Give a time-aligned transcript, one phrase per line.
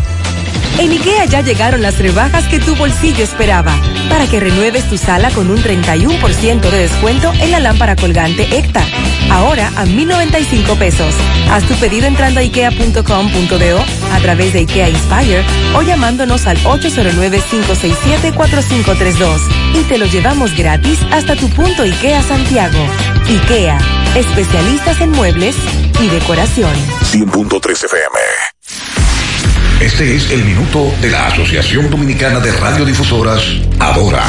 [0.78, 3.74] En IKEA ya llegaron las rebajas que tu bolsillo esperaba
[4.08, 8.84] para que renueves tu sala con un 31% de descuento en la lámpara colgante ECTA.
[9.30, 11.14] Ahora a 1,095 pesos.
[11.50, 15.42] Haz tu pedido entrando a ikea.com.do a través de IKEA Inspire
[15.74, 19.40] o llamándonos al 809-567-4532
[19.74, 22.78] y te lo llevamos gratis hasta tu punto IKEA Santiago.
[23.28, 23.78] IKEA,
[24.14, 25.56] especialistas en muebles
[26.00, 26.72] y decoración.
[27.02, 28.55] 100.3 FM.
[29.80, 33.42] Este es el minuto de la Asociación Dominicana de Radiodifusoras,
[33.78, 34.24] Adora.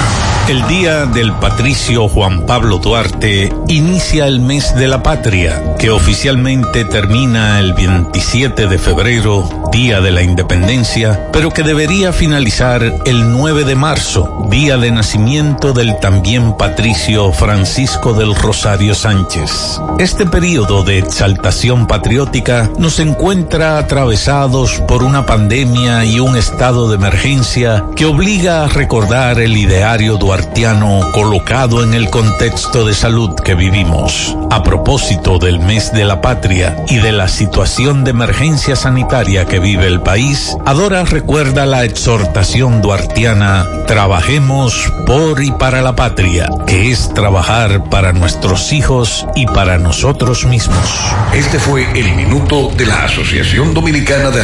[0.49, 6.85] El Día del Patricio Juan Pablo Duarte inicia el mes de la patria, que oficialmente
[6.85, 13.66] termina el 27 de febrero, Día de la Independencia, pero que debería finalizar el 9
[13.66, 19.81] de marzo, día de nacimiento del también patricio Francisco del Rosario Sánchez.
[20.00, 26.95] Este periodo de exaltación patriótica nos encuentra atravesados por una pandemia y un estado de
[26.95, 33.53] emergencia que obliga a recordar el ideario duartiano colocado en el contexto de salud que
[33.53, 34.35] vivimos.
[34.49, 39.59] A propósito del mes de la patria y de la situación de emergencia sanitaria que
[39.59, 46.91] vive el país, Adora recuerda la exhortación duartiana Trabajemos por y para la patria, que
[46.91, 51.13] es trabajar para nuestros hijos y para nosotros mismos.
[51.33, 54.44] Este fue el minuto de la Asociación Dominicana de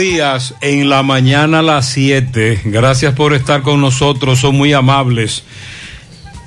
[0.00, 2.62] Días, en la mañana a las 7.
[2.64, 5.44] Gracias por estar con nosotros, son muy amables.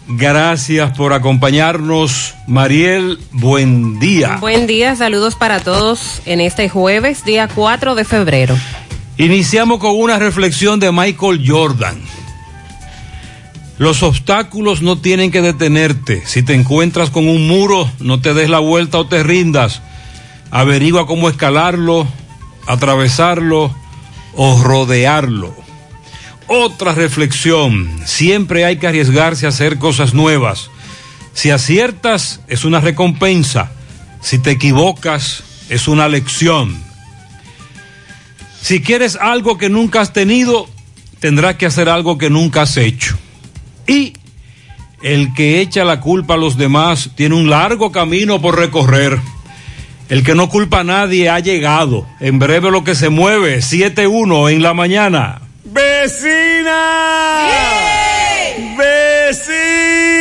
[0.07, 2.33] Gracias por acompañarnos.
[2.47, 4.37] Mariel, buen día.
[4.41, 8.57] Buen día, saludos para todos en este jueves, día 4 de febrero.
[9.19, 12.01] Iniciamos con una reflexión de Michael Jordan.
[13.77, 16.23] Los obstáculos no tienen que detenerte.
[16.25, 19.83] Si te encuentras con un muro, no te des la vuelta o te rindas.
[20.49, 22.07] Averigua cómo escalarlo,
[22.67, 23.73] atravesarlo
[24.35, 25.55] o rodearlo.
[26.47, 30.69] Otra reflexión, siempre hay que arriesgarse a hacer cosas nuevas.
[31.33, 33.71] Si aciertas es una recompensa,
[34.21, 36.81] si te equivocas es una lección.
[38.61, 40.67] Si quieres algo que nunca has tenido,
[41.19, 43.17] tendrás que hacer algo que nunca has hecho.
[43.87, 44.13] Y
[45.01, 49.19] el que echa la culpa a los demás tiene un largo camino por recorrer.
[50.13, 52.05] El que no culpa a nadie ha llegado.
[52.19, 55.41] En breve lo que se mueve, 7-1 en la mañana.
[55.63, 57.47] ¡Vecina!
[58.77, 60.13] ¡Vecina!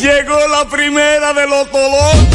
[0.00, 2.26] Llegó la primera de los Tolón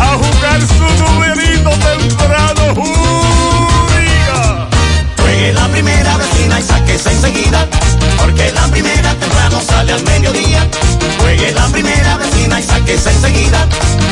[0.00, 2.74] a jugar su numerito temprano.
[2.74, 4.68] ¡Júriga!
[5.20, 7.68] Juegue la primera vecina y sáquese enseguida,
[8.20, 10.66] porque la primera temprano sale al mediodía.
[11.20, 13.66] Juegue la primera vecina y sáquese enseguida,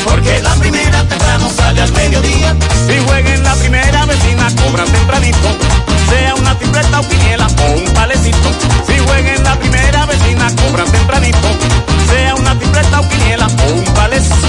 [0.05, 2.55] porque la primera temprano sale al mediodía.
[2.87, 5.49] Si jueguen la primera vecina, cobran tempranito,
[6.09, 8.49] sea una tripleta o quiniela o un palecito.
[8.87, 11.47] Si jueguen la primera vecina, cobran tempranito,
[12.09, 14.48] sea una tripleta o quiniela o un palecito.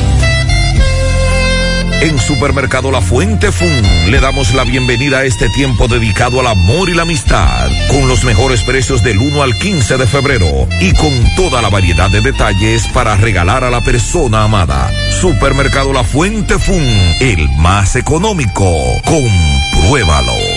[2.01, 3.69] En Supermercado La Fuente Fun
[4.09, 8.23] le damos la bienvenida a este tiempo dedicado al amor y la amistad, con los
[8.23, 12.87] mejores precios del 1 al 15 de febrero y con toda la variedad de detalles
[12.87, 14.91] para regalar a la persona amada.
[15.11, 16.83] Supermercado La Fuente Fun,
[17.19, 18.65] el más económico.
[19.05, 20.50] Compruébalo.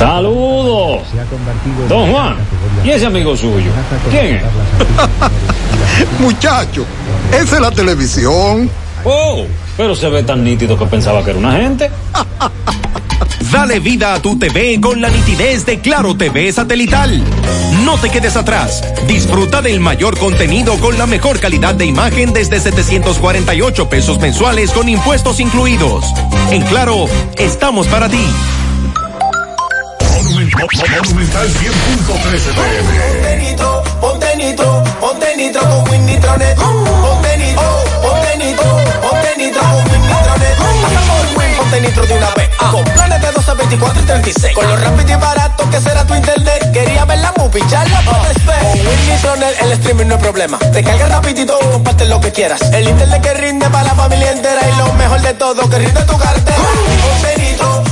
[0.00, 1.02] Saludos.
[1.86, 2.36] Don Juan,
[2.82, 3.70] ¿y ese amigo suyo?
[4.08, 4.42] ¿Quién es?
[6.20, 6.86] Muchacho,
[7.30, 8.70] esa es la televisión.
[9.04, 9.44] Oh,
[9.76, 11.90] pero se ve tan nítido que pensaba que era una gente.
[13.52, 17.22] Dale vida a tu TV con la nitidez de Claro TV satelital.
[17.84, 18.82] No te quedes atrás.
[19.06, 24.88] Disfruta del mayor contenido con la mejor calidad de imagen desde 748 pesos mensuales con
[24.88, 26.06] impuestos incluidos.
[26.50, 27.04] En Claro,
[27.36, 28.24] estamos para ti.
[30.60, 36.54] Monumental 100.13 Ponte nitro, ponte nitro, ponte nitro con Win Nitronet.
[36.56, 38.70] Ponte nitro, ponte nitro,
[39.00, 40.56] ponte nitro con Win Nitronet.
[40.82, 42.50] Pasamos el Win, ponte nitro de una vez.
[42.58, 44.54] Con planes de 12, 24 y 36.
[44.54, 46.72] Con lo rápido y barato que será tu internet.
[46.72, 48.60] Quería ver la movie, ya la puedes ver.
[48.60, 50.58] Con Win Nitronet el streaming no es problema.
[50.58, 52.60] Te carga rapidito, comparte lo que quieras.
[52.74, 54.60] El internet que rinde para la familia entera.
[54.68, 56.58] Y lo mejor de todo, que rinde tu cartera.
[56.86, 57.82] Nitro, ponte nitro,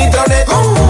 [0.00, 0.48] Nitronet.
[0.48, 0.89] Nitro,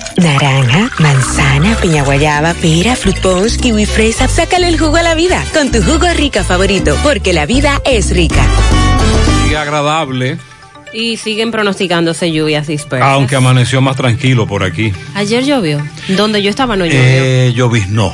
[0.17, 4.27] Naranja, manzana, piña guayaba, pera, fruit punch, kiwi fresa.
[4.27, 8.09] Sácale el jugo a la vida con tu jugo rica favorito, porque la vida es
[8.11, 8.45] rica.
[9.49, 10.37] Y agradable,
[10.93, 13.07] Y siguen pronosticándose lluvias dispersas.
[13.09, 14.91] aunque amaneció más tranquilo por aquí.
[15.15, 15.81] Ayer llovió.
[16.09, 16.99] Donde yo estaba no llovió.
[17.01, 18.13] Eh, lloviznó.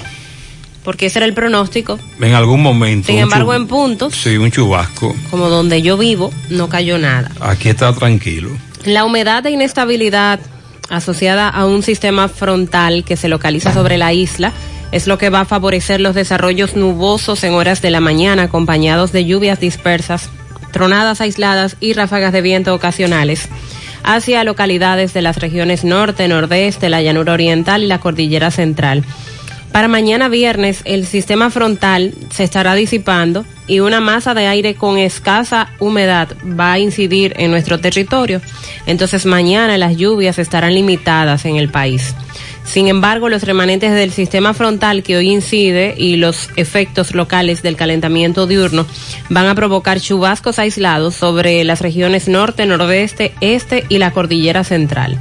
[0.83, 1.99] Porque ese era el pronóstico.
[2.21, 3.07] En algún momento.
[3.07, 5.15] Sin embargo, en puntos, Sí, un chubasco.
[5.31, 7.31] como donde yo vivo, no cayó nada.
[7.41, 8.51] Aquí está tranquilo.
[8.85, 10.39] La humedad e inestabilidad
[10.89, 14.53] asociada a un sistema frontal que se localiza sobre la isla
[14.91, 19.11] es lo que va a favorecer los desarrollos nubosos en horas de la mañana acompañados
[19.11, 20.29] de lluvias dispersas,
[20.71, 23.49] tronadas aisladas y ráfagas de viento ocasionales
[24.03, 29.03] hacia localidades de las regiones norte, nordeste, la llanura oriental y la cordillera central.
[29.71, 34.97] Para mañana viernes el sistema frontal se estará disipando y una masa de aire con
[34.97, 36.29] escasa humedad
[36.59, 38.41] va a incidir en nuestro territorio.
[38.85, 42.15] Entonces mañana las lluvias estarán limitadas en el país.
[42.67, 47.77] Sin embargo, los remanentes del sistema frontal que hoy incide y los efectos locales del
[47.77, 48.85] calentamiento diurno
[49.29, 55.17] van a provocar chubascos aislados sobre las regiones norte, nordeste, este y la cordillera central.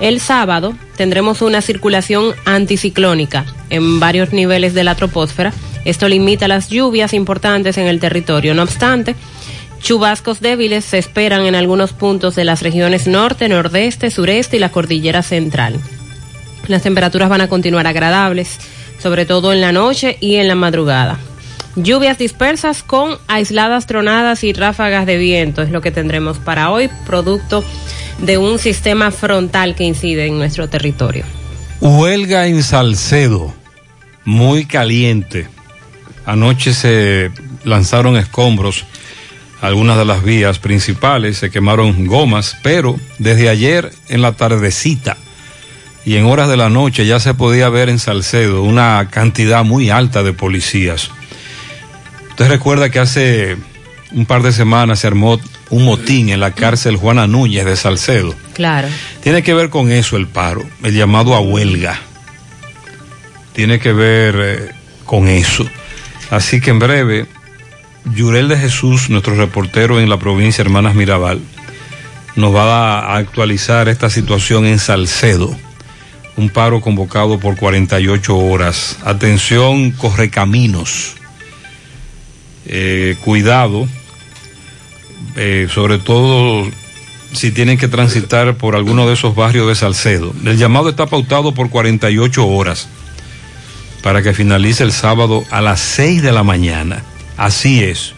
[0.00, 5.52] El sábado tendremos una circulación anticiclónica en varios niveles de la troposfera.
[5.84, 8.54] Esto limita las lluvias importantes en el territorio.
[8.54, 9.16] No obstante,
[9.80, 14.70] chubascos débiles se esperan en algunos puntos de las regiones norte, nordeste, sureste y la
[14.70, 15.80] cordillera central.
[16.68, 18.58] Las temperaturas van a continuar agradables,
[19.00, 21.18] sobre todo en la noche y en la madrugada.
[21.74, 26.90] Lluvias dispersas con aisladas tronadas y ráfagas de viento es lo que tendremos para hoy,
[27.06, 27.64] producto
[28.18, 31.24] de un sistema frontal que incide en nuestro territorio.
[31.80, 33.54] Huelga en Salcedo,
[34.24, 35.48] muy caliente.
[36.26, 37.30] Anoche se
[37.64, 38.84] lanzaron escombros
[39.60, 45.16] algunas de las vías principales, se quemaron gomas, pero desde ayer en la tardecita
[46.04, 49.90] y en horas de la noche ya se podía ver en Salcedo una cantidad muy
[49.90, 51.10] alta de policías.
[52.30, 53.56] Usted recuerda que hace
[54.12, 58.34] un par de semanas se armó un motín en la cárcel Juana Núñez de Salcedo.
[58.54, 58.88] Claro.
[59.22, 61.98] Tiene que ver con eso el paro, el llamado a huelga.
[63.52, 64.70] Tiene que ver eh,
[65.04, 65.68] con eso.
[66.30, 67.26] Así que en breve,
[68.14, 71.40] Yurel de Jesús, nuestro reportero en la provincia Hermanas Mirabal,
[72.36, 75.54] nos va a actualizar esta situación en Salcedo.
[76.36, 78.98] Un paro convocado por 48 horas.
[79.04, 81.16] Atención, correcaminos.
[82.66, 83.88] Eh, cuidado,
[85.36, 86.66] eh, sobre todo
[87.32, 90.32] si tienen que transitar por alguno de esos barrios de Salcedo.
[90.44, 92.88] El llamado está pautado por 48 horas
[94.02, 97.02] para que finalice el sábado a las 6 de la mañana.
[97.36, 98.14] Así es.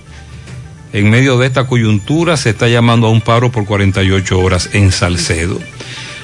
[0.93, 4.93] En medio de esta coyuntura se está llamando a un paro por 48 horas en
[4.93, 5.59] Salcedo.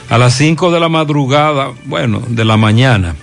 [0.08, 3.16] A las 5 de la madrugada, bueno, de la mañana,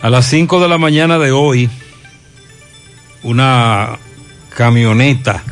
[0.00, 1.68] a las 5 de la mañana de hoy,
[3.22, 3.98] una
[4.56, 5.42] camioneta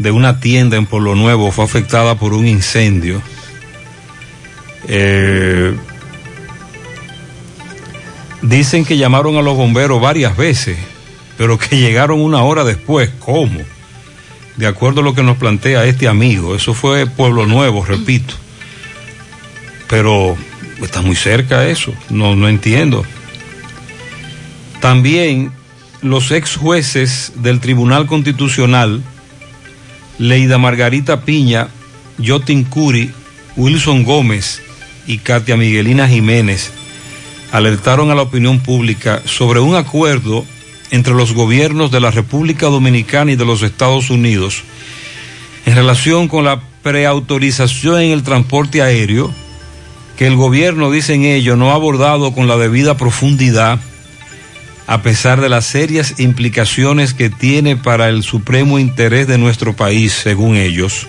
[0.00, 3.20] de una tienda en Pueblo Nuevo fue afectada por un incendio.
[4.88, 5.76] Eh,
[8.40, 10.78] dicen que llamaron a los bomberos varias veces,
[11.36, 13.10] pero que llegaron una hora después.
[13.18, 13.60] ¿Cómo?
[14.56, 16.56] De acuerdo a lo que nos plantea este amigo.
[16.56, 18.34] Eso fue Pueblo Nuevo, repito.
[19.86, 20.34] Pero
[20.82, 21.92] está muy cerca eso.
[22.08, 23.04] No, no entiendo.
[24.80, 25.52] También
[26.00, 29.02] los ex jueces del Tribunal Constitucional,
[30.20, 31.68] Leida Margarita Piña,
[32.18, 33.10] Yotin Curi,
[33.56, 34.60] Wilson Gómez
[35.06, 36.72] y Katia Miguelina Jiménez,
[37.52, 40.44] alertaron a la opinión pública sobre un acuerdo
[40.90, 44.62] entre los gobiernos de la República Dominicana y de los Estados Unidos
[45.64, 49.32] en relación con la preautorización en el transporte aéreo
[50.18, 53.80] que el gobierno, dicen ellos, no ha abordado con la debida profundidad
[54.90, 60.12] a pesar de las serias implicaciones que tiene para el supremo interés de nuestro país,
[60.12, 61.06] según ellos,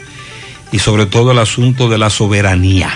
[0.72, 2.92] y sobre todo el asunto de la soberanía.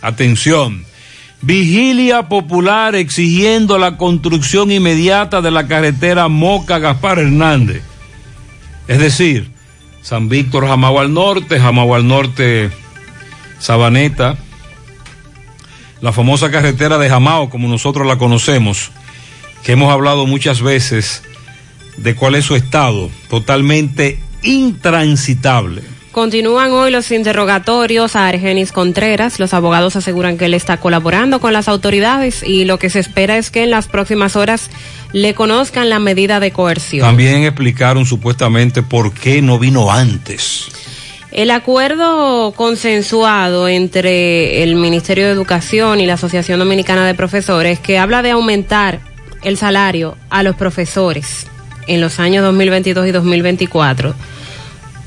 [0.00, 0.84] Atención.
[1.42, 7.82] Vigilia popular exigiendo la construcción inmediata de la carretera Moca Gaspar Hernández.
[8.88, 9.50] Es decir,
[10.02, 12.70] San Víctor, Jamao al norte, Jamao al norte,
[13.58, 14.36] Sabaneta,
[16.00, 18.90] la famosa carretera de Jamao, como nosotros la conocemos,
[19.62, 21.22] que hemos hablado muchas veces
[21.96, 25.82] de cuál es su estado, totalmente intransitable.
[26.12, 29.38] Continúan hoy los interrogatorios a Argenis Contreras.
[29.38, 33.38] Los abogados aseguran que él está colaborando con las autoridades y lo que se espera
[33.38, 34.68] es que en las próximas horas
[35.12, 37.06] le conozcan la medida de coerción.
[37.06, 40.68] También explicaron supuestamente por qué no vino antes.
[41.30, 47.96] El acuerdo consensuado entre el Ministerio de Educación y la Asociación Dominicana de Profesores que
[47.96, 49.00] habla de aumentar
[49.42, 51.46] el salario a los profesores
[51.86, 54.14] en los años 2022 y 2024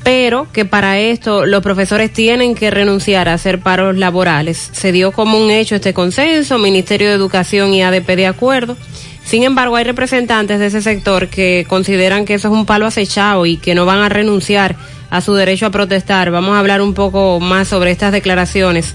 [0.06, 4.70] pero que para esto los profesores tienen que renunciar a hacer paros laborales.
[4.70, 8.76] Se dio como un hecho este consenso, Ministerio de Educación y ADP de acuerdo.
[9.24, 13.46] Sin embargo, hay representantes de ese sector que consideran que eso es un palo acechado
[13.46, 14.76] y que no van a renunciar
[15.10, 16.30] a su derecho a protestar.
[16.30, 18.94] Vamos a hablar un poco más sobre estas declaraciones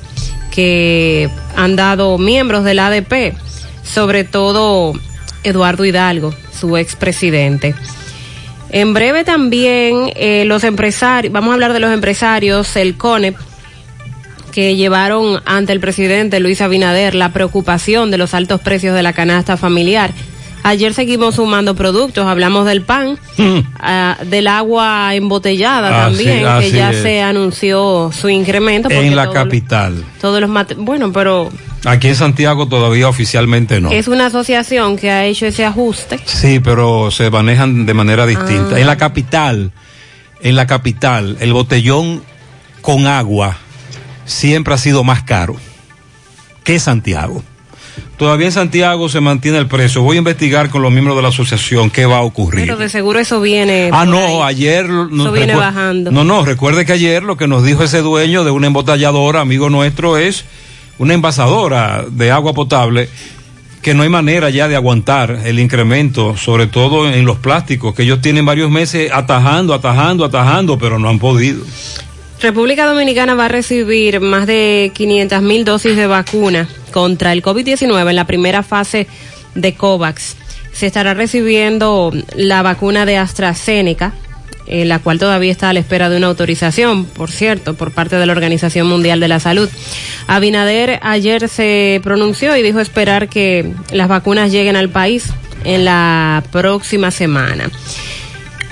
[0.50, 3.36] que han dado miembros del ADP,
[3.84, 4.94] sobre todo
[5.44, 7.76] Eduardo Hidalgo, su expresidente.
[8.70, 13.36] En breve también eh, los empresarios, vamos a hablar de los empresarios, el CONEP,
[14.52, 19.14] que llevaron ante el presidente Luis Abinader la preocupación de los altos precios de la
[19.14, 20.12] canasta familiar.
[20.64, 23.18] Ayer seguimos sumando productos, hablamos del pan,
[23.80, 27.02] ah, del agua embotellada Así- también, que ya es.
[27.02, 28.90] se anunció su incremento.
[28.92, 30.04] En la todo- capital.
[30.20, 31.50] Todos los bueno, pero
[31.84, 33.90] Aquí en Santiago todavía oficialmente no.
[33.92, 36.20] es una asociación que ha hecho ese ajuste.
[36.26, 38.76] Sí, pero se manejan de manera distinta.
[38.76, 38.80] Ah.
[38.80, 39.72] En la capital,
[40.44, 42.22] en la capital, el botellón
[42.82, 43.58] con agua
[44.26, 45.56] siempre ha sido más caro
[46.64, 47.44] que Santiago.
[48.22, 50.04] Todavía en Santiago se mantiene el precio.
[50.04, 52.62] Voy a investigar con los miembros de la asociación qué va a ocurrir.
[52.62, 53.90] Pero de seguro eso viene.
[53.92, 54.58] Ah, no, ahí.
[54.58, 54.88] ayer...
[54.88, 56.12] no, Eso viene bajando.
[56.12, 59.72] No, no, recuerde que ayer lo que nos dijo ese dueño de una embotelladora, amigo
[59.72, 60.46] nuestro, es
[61.00, 63.10] una envasadora de agua potable
[63.82, 68.04] que no hay manera ya de aguantar el incremento, sobre todo en los plásticos, que
[68.04, 71.66] ellos tienen varios meses atajando, atajando, atajando, pero no han podido.
[72.42, 78.10] República Dominicana va a recibir más de 500 mil dosis de vacuna contra el COVID-19
[78.10, 79.06] en la primera fase
[79.54, 80.38] de COVAX.
[80.74, 84.14] Se estará recibiendo la vacuna de AstraZeneca,
[84.66, 88.16] eh, la cual todavía está a la espera de una autorización, por cierto, por parte
[88.16, 89.70] de la Organización Mundial de la Salud.
[90.26, 95.26] Abinader ayer se pronunció y dijo esperar que las vacunas lleguen al país
[95.64, 97.70] en la próxima semana.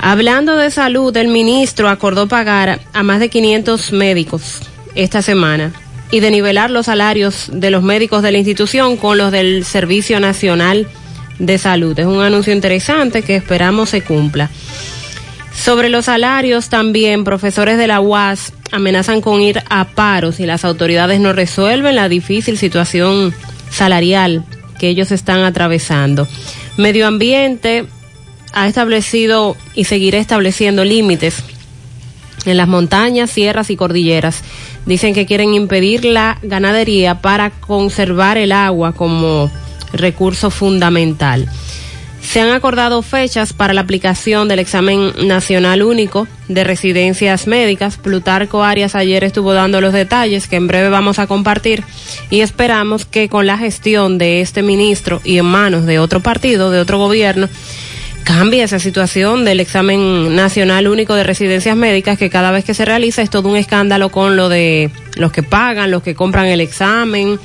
[0.02, 4.62] Hablando de salud, el ministro acordó pagar a más de 500 médicos
[4.96, 5.74] esta semana
[6.10, 10.22] y de nivelar los salarios de los médicos de la institución con los del Servicio
[10.22, 10.88] Nacional
[11.38, 12.00] de Salud.
[12.00, 14.50] Es un anuncio interesante que esperamos se cumpla.
[15.54, 20.64] Sobre los salarios también, profesores de la UAS amenazan con ir a paro si las
[20.64, 23.34] autoridades no resuelven la difícil situación
[23.70, 24.46] salarial
[24.80, 26.26] que ellos están atravesando.
[26.78, 27.86] Medio Ambiente
[28.54, 31.44] ha establecido y seguirá estableciendo límites
[32.46, 34.42] en las montañas, sierras y cordilleras.
[34.86, 39.52] Dicen que quieren impedir la ganadería para conservar el agua como
[39.94, 41.48] recurso fundamental.
[42.22, 47.98] Se han acordado fechas para la aplicación del examen nacional único de residencias médicas.
[47.98, 51.84] Plutarco Arias ayer estuvo dando los detalles que en breve vamos a compartir
[52.30, 56.72] y esperamos que con la gestión de este ministro y en manos de otro partido,
[56.72, 57.48] de otro gobierno,
[58.24, 62.86] cambie esa situación del examen nacional único de residencias médicas que cada vez que se
[62.86, 66.62] realiza es todo un escándalo con lo de los que pagan, los que compran el
[66.62, 67.40] examen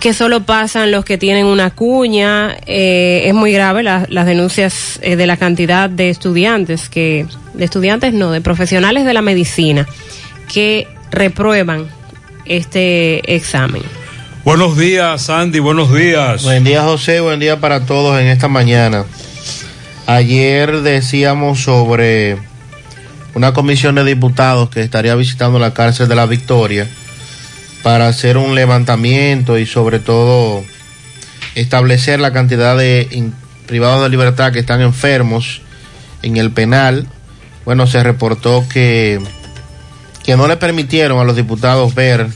[0.00, 2.56] que solo pasan los que tienen una cuña.
[2.64, 7.64] Eh, es muy grave la- las denuncias eh, de la cantidad de estudiantes que, de
[7.66, 9.86] estudiantes no, de profesionales de la medicina
[10.50, 11.86] que reprueban
[12.46, 13.82] este examen.
[14.42, 16.44] Buenos días, Sandy, buenos días.
[16.44, 17.20] Buen día, José.
[17.20, 19.04] Buen día para todos en esta mañana.
[20.12, 22.36] Ayer decíamos sobre
[23.34, 26.88] una comisión de diputados que estaría visitando la cárcel de la Victoria
[27.84, 30.64] para hacer un levantamiento y sobre todo
[31.54, 33.30] establecer la cantidad de
[33.68, 35.62] privados de libertad que están enfermos
[36.22, 37.06] en el penal.
[37.64, 39.20] Bueno, se reportó que,
[40.24, 42.26] que no le permitieron a los diputados ver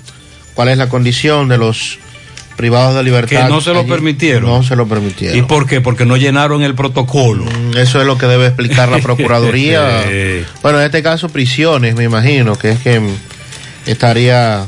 [0.55, 1.99] cuál es la condición de los
[2.57, 3.45] privados de libertad.
[3.47, 3.89] Que no se lo allí.
[3.91, 4.45] permitieron.
[4.51, 5.39] No se lo permitieron.
[5.39, 5.81] ¿Y por qué?
[5.81, 7.45] Porque no llenaron el protocolo.
[7.45, 10.05] Mm, Eso es lo que debe explicar la Procuraduría.
[10.63, 13.09] bueno, en este caso prisiones, me imagino, que es que mm,
[13.87, 14.67] estaría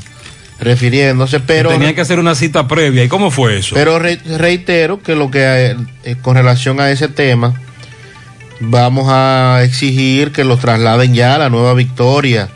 [0.58, 1.70] refiriéndose, pero...
[1.70, 3.04] Tenían que hacer una cita previa.
[3.04, 3.74] ¿Y cómo fue eso?
[3.74, 7.54] Pero re- reitero que lo que eh, eh, con relación a ese tema
[8.60, 12.48] vamos a exigir que los trasladen ya a la nueva victoria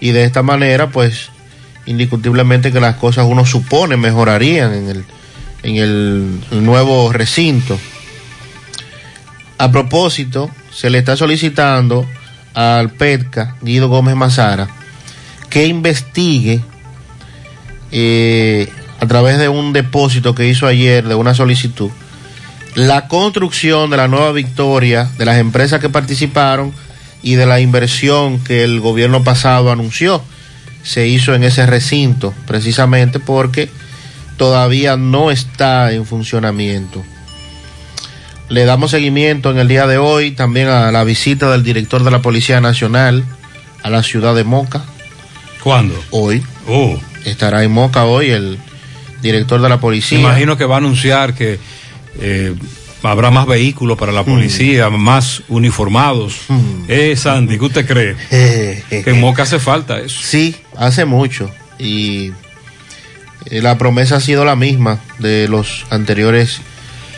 [0.00, 1.29] y de esta manera pues
[1.90, 5.04] indiscutiblemente que las cosas uno supone mejorarían en el
[5.62, 7.78] en el nuevo recinto.
[9.58, 12.06] A propósito, se le está solicitando
[12.54, 14.68] al PETCA, Guido Gómez Mazara,
[15.50, 16.60] que investigue
[17.92, 18.68] eh,
[19.00, 21.90] a través de un depósito que hizo ayer, de una solicitud,
[22.74, 26.72] la construcción de la nueva victoria, de las empresas que participaron
[27.22, 30.22] y de la inversión que el gobierno pasado anunció,
[30.82, 33.68] se hizo en ese recinto, precisamente porque
[34.36, 37.04] todavía no está en funcionamiento.
[38.48, 42.10] Le damos seguimiento en el día de hoy también a la visita del director de
[42.10, 43.24] la Policía Nacional
[43.82, 44.84] a la ciudad de Moca.
[45.62, 45.94] ¿Cuándo?
[46.10, 46.42] Hoy.
[46.66, 46.98] Oh.
[47.24, 48.58] Estará en Moca hoy el
[49.22, 50.18] director de la policía.
[50.18, 51.58] Imagino que va a anunciar que
[52.18, 52.54] eh,
[53.02, 56.36] habrá más vehículos para la policía, más uniformados.
[56.88, 58.16] Eh, Sandy, ¿qué usted cree?
[58.90, 60.20] que en Moca hace falta eso.
[60.22, 61.50] Sí, hace mucho.
[61.78, 62.32] Y
[63.46, 66.60] eh, la promesa ha sido la misma de los anteriores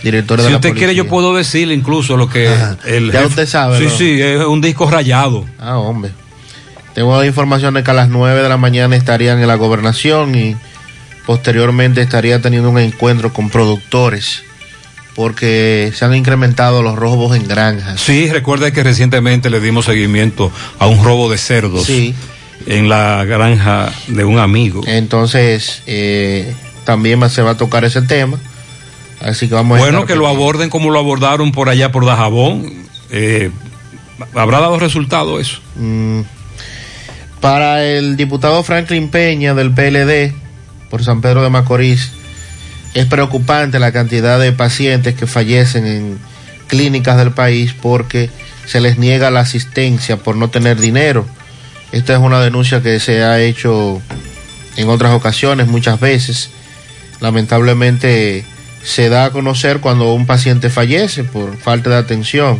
[0.05, 0.87] directores Si de la usted policía.
[0.89, 2.47] quiere, yo puedo decirle incluso lo que
[2.87, 3.91] el ya jefe- usted sabe, Sí, ¿no?
[3.91, 5.45] sí, es un disco rayado.
[5.59, 6.11] Ah, hombre.
[6.95, 10.35] Tengo la información de que a las 9 de la mañana estarían en la gobernación
[10.35, 10.57] y
[11.27, 14.43] posteriormente estaría teniendo un encuentro con productores
[15.15, 18.01] porque se han incrementado los robos en granjas.
[18.01, 22.15] Sí, recuerda que recientemente le dimos seguimiento a un robo de cerdos Sí.
[22.67, 24.83] en la granja de un amigo.
[24.87, 28.39] Entonces, eh, también se va a tocar ese tema.
[29.21, 32.73] Así que vamos Bueno, que lo aborden como lo abordaron por allá por Dajabón.
[33.11, 33.51] Eh,
[34.35, 35.59] ¿Habrá dado resultado eso?
[35.77, 36.21] Mm,
[37.41, 40.33] Para el diputado Franklin Peña del PLD
[40.91, 42.13] por San Pedro de Macorís,
[42.95, 46.19] es preocupante la cantidad de pacientes que fallecen en
[46.69, 48.31] clínicas del país porque
[48.67, 51.27] se les niega la asistencia por no tener dinero.
[51.91, 54.01] Esta es una denuncia que se ha hecho
[54.77, 56.51] en otras ocasiones, muchas veces.
[57.21, 58.45] Lamentablemente
[58.83, 62.59] se da a conocer cuando un paciente fallece por falta de atención.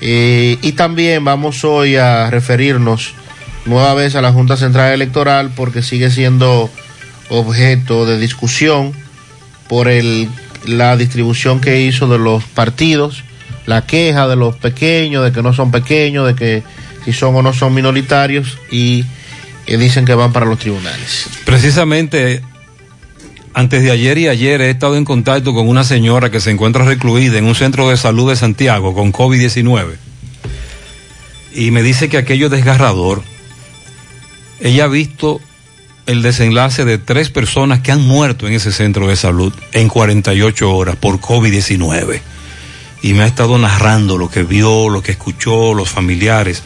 [0.00, 3.14] Eh, y también vamos hoy a referirnos
[3.64, 6.70] nueva vez a la Junta Central Electoral porque sigue siendo
[7.28, 8.92] objeto de discusión
[9.68, 10.28] por el,
[10.66, 13.24] la distribución que hizo de los partidos,
[13.66, 16.62] la queja de los pequeños, de que no son pequeños, de que
[17.04, 19.04] si son o no son minoritarios y
[19.66, 21.28] eh, dicen que van para los tribunales.
[21.44, 22.42] Precisamente
[23.54, 26.84] antes de ayer y ayer he estado en contacto con una señora que se encuentra
[26.84, 29.96] recluida en un centro de salud de Santiago con COVID-19
[31.56, 33.22] y me dice que aquello es desgarrador.
[34.60, 35.40] Ella ha visto
[36.06, 40.74] el desenlace de tres personas que han muerto en ese centro de salud en 48
[40.74, 42.20] horas por COVID-19.
[43.02, 46.62] Y me ha estado narrando lo que vio, lo que escuchó, los familiares.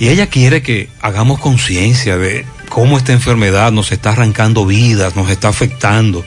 [0.00, 5.30] Y ella quiere que hagamos conciencia de cómo esta enfermedad nos está arrancando vidas, nos
[5.30, 6.24] está afectando.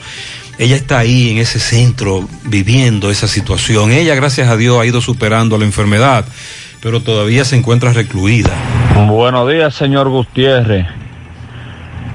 [0.58, 3.92] Ella está ahí en ese centro viviendo esa situación.
[3.92, 6.24] Ella, gracias a Dios, ha ido superando la enfermedad,
[6.80, 8.50] pero todavía se encuentra recluida.
[9.08, 10.86] Buenos días, señor Gutiérrez.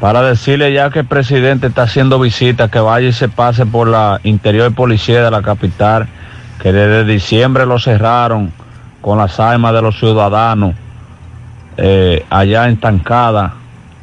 [0.01, 3.87] Para decirle ya que el presidente está haciendo visitas, que vaya y se pase por
[3.87, 6.09] la interior policía de la capital,
[6.59, 8.51] que desde diciembre lo cerraron
[8.99, 10.73] con las armas de los ciudadanos
[11.77, 13.53] eh, allá en Tancada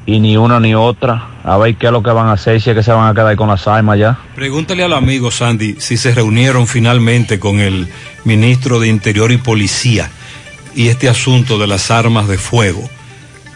[0.06, 1.30] y ni una ni otra.
[1.42, 3.12] A ver qué es lo que van a hacer, si es que se van a
[3.12, 4.20] quedar con las armas ya.
[4.36, 7.88] Pregúntale al amigo Sandy si se reunieron finalmente con el
[8.22, 10.08] ministro de Interior y Policía
[10.76, 12.88] y este asunto de las armas de fuego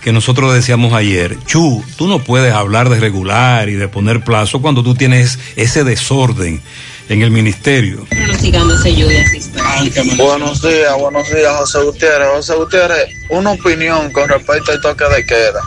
[0.02, 1.38] que nosotros decíamos ayer.
[1.46, 5.84] Chu, tú no puedes hablar de regular y de poner plazo cuando tú tienes ese
[5.84, 6.60] desorden
[7.08, 8.06] en el ministerio.
[8.10, 8.42] Buenos
[10.62, 12.28] días, buenos días, José Gutiérrez.
[12.34, 15.60] José Gutiérrez, una opinión con respecto al toque de queda.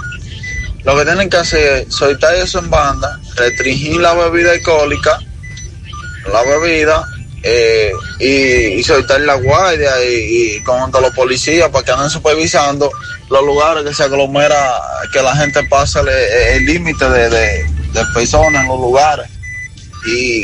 [0.84, 5.18] Lo que tienen que hacer es soltar eso en banda, restringir la bebida alcohólica,
[6.32, 7.08] la bebida,
[7.48, 12.90] eh, y, y soltar la guardia y, y con los policías para que anden supervisando
[13.30, 17.66] los lugares que se aglomera, que la gente pase el- límite de, de,
[18.14, 19.28] personas en los lugares.
[20.08, 20.44] Y,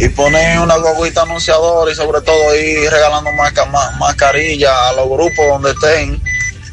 [0.00, 5.08] y poner una guaguita anunciadora y sobre todo ir regalando masca- ma- mascarillas a los
[5.08, 6.22] grupos donde estén,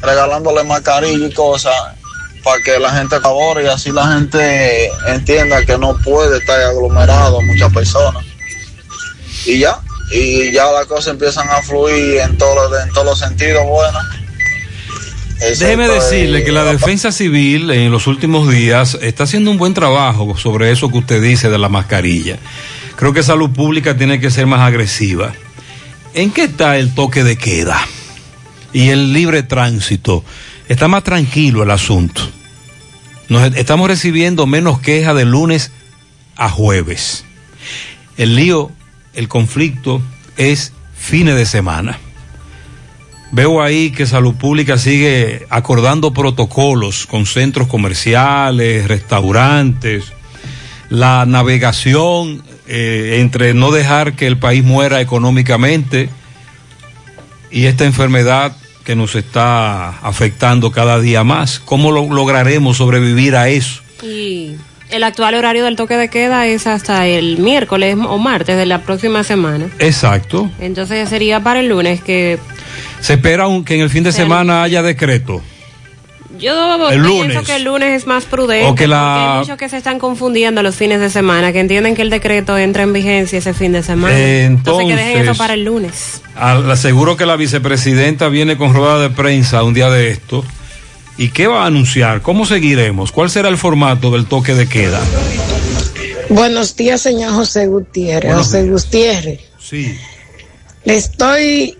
[0.00, 1.74] regalándole mascarillas y cosas
[2.44, 7.42] para que la gente favore y así la gente entienda que no puede estar aglomerado
[7.42, 8.24] muchas personas.
[9.44, 9.78] Y ya,
[10.12, 13.64] y ya las cosas empiezan a fluir en todos en todos los sentidos
[15.38, 20.36] Déjeme decirle que la defensa civil en los últimos días está haciendo un buen trabajo
[20.36, 22.38] sobre eso que usted dice de la mascarilla.
[22.96, 25.34] Creo que salud pública tiene que ser más agresiva.
[26.14, 27.78] ¿En qué está el toque de queda?
[28.72, 30.24] Y el libre tránsito.
[30.68, 32.22] Está más tranquilo el asunto.
[33.28, 35.70] Nos estamos recibiendo menos quejas de lunes
[36.36, 37.24] a jueves.
[38.16, 38.70] El lío,
[39.12, 40.00] el conflicto
[40.38, 41.98] es fines de semana.
[43.36, 50.04] Veo ahí que Salud Pública sigue acordando protocolos con centros comerciales, restaurantes,
[50.88, 56.08] la navegación eh, entre no dejar que el país muera económicamente
[57.50, 61.58] y esta enfermedad que nos está afectando cada día más.
[61.58, 63.82] ¿Cómo lo lograremos sobrevivir a eso?
[64.02, 64.52] Y
[64.88, 68.80] el actual horario del toque de queda es hasta el miércoles o martes de la
[68.80, 69.68] próxima semana.
[69.78, 70.50] Exacto.
[70.58, 72.38] Entonces sería para el lunes que
[73.06, 75.40] Se espera un- que en el fin de semana haya decreto.
[76.40, 77.46] Yo El pienso lunes.
[77.46, 78.66] que el lunes es más prudente.
[78.66, 81.60] O que la- porque hay muchos que se están confundiendo los fines de semana, que
[81.60, 84.12] entienden que el decreto entra en vigencia ese fin de semana.
[84.18, 86.20] Eh, que dejen eso entonces- para el lunes.
[86.34, 90.44] Al- aseguro que la vicepresidenta viene con rueda de prensa un día de esto.
[91.16, 92.20] ¿Y qué va a anunciar?
[92.22, 93.12] ¿Cómo seguiremos?
[93.12, 95.00] ¿Cuál será el formato del toque de queda?
[96.28, 98.26] Buenos días, señor José Gutiérrez.
[98.30, 99.96] Buenos José Gutiérrez, Sí.
[100.84, 101.78] le estoy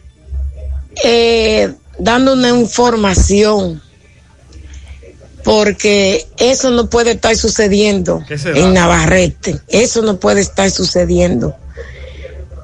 [1.02, 3.82] eh, dando una información
[5.44, 9.60] porque eso no puede estar sucediendo en Navarrete.
[9.68, 11.54] Eso no puede estar sucediendo.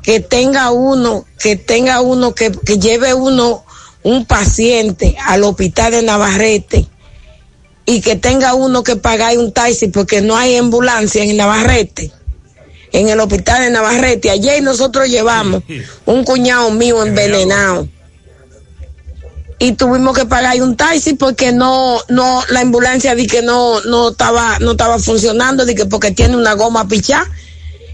[0.02, 3.64] Que tenga uno, que tenga uno, que, que lleve uno
[4.02, 6.88] un paciente al hospital de Navarrete
[7.86, 12.10] y que tenga uno que pagar un taxi porque no hay ambulancia en Navarrete,
[12.90, 14.30] en el hospital de Navarrete.
[14.30, 15.62] Ayer nosotros llevamos
[16.04, 17.88] un cuñado mío envenenado
[19.62, 24.08] y tuvimos que pagar un taxi porque no, no, la ambulancia di que no, no
[24.08, 27.30] estaba, no estaba funcionando, di que porque tiene una goma pichá.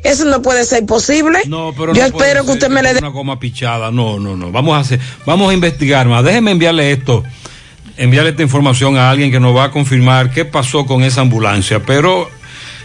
[0.03, 1.41] Eso no puede ser posible.
[1.47, 3.91] No, pero Yo no espero que usted me le dé una goma pichada.
[3.91, 4.51] No, no, no.
[4.51, 6.25] Vamos a hacer, vamos a investigar más.
[6.25, 7.23] Déjeme enviarle esto,
[7.99, 11.83] enviarle esta información a alguien que nos va a confirmar qué pasó con esa ambulancia.
[11.85, 12.31] Pero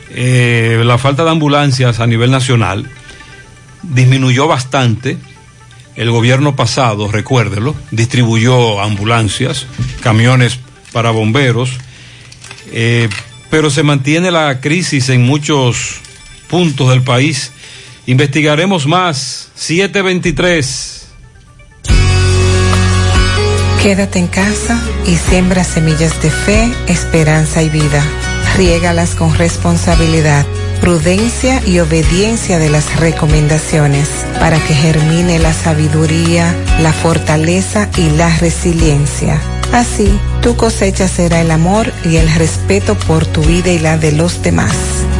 [0.09, 2.89] eh, la falta de ambulancias a nivel nacional
[3.81, 5.17] disminuyó bastante.
[5.95, 9.67] El gobierno pasado, recuérdelo, distribuyó ambulancias,
[10.01, 10.59] camiones
[10.91, 11.71] para bomberos,
[12.71, 13.09] eh,
[13.49, 15.99] pero se mantiene la crisis en muchos
[16.47, 17.51] puntos del país.
[18.07, 19.49] Investigaremos más.
[19.55, 21.07] 723.
[23.83, 28.01] Quédate en casa y siembra semillas de fe, esperanza y vida.
[28.55, 30.45] Riégalas con responsabilidad,
[30.83, 38.27] prudencia y obediencia de las recomendaciones para que germine la sabiduría, la fortaleza y la
[38.39, 39.39] resiliencia.
[39.71, 44.11] Así, tu cosecha será el amor y el respeto por tu vida y la de
[44.11, 44.75] los demás.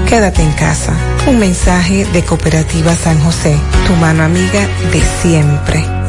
[0.05, 0.91] Quédate en casa.
[1.27, 3.55] Un mensaje de Cooperativa San José,
[3.87, 6.02] tu mano amiga de siempre.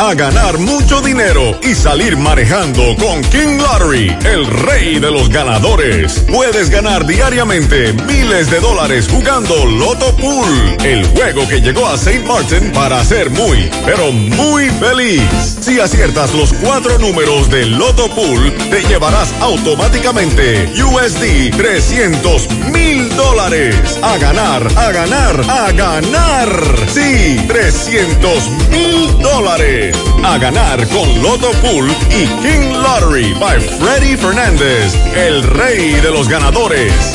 [0.00, 6.24] A ganar mucho dinero y salir manejando con King Lottery, el rey de los ganadores.
[6.32, 12.24] Puedes ganar diariamente miles de dólares jugando Loto Pool, el juego que llegó a St.
[12.28, 15.58] Martin para ser muy, pero muy feliz.
[15.60, 23.74] Si aciertas los cuatro números del Loto Pool, te llevarás automáticamente USD 300 mil dólares.
[24.02, 26.48] A ganar, a ganar, a ganar.
[26.86, 29.87] Sí, 300 mil dólares.
[30.24, 36.28] A ganar con Loto Pool y King Lottery by Freddy Fernández, el rey de los
[36.28, 37.14] ganadores.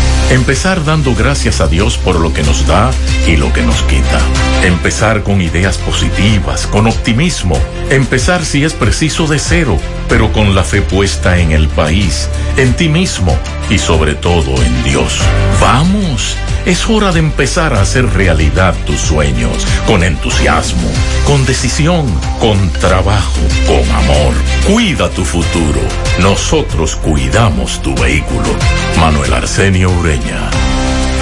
[0.31, 2.89] Empezar dando gracias a Dios por lo que nos da
[3.27, 4.17] y lo que nos quita.
[4.63, 7.59] Empezar con ideas positivas, con optimismo.
[7.89, 12.73] Empezar si es preciso de cero, pero con la fe puesta en el país, en
[12.77, 13.37] ti mismo
[13.69, 15.19] y sobre todo en Dios.
[15.59, 20.89] Vamos, es hora de empezar a hacer realidad tus sueños, con entusiasmo,
[21.25, 22.05] con decisión,
[22.39, 24.33] con trabajo, con amor.
[24.67, 25.79] Cuida tu futuro.
[26.19, 28.49] Nosotros cuidamos tu vehículo.
[28.97, 30.70] Manuel Arsenio Ureña.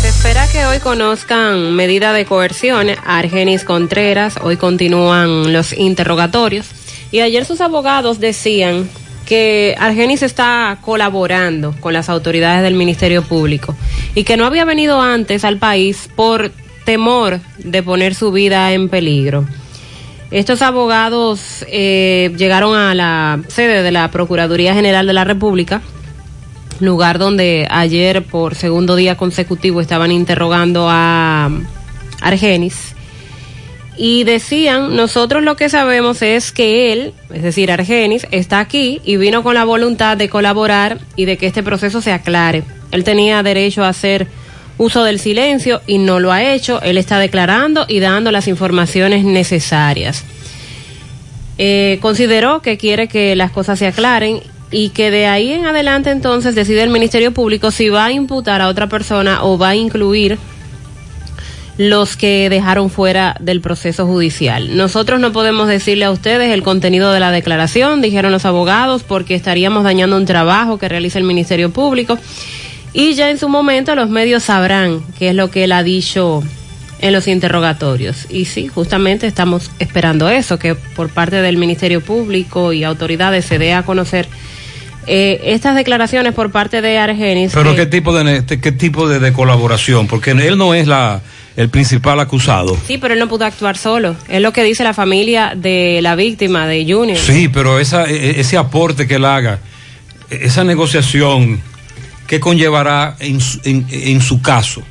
[0.00, 4.34] Se espera que hoy conozcan medida de coerción a Argenis Contreras.
[4.42, 6.66] Hoy continúan los interrogatorios.
[7.10, 8.88] Y ayer sus abogados decían
[9.26, 13.76] que Argenis está colaborando con las autoridades del Ministerio Público
[14.14, 16.50] y que no había venido antes al país por
[16.84, 19.46] temor de poner su vida en peligro.
[20.30, 25.82] Estos abogados eh, llegaron a la sede de la Procuraduría General de la República,
[26.80, 31.50] lugar donde ayer por segundo día consecutivo estaban interrogando a
[32.22, 32.94] Argenis
[33.96, 39.16] y decían, nosotros lo que sabemos es que él, es decir, Argenis, está aquí y
[39.16, 42.64] vino con la voluntad de colaborar y de que este proceso se aclare.
[42.90, 44.26] Él tenía derecho a hacer
[44.78, 46.80] uso del silencio y no lo ha hecho.
[46.82, 50.24] Él está declarando y dando las informaciones necesarias.
[51.58, 56.10] Eh, consideró que quiere que las cosas se aclaren y que de ahí en adelante
[56.10, 59.76] entonces decide el Ministerio Público si va a imputar a otra persona o va a
[59.76, 60.38] incluir
[61.78, 64.76] los que dejaron fuera del proceso judicial.
[64.76, 69.34] Nosotros no podemos decirle a ustedes el contenido de la declaración, dijeron los abogados, porque
[69.34, 72.18] estaríamos dañando un trabajo que realiza el Ministerio Público.
[72.92, 76.42] Y ya en su momento los medios sabrán qué es lo que él ha dicho
[77.00, 78.26] en los interrogatorios.
[78.30, 83.58] Y sí, justamente estamos esperando eso, que por parte del Ministerio Público y autoridades se
[83.58, 84.28] dé a conocer
[85.06, 87.52] eh, estas declaraciones por parte de Argenis.
[87.54, 91.20] Pero qué tipo de qué tipo de, de colaboración, porque él no es la
[91.56, 92.76] el principal acusado.
[92.86, 94.16] Sí, pero él no pudo actuar solo.
[94.28, 97.18] Es lo que dice la familia de la víctima, de Junior.
[97.18, 99.58] Sí, pero esa, e, ese aporte que él haga,
[100.30, 101.60] esa negociación,
[102.26, 104.82] ¿qué conllevará en su, en, en su caso?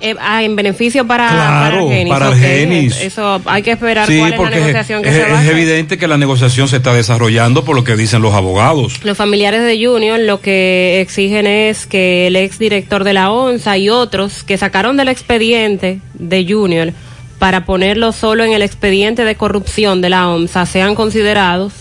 [0.00, 2.94] Eh, ah, en beneficio para, claro, para Argenis.
[2.94, 3.06] Okay.
[3.08, 6.06] Eso hay que esperar sí, cuál es la negociación que es, se es evidente que
[6.06, 9.04] la negociación se está desarrollando por lo que dicen los abogados.
[9.04, 13.76] Los familiares de Junior lo que exigen es que el ex director de la ONSA
[13.76, 16.92] y otros que sacaron del expediente de Junior
[17.40, 21.72] para ponerlo solo en el expediente de corrupción de la ONSA sean considerados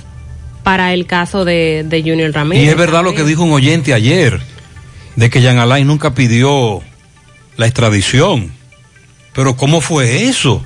[0.63, 2.65] para el caso de, de Junior Ramírez.
[2.65, 4.41] Y es verdad lo que dijo un oyente ayer,
[5.15, 6.81] de que Jean Alain nunca pidió
[7.57, 8.51] la extradición.
[9.33, 10.63] Pero ¿cómo fue eso?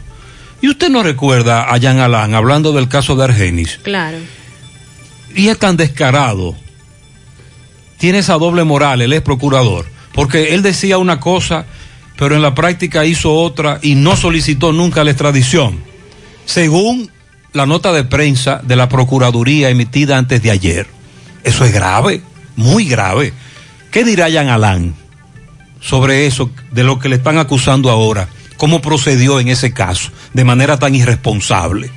[0.61, 3.79] Y usted no recuerda a Jean Alain hablando del caso de Argenis.
[3.83, 4.17] Claro.
[5.35, 6.55] Y es tan descarado.
[7.97, 9.85] Tiene esa doble moral, él es procurador.
[10.13, 11.65] Porque él decía una cosa,
[12.17, 15.83] pero en la práctica hizo otra y no solicitó nunca la extradición.
[16.45, 17.09] Según
[17.53, 20.87] la nota de prensa de la Procuraduría emitida antes de ayer.
[21.43, 22.21] Eso es grave,
[22.55, 23.33] muy grave.
[23.91, 25.00] ¿Qué dirá Jean Alain
[25.81, 28.27] sobre eso, de lo que le están acusando ahora?
[28.57, 31.89] ¿Cómo procedió en ese caso de manera tan irresponsable?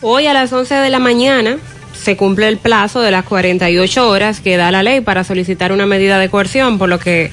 [0.00, 1.56] Hoy a las 11 de la mañana
[1.94, 5.86] se cumple el plazo de las 48 horas que da la ley para solicitar una
[5.86, 7.30] medida de coerción, por lo que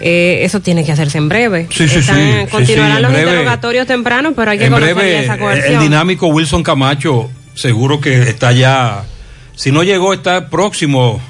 [0.00, 1.68] eh, eso tiene que hacerse en breve.
[1.70, 3.28] Sí, sí, Están- sí, Continuarán los breve.
[3.30, 5.82] interrogatorios temprano, pero hay que en conocer breve, esa el coerción.
[5.82, 9.04] dinámico Wilson Camacho seguro que está ya,
[9.54, 11.20] si no llegó, está próximo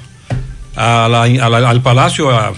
[0.75, 2.53] a la- a la- al Palacio a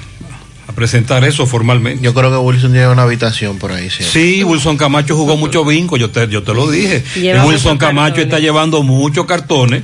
[0.78, 2.04] presentar eso formalmente.
[2.04, 3.90] Yo creo que Wilson tiene una habitación por ahí.
[3.90, 4.04] Sí.
[4.04, 7.04] Sí, Wilson Camacho jugó mucho bingo, yo te, yo te lo dije.
[7.16, 9.82] Lleva Wilson Camacho está llevando muchos cartones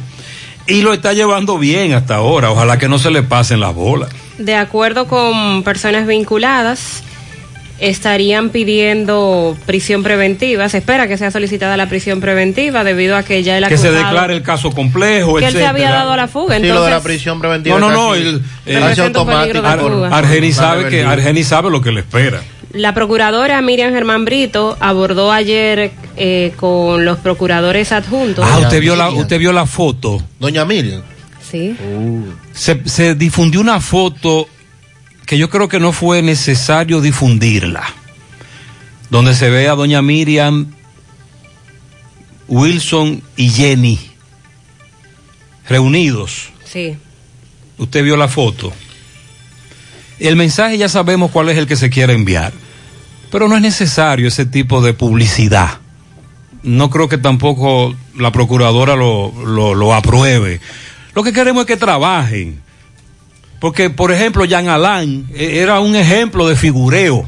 [0.68, 2.52] y lo está llevando bien hasta ahora.
[2.52, 4.12] Ojalá que no se le pasen las bolas.
[4.38, 7.02] De acuerdo con personas vinculadas,
[7.80, 10.70] estarían pidiendo prisión preventiva.
[10.70, 13.88] Se espera que sea solicitada la prisión preventiva debido a que ya el Que se
[13.90, 16.56] acusado- declare el caso complejo, que él se había dado a la fuga.
[16.58, 17.80] Sí, lo Entonces, de la prisión preventiva.
[17.80, 18.10] No, no, no.
[18.14, 18.22] casi-
[18.68, 19.66] el- automático.
[19.66, 21.04] Ar- Argeni sabe que.
[21.04, 22.42] Argeni sabe lo que le espera.
[22.74, 28.46] La procuradora Miriam Germán Brito abordó ayer eh, con los procuradores adjuntos.
[28.50, 30.22] Ah, usted vio la, usted vio la foto.
[30.40, 31.02] Doña Miriam.
[31.52, 31.76] Sí.
[32.52, 34.48] Se, se difundió una foto
[35.26, 37.84] que yo creo que no fue necesario difundirla.
[39.10, 40.74] Donde se ve a doña Miriam,
[42.48, 44.14] Wilson y Jenny
[45.68, 46.50] reunidos.
[46.66, 46.98] Sí.
[47.78, 48.74] Usted vio la foto.
[50.20, 52.54] El mensaje ya sabemos cuál es el que se quiere enviar.
[53.32, 55.80] Pero no es necesario ese tipo de publicidad.
[56.62, 60.62] No creo que tampoco la procuradora lo, lo, lo apruebe.
[61.16, 62.62] Lo que queremos es que trabajen.
[63.64, 67.26] Porque, por ejemplo, Jean Alain eh, era un ejemplo de figureo.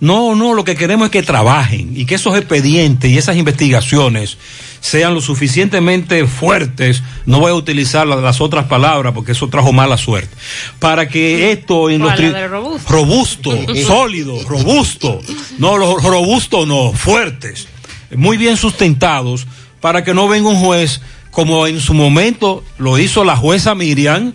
[0.00, 4.38] No, no, lo que queremos es que trabajen y que esos expedientes y esas investigaciones
[4.80, 9.74] sean lo suficientemente fuertes, no voy a utilizar la- las otras palabras porque eso trajo
[9.74, 10.34] mala suerte,
[10.78, 12.90] para que esto en los ¿Cuál, la tri- de robusto?
[12.90, 13.50] robusto,
[13.86, 15.20] sólido, robusto,
[15.58, 17.68] no, los robusto no, fuertes,
[18.16, 19.46] muy bien sustentados,
[19.82, 24.32] para que no venga un juez como en su momento lo hizo la jueza Miriam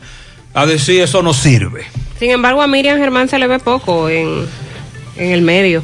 [0.61, 1.85] a decir eso no sirve.
[2.19, 4.45] Sin embargo, a Miriam Germán se le ve poco en,
[5.17, 5.83] en el medio.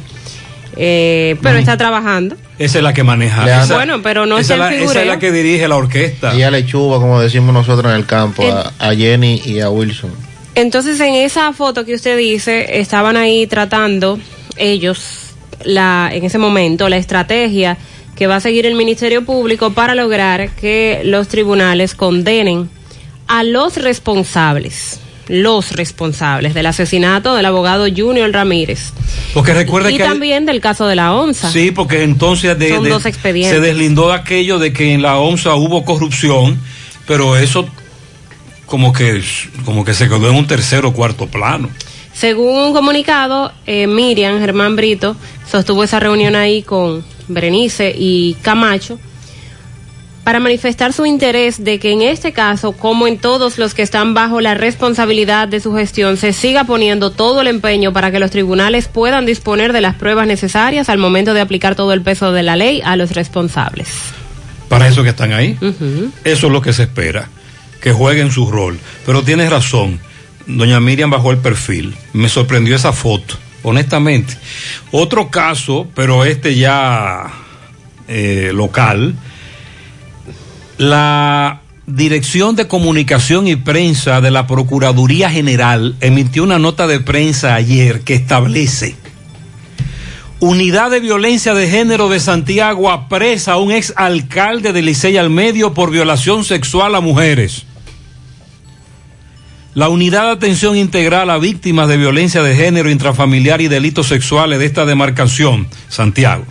[0.76, 2.36] Eh, pero está trabajando.
[2.58, 3.62] Esa es la que maneja.
[3.64, 6.34] Esa- Bueno, pero no es esa, la, esa es la que dirige la orquesta.
[6.34, 10.10] Ella le chuba, como decimos nosotros en el campo, a, a Jenny y a Wilson.
[10.56, 14.18] Entonces, en esa foto que usted dice, estaban ahí tratando
[14.56, 17.76] ellos, la, en ese momento, la estrategia
[18.16, 22.68] que va a seguir el Ministerio Público para lograr que los tribunales condenen
[23.26, 28.92] a los responsables, los responsables del asesinato del abogado Junior Ramírez.
[29.32, 30.04] Porque recuerde y que...
[30.04, 31.50] también del caso de la ONSA.
[31.50, 33.54] Sí, porque entonces de- Son de- dos expedientes.
[33.54, 36.58] se deslindó de aquello de que en la OMSA hubo corrupción,
[37.06, 37.66] pero eso
[38.66, 39.22] como que,
[39.64, 41.68] como que se quedó en un tercer o cuarto plano.
[42.12, 45.16] Según un comunicado, eh, Miriam Germán Brito
[45.50, 48.98] sostuvo esa reunión ahí con Berenice y Camacho
[50.24, 54.14] para manifestar su interés de que en este caso, como en todos los que están
[54.14, 58.30] bajo la responsabilidad de su gestión, se siga poniendo todo el empeño para que los
[58.30, 62.42] tribunales puedan disponer de las pruebas necesarias al momento de aplicar todo el peso de
[62.42, 63.88] la ley a los responsables.
[64.70, 65.58] Para eso que están ahí.
[66.24, 67.28] Eso es lo que se espera,
[67.82, 68.78] que jueguen su rol.
[69.04, 70.00] Pero tienes razón,
[70.46, 71.94] doña Miriam bajó el perfil.
[72.14, 74.34] Me sorprendió esa foto, honestamente.
[74.90, 77.30] Otro caso, pero este ya
[78.08, 79.14] eh, local,
[80.78, 87.54] la Dirección de Comunicación y Prensa de la Procuraduría General emitió una nota de prensa
[87.54, 88.96] ayer que establece
[90.46, 95.30] Unidad de Violencia de Género de Santiago apresa a un ex alcalde de Licey al
[95.30, 97.64] Medio por violación sexual a mujeres.
[99.72, 104.58] La Unidad de Atención Integral a Víctimas de Violencia de Género intrafamiliar y delitos sexuales
[104.58, 106.44] de esta demarcación, Santiago,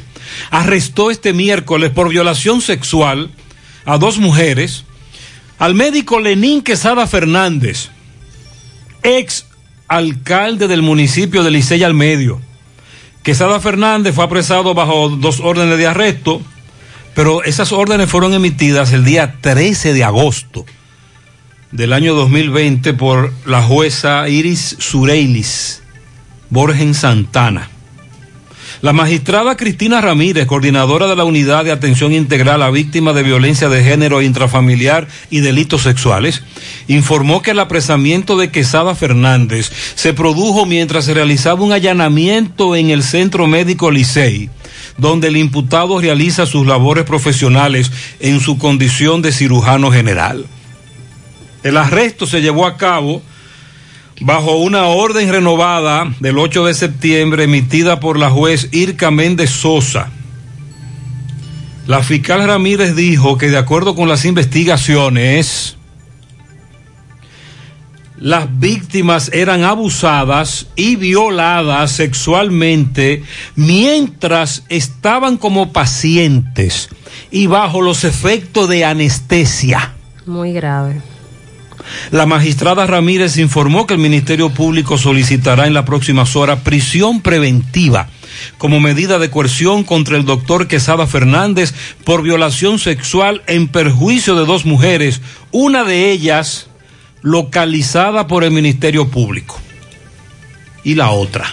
[0.49, 3.29] arrestó este miércoles por violación sexual
[3.85, 4.85] a dos mujeres
[5.59, 7.89] al médico Lenín Quesada Fernández,
[9.03, 9.45] ex
[9.87, 12.41] alcalde del municipio de Licey al Medio.
[13.21, 16.41] Quesada Fernández fue apresado bajo dos órdenes de arresto,
[17.15, 20.65] pero esas órdenes fueron emitidas el día 13 de agosto
[21.71, 25.81] del año 2020 por la jueza Iris Sureilis
[26.49, 27.69] Borgen Santana.
[28.83, 33.69] La magistrada Cristina Ramírez, coordinadora de la Unidad de Atención Integral a Víctimas de Violencia
[33.69, 36.43] de Género Intrafamiliar y Delitos Sexuales,
[36.89, 42.89] informó que el apresamiento de Quesada Fernández se produjo mientras se realizaba un allanamiento en
[42.89, 44.49] el Centro Médico Licey,
[44.97, 50.45] donde el imputado realiza sus labores profesionales en su condición de cirujano general.
[51.63, 53.21] El arresto se llevó a cabo
[54.21, 60.11] bajo una orden renovada del 8 de septiembre emitida por la juez Irka Méndez Sosa.
[61.87, 65.75] La fiscal Ramírez dijo que de acuerdo con las investigaciones,
[68.17, 73.23] las víctimas eran abusadas y violadas sexualmente
[73.57, 76.87] mientras estaban como pacientes
[77.31, 79.93] y bajo los efectos de anestesia.
[80.25, 81.01] Muy grave.
[82.11, 88.09] La magistrada Ramírez informó que el Ministerio Público solicitará en las próximas horas prisión preventiva
[88.57, 91.73] como medida de coerción contra el doctor Quesada Fernández
[92.03, 95.21] por violación sexual en perjuicio de dos mujeres,
[95.51, 96.67] una de ellas
[97.21, 99.59] localizada por el Ministerio Público
[100.83, 101.45] y la otra.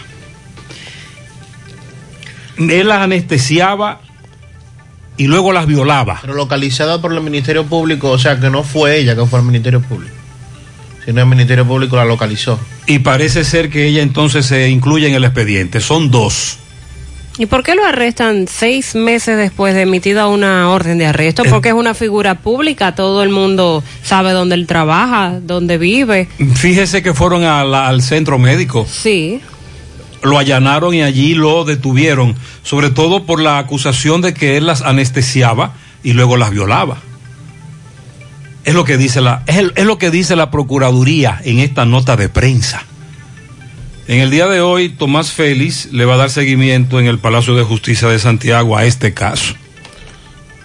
[2.59, 4.01] Él las anestesiaba
[5.17, 6.19] y luego las violaba.
[6.21, 9.45] Pero localizada por el Ministerio Público, o sea que no fue ella que fue al
[9.45, 10.15] Ministerio Público,
[11.05, 12.59] sino el Ministerio Público la localizó.
[12.87, 15.81] Y parece ser que ella entonces se incluye en el expediente.
[15.81, 16.59] Son dos.
[17.39, 21.43] ¿Y por qué lo arrestan seis meses después de emitida una orden de arresto?
[21.49, 26.29] Porque es una figura pública, todo el mundo sabe dónde él trabaja, dónde vive.
[26.57, 28.87] Fíjese que fueron a la- al centro médico.
[28.91, 29.41] Sí.
[30.23, 34.83] Lo allanaron y allí lo detuvieron, sobre todo por la acusación de que él las
[34.83, 35.73] anestesiaba
[36.03, 36.99] y luego las violaba.
[38.71, 41.85] Es lo que dice la, es, el- es lo que dice la Procuraduría en esta
[41.85, 42.85] nota de prensa.
[44.09, 47.55] En el día de hoy, Tomás Félix le va a dar seguimiento en el Palacio
[47.55, 49.55] de Justicia de Santiago a este caso.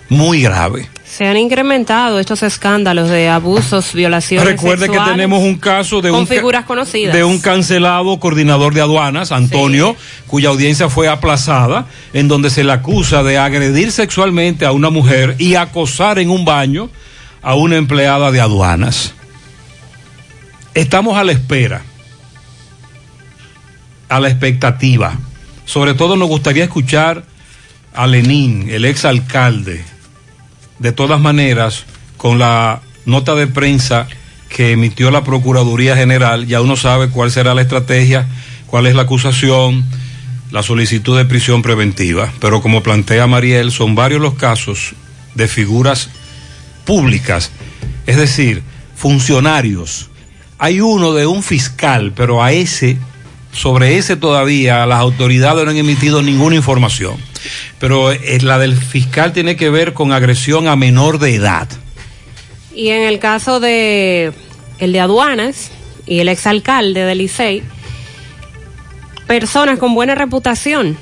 [0.10, 0.88] Muy grave.
[1.04, 4.48] Se han incrementado estos escándalos de abusos, violaciones.
[4.48, 7.16] Recuerde que tenemos un caso de con un figuras conocidas.
[7.16, 9.96] de un cancelado coordinador de aduanas, Antonio,
[10.28, 15.36] cuya audiencia fue aplazada, en donde se le acusa de agredir sexualmente a una mujer
[15.40, 16.90] y acosar en un baño
[17.46, 19.14] a una empleada de aduanas.
[20.74, 21.84] Estamos a la espera,
[24.10, 25.16] a la expectativa.
[25.66, 27.24] Sobre todo nos gustaría escuchar
[27.94, 29.86] a Lenín, el ex alcalde.
[30.80, 31.86] De todas maneras,
[32.18, 34.08] con la nota de prensa
[34.50, 38.28] que emitió la Procuraduría General, ya uno sabe cuál será la estrategia,
[38.66, 39.86] cuál es la acusación,
[40.50, 42.34] la solicitud de prisión preventiva.
[42.42, 44.96] Pero como plantea Mariel, son varios los casos
[45.36, 46.10] de figuras
[46.86, 47.52] públicas,
[48.06, 48.64] es decir,
[48.96, 50.10] funcionarios.
[50.58, 52.98] Hay uno de un fiscal, pero a ese,
[53.52, 57.18] sobre ese todavía las autoridades no han emitido ninguna información.
[57.80, 61.68] Pero eh, la del fiscal tiene que ver con agresión a menor de edad.
[62.74, 64.34] Y en el caso de
[64.80, 65.72] el de aduanas
[66.06, 67.64] y el exalcalde de Licey,
[69.28, 70.98] personas con buena reputación.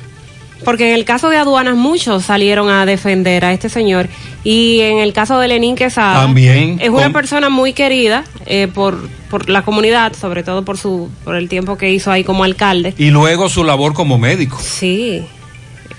[0.64, 4.08] Porque en el caso de aduanas muchos salieron a defender a este señor
[4.44, 8.68] y en el caso de Lenín Quesada También, es una con- persona muy querida eh,
[8.74, 12.44] por, por la comunidad, sobre todo por su por el tiempo que hizo ahí como
[12.44, 12.94] alcalde.
[12.98, 14.60] Y luego su labor como médico.
[14.62, 15.24] Sí.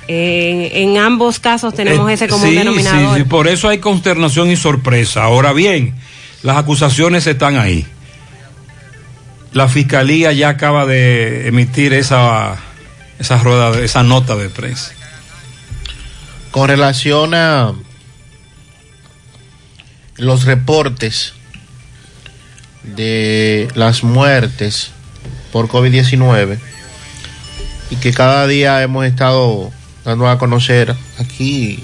[0.07, 3.17] En, en ambos casos tenemos Eh, ese común sí, denominador.
[3.17, 5.23] Sí, sí, por eso hay consternación y sorpresa.
[5.25, 5.95] Ahora bien,
[6.43, 7.87] las acusaciones están ahí.
[9.53, 12.57] La fiscalía ya acaba de emitir esa,
[13.19, 14.93] esa rueda, de- esa nota de prensa.
[16.51, 17.73] Con relación a
[20.17, 21.33] los reportes
[22.83, 24.91] de las muertes
[25.53, 26.59] por COVID-19
[27.91, 29.73] y que cada día hemos estado
[30.05, 31.83] dando a conocer aquí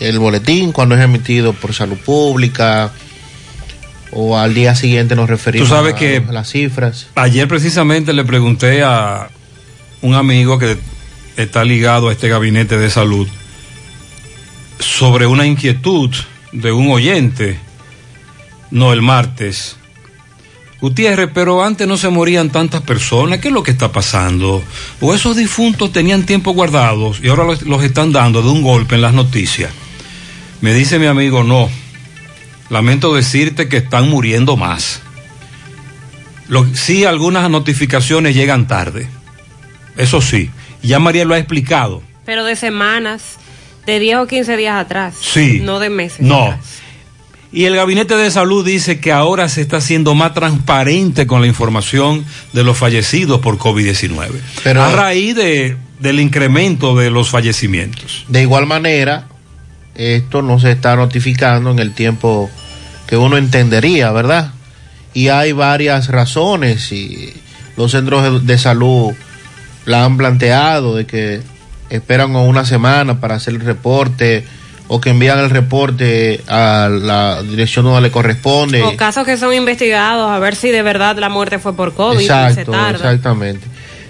[0.00, 2.90] el boletín cuando es emitido por salud pública
[4.12, 7.06] o al día siguiente nos referimos Tú sabes a, que- a las cifras.
[7.14, 9.30] Ayer precisamente le pregunté a
[10.02, 10.78] un amigo que
[11.36, 13.28] está ligado a este gabinete de salud
[14.78, 16.10] sobre una inquietud
[16.52, 17.58] de un oyente,
[18.70, 19.76] no el martes.
[20.80, 24.62] Gutiérrez, pero antes no se morían tantas personas, ¿qué es lo que está pasando?
[25.00, 29.02] O esos difuntos tenían tiempo guardados y ahora los, están dando de un golpe en
[29.02, 29.70] las noticias.
[30.62, 31.68] Me dice mi amigo, no,
[32.70, 35.02] lamento decirte que están muriendo más.
[36.48, 39.08] Lo, sí, algunas notificaciones llegan tarde.
[39.96, 40.50] Eso sí.
[40.82, 42.02] Ya María lo ha explicado.
[42.24, 43.36] Pero de semanas,
[43.86, 45.14] de 10 o 15 días atrás.
[45.20, 45.60] Sí.
[45.62, 46.20] No de meses.
[46.20, 46.56] No.
[47.52, 51.48] Y el Gabinete de Salud dice que ahora se está haciendo más transparente con la
[51.48, 54.30] información de los fallecidos por COVID-19.
[54.62, 58.24] Pero- a raíz de, del incremento de los fallecimientos.
[58.28, 59.26] De igual manera,
[59.96, 62.48] esto no se está notificando en el tiempo
[63.08, 64.52] que uno entendería, ¿verdad?
[65.12, 67.32] Y hay varias razones y
[67.76, 69.12] los centros de salud
[69.86, 71.40] la han planteado de que
[71.90, 74.44] esperan una semana para hacer el reporte
[74.88, 78.82] o que envían el reporte a la dirección donde le corresponde.
[78.82, 82.18] O casos que son investigados a ver si de verdad la muerte fue por COVID
[82.18, 82.96] y se Exacto, tarda.
[82.96, 83.66] exactamente.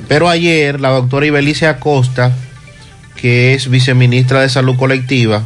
[0.09, 2.33] Pero ayer la doctora Ibelice Acosta,
[3.15, 5.45] que es viceministra de Salud Colectiva,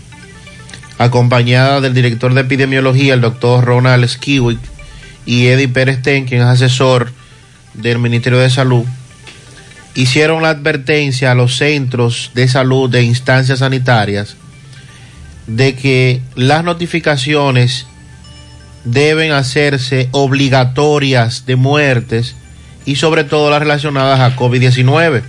[0.99, 4.61] acompañada del director de epidemiología, el doctor Ronald Skiwick,
[5.27, 7.13] y Eddie Pérez Ten, quien es asesor
[7.75, 8.85] del Ministerio de Salud,
[9.95, 14.37] hicieron la advertencia a los centros de salud de instancias sanitarias
[15.47, 17.87] de que las notificaciones
[18.85, 22.35] deben hacerse obligatorias de muertes
[22.85, 25.23] y sobre todo las relacionadas a COVID-19,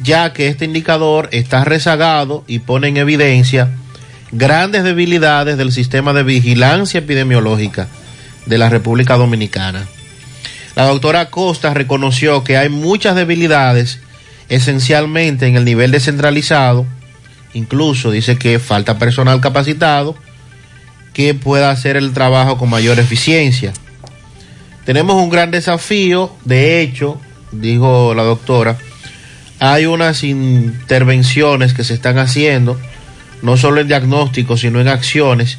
[0.00, 3.70] ya que este indicador está rezagado y pone en evidencia
[4.32, 7.88] grandes debilidades del sistema de vigilancia epidemiológica
[8.46, 9.86] de la República Dominicana.
[10.76, 13.98] La doctora Costa reconoció que hay muchas debilidades,
[14.50, 16.86] esencialmente en el nivel descentralizado,
[17.54, 20.14] incluso dice que falta personal capacitado
[21.14, 23.72] que pueda hacer el trabajo con mayor eficiencia.
[24.84, 27.18] Tenemos un gran desafío, de hecho,
[27.52, 28.76] dijo la doctora,
[29.58, 32.78] hay unas intervenciones que se están haciendo,
[33.40, 35.56] no solo en diagnóstico, sino en acciones,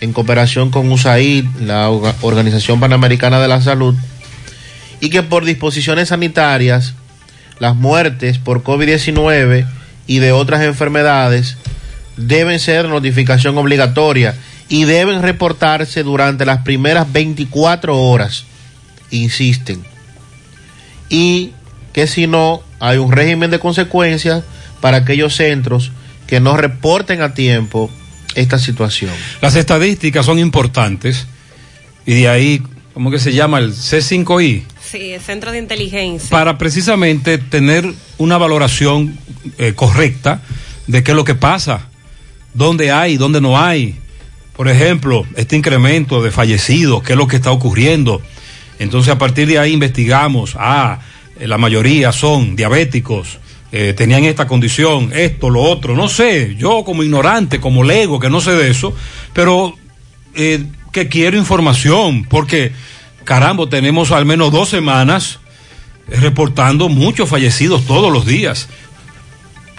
[0.00, 3.94] en cooperación con USAID, la Orga- Organización Panamericana de la Salud,
[5.00, 6.94] y que por disposiciones sanitarias,
[7.58, 9.66] las muertes por COVID-19
[10.06, 11.56] y de otras enfermedades
[12.16, 14.34] deben ser notificación obligatoria
[14.68, 18.44] y deben reportarse durante las primeras 24 horas,
[19.10, 19.84] insisten.
[21.08, 21.52] Y
[21.92, 24.44] que si no, hay un régimen de consecuencias
[24.80, 25.92] para aquellos centros
[26.26, 27.90] que no reporten a tiempo
[28.34, 29.12] esta situación.
[29.40, 31.26] Las estadísticas son importantes
[32.04, 33.58] y de ahí, ¿cómo que se llama?
[33.58, 34.64] El C5I.
[35.20, 36.30] Centro de inteligencia.
[36.30, 37.84] para precisamente tener
[38.18, 39.18] una valoración
[39.58, 40.42] eh, correcta
[40.86, 41.88] de qué es lo que pasa,
[42.54, 43.96] dónde hay, dónde no hay.
[44.56, 48.22] Por ejemplo, este incremento de fallecidos, qué es lo que está ocurriendo.
[48.78, 51.00] Entonces, a partir de ahí investigamos, ah,
[51.38, 53.38] eh, la mayoría son diabéticos,
[53.72, 58.30] eh, tenían esta condición, esto, lo otro, no sé, yo como ignorante, como lego, que
[58.30, 58.94] no sé de eso,
[59.34, 59.74] pero
[60.34, 62.72] que quiero información, porque
[63.26, 65.40] caramba, tenemos al menos dos semanas
[66.08, 68.68] reportando muchos fallecidos todos los días.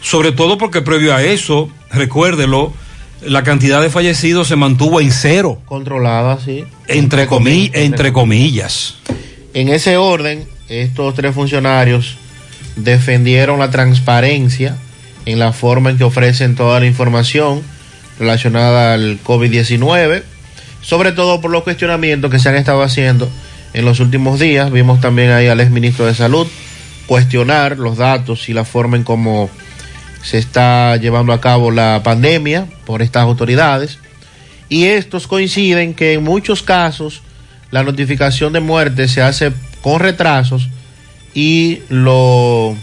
[0.01, 2.73] Sobre todo porque previo a eso, recuérdelo,
[3.21, 5.59] la cantidad de fallecidos se mantuvo en cero.
[5.65, 6.65] Controlada, sí.
[6.87, 8.95] Entre, comi- entre comillas.
[9.55, 12.17] En ese orden, estos tres funcionarios
[12.75, 14.77] defendieron la transparencia
[15.25, 17.63] en la forma en que ofrecen toda la información
[18.19, 20.23] relacionada al COVID-19,
[20.87, 23.29] sobre todo por los cuestionamientos que se han estado haciendo
[23.73, 24.71] en los últimos días.
[24.71, 26.47] Vimos también ahí al exministro de Salud
[27.07, 29.49] cuestionar los datos y la forma en cómo
[30.23, 33.99] se está llevando a cabo la pandemia por estas autoridades.
[34.69, 37.21] Y estos coinciden que en muchos casos
[37.69, 40.69] la notificación de muerte se hace con retrasos
[41.33, 42.77] y lo,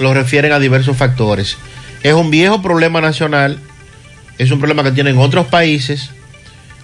[0.00, 1.56] lo refieren a diversos factores.
[2.02, 3.58] Es un viejo problema nacional,
[4.36, 6.10] es un problema que tienen otros países,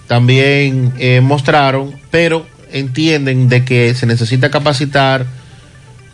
[0.07, 5.25] también eh, mostraron, pero entienden de que se necesita capacitar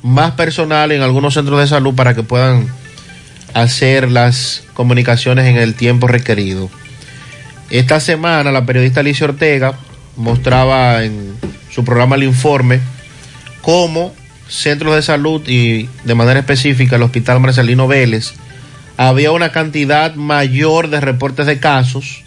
[0.02, 2.68] más personal en algunos centros de salud para que puedan
[3.54, 6.70] hacer las comunicaciones en el tiempo requerido.
[7.70, 9.74] Esta semana la periodista Alicia Ortega
[10.18, 11.36] mostraba en
[11.70, 12.80] su programa El Informe
[13.62, 14.14] cómo
[14.48, 18.34] centros de salud y de manera específica el Hospital Marcelino Vélez
[18.98, 22.24] había una cantidad mayor de reportes de casos,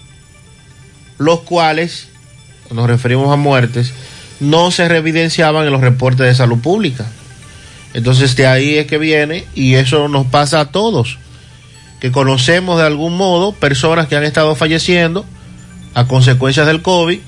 [1.19, 2.09] los cuales,
[2.71, 3.93] nos referimos a muertes,
[4.41, 7.07] no se reevidenciaban en los reportes de salud pública.
[7.95, 11.19] Entonces de ahí es que viene y eso nos pasa a todos,
[12.01, 15.25] que conocemos de algún modo personas que han estado falleciendo
[15.95, 17.21] a consecuencias del COVID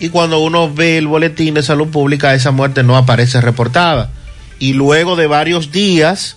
[0.00, 4.10] y cuando uno ve el boletín de salud pública esa muerte no aparece reportada.
[4.58, 6.36] Y luego de varios días,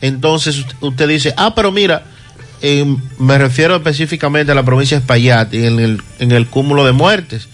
[0.00, 2.04] entonces usted dice, ah, pero mira,
[3.18, 7.48] me refiero específicamente a la provincia de Espaillat en el, en el cúmulo de muertes.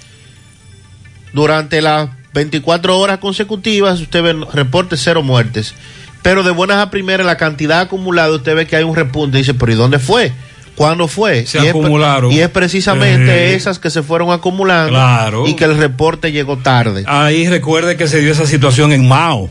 [1.32, 5.74] Durante las 24 horas consecutivas usted ve reporte cero muertes.
[6.22, 9.54] Pero de buenas a primeras, la cantidad acumulada, usted ve que hay un repunte dice,
[9.54, 10.32] pero ¿y dónde fue?
[10.74, 11.46] ¿Cuándo fue?
[11.46, 12.32] Se y, es, acumularon.
[12.32, 13.54] y es precisamente Eh.
[13.54, 15.46] esas que se fueron acumulando Claro.
[15.46, 17.04] y que el reporte llegó tarde.
[17.07, 19.48] Ahí recuerde que se dio esa situación en Mao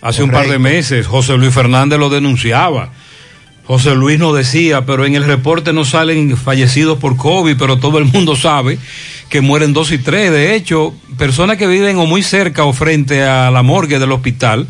[0.00, 1.06] hace un par de meses.
[1.06, 2.90] José Luis Fernández lo denunciaba.
[3.68, 7.98] José Luis nos decía, pero en el reporte no salen fallecidos por COVID, pero todo
[7.98, 8.78] el mundo sabe
[9.28, 10.32] que mueren dos y tres.
[10.32, 14.66] De hecho, personas que viven o muy cerca o frente a la morgue del hospital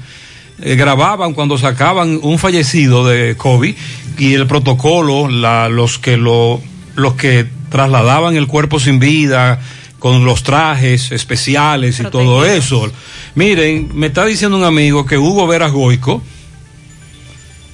[0.61, 3.73] eh, grababan cuando sacaban un fallecido de COVID
[4.19, 6.61] y el protocolo, la- los que lo,
[6.97, 9.61] los que trasladaban el cuerpo sin vida
[10.01, 12.91] con los trajes especiales y todo eso.
[13.37, 16.21] Miren, me está diciendo un amigo que Hugo Veras Goico,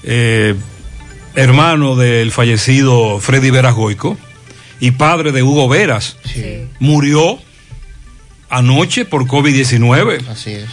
[0.03, 0.55] eh,
[1.35, 4.17] hermano del fallecido Freddy Veras Goico
[4.81, 6.17] y padre de Hugo Veras,
[6.79, 7.39] murió
[8.51, 10.29] anoche por COVID-19.
[10.29, 10.69] Así es.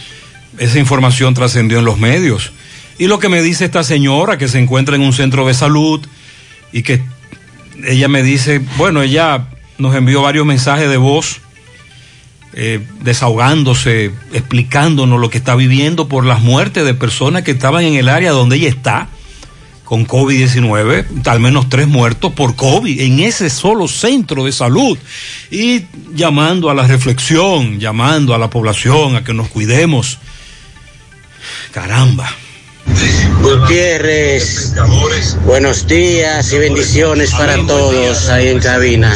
[0.58, 2.52] Esa información trascendió en los medios.
[2.98, 6.00] Y lo que me dice esta señora que se encuentra en un centro de salud
[6.72, 7.02] y que
[7.84, 9.48] ella me dice, bueno, ella
[9.78, 11.40] nos envió varios mensajes de voz
[12.54, 17.94] eh, desahogándose, explicándonos lo que está viviendo por las muertes de personas que estaban en
[17.94, 19.08] el área donde ella está
[19.92, 24.96] con COVID-19, al menos tres muertos por COVID en ese solo centro de salud.
[25.50, 25.82] Y
[26.14, 30.18] llamando a la reflexión, llamando a la población a que nos cuidemos.
[31.72, 32.34] Caramba.
[33.42, 34.72] Gutiérrez,
[35.44, 39.14] buenos días y bendiciones para todos ahí en cabina.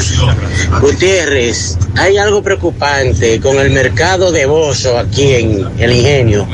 [0.82, 6.46] Gutiérrez, hay algo preocupante con el mercado de Bozo aquí en el ingenio.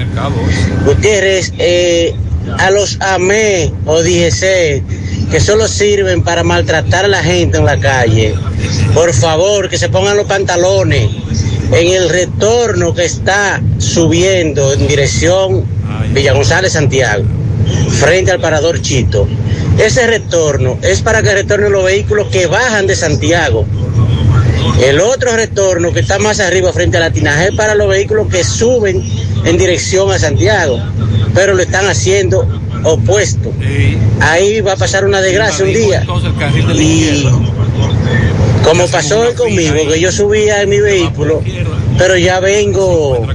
[0.84, 2.14] Gutiérrez, eh,
[2.58, 4.82] a los AME o DGC
[5.30, 8.34] que solo sirven para maltratar a la gente en la calle,
[8.94, 11.08] por favor que se pongan los pantalones
[11.72, 15.64] en el retorno que está subiendo en dirección
[16.12, 17.24] Villa González Santiago,
[17.98, 19.26] frente al parador Chito.
[19.78, 23.64] Ese retorno es para que retornen los vehículos que bajan de Santiago.
[24.84, 28.28] El otro retorno que está más arriba frente a la tinaje es para los vehículos
[28.28, 29.02] que suben
[29.44, 30.78] en dirección a Santiago,
[31.34, 32.46] pero lo están haciendo
[32.84, 33.52] opuesto.
[34.20, 36.06] Ahí va a pasar una desgracia un día.
[36.74, 37.28] Y
[38.64, 41.42] como pasó hoy conmigo, que yo subía en mi vehículo,
[41.98, 43.26] pero ya vengo,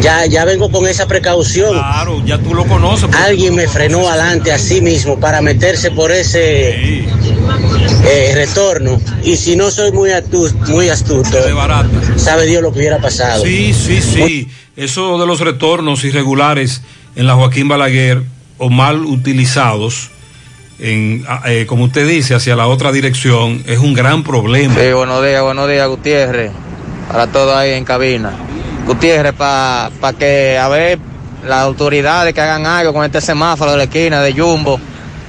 [0.00, 1.72] ya, ya vengo con esa precaución.
[1.72, 3.08] Claro, ya tú lo conoces.
[3.14, 7.04] Alguien me frenó adelante a sí mismo para meterse por ese
[8.04, 9.00] eh, retorno.
[9.22, 11.38] Y si no soy muy astuto, muy astuto,
[12.16, 13.44] sabe Dios lo que hubiera pasado.
[13.44, 14.48] Sí, sí, sí.
[14.76, 16.82] Eso de los retornos irregulares
[17.14, 18.22] en la Joaquín Balaguer
[18.58, 20.10] o mal utilizados,
[20.78, 24.74] en, eh, como usted dice, hacia la otra dirección, es un gran problema.
[24.74, 26.52] Sí, buenos días, buenos días, Gutiérrez.
[27.08, 28.32] Para todos ahí en cabina.
[28.86, 30.98] Gutiérrez, para que, a ver,
[31.46, 34.78] las autoridades que hagan algo con este semáforo de la esquina de Jumbo,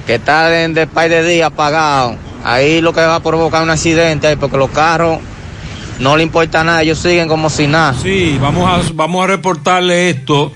[0.08, 2.16] que está de, de par de días apagado.
[2.42, 5.18] Ahí lo que va a provocar un accidente, porque los carros
[5.98, 7.94] no le importa nada, ellos siguen como si nada.
[8.02, 10.50] Sí, vamos a, vamos a reportarle esto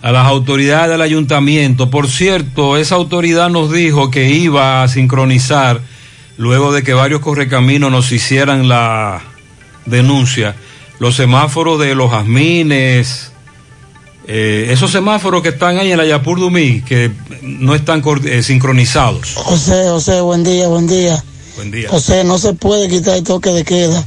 [0.00, 1.90] a las autoridades del ayuntamiento.
[1.90, 5.82] Por cierto, esa autoridad nos dijo que iba a sincronizar,
[6.38, 9.20] luego de que varios correcaminos nos hicieran la
[9.84, 10.54] denuncia,
[11.00, 13.29] los semáforos de los jazmines,
[14.32, 17.10] eh, esos semáforos que están ahí en la Yapur Dumí, que
[17.42, 19.34] no están eh, sincronizados.
[19.34, 21.20] José, José, buen día, buen día.
[21.56, 21.88] Buen día.
[21.88, 24.04] José, no se puede quitar el toque de queda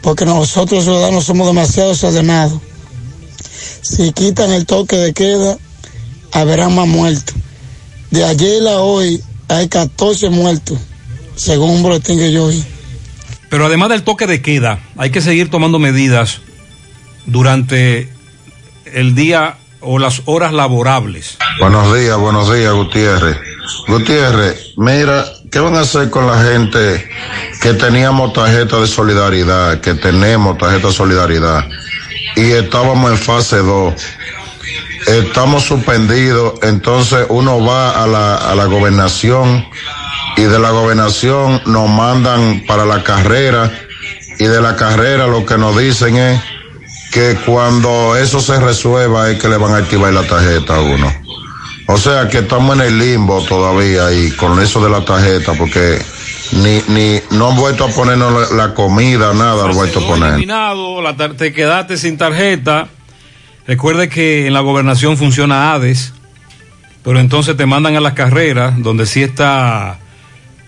[0.00, 2.60] porque nosotros los ciudadanos somos demasiado desordenados.
[3.82, 5.58] Si quitan el toque de queda,
[6.30, 7.34] habrán más muertos.
[8.12, 10.78] De ayer a hoy hay 14 muertos,
[11.34, 12.62] según un boletín que yo vi.
[13.50, 16.42] Pero además del toque de queda, hay que seguir tomando medidas
[17.26, 18.08] durante
[18.84, 21.38] el día o las horas laborables.
[21.60, 23.36] Buenos días, buenos días, Gutiérrez.
[23.86, 27.08] Gutiérrez, mira, ¿qué van a hacer con la gente
[27.60, 31.64] que teníamos tarjeta de solidaridad, que tenemos tarjeta de solidaridad
[32.36, 33.94] y estábamos en fase 2?
[35.06, 39.66] Estamos suspendidos, entonces uno va a la, a la gobernación
[40.36, 43.70] y de la gobernación nos mandan para la carrera
[44.38, 46.40] y de la carrera lo que nos dicen es
[47.14, 51.14] que cuando eso se resuelva es que le van a activar la tarjeta a uno.
[51.86, 56.02] O sea que estamos en el limbo todavía y con eso de la tarjeta porque
[56.50, 60.30] ni, ni, no han vuelto a ponernos la, la comida, nada, han vuelto a poner.
[60.30, 62.88] Eliminado, la te quedaste sin tarjeta.
[63.64, 66.14] Recuerde que en la gobernación funciona ADES,
[67.04, 70.00] pero entonces te mandan a las carreras donde sí está,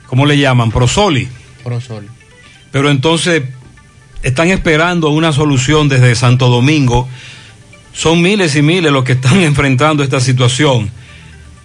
[0.07, 0.71] ¿cómo le llaman?
[0.71, 1.29] Prosoli.
[1.65, 2.07] Prosoli.
[2.71, 3.43] Pero entonces
[4.23, 7.09] están esperando una solución desde Santo Domingo.
[7.93, 10.91] Son miles y miles los que están enfrentando esta situación.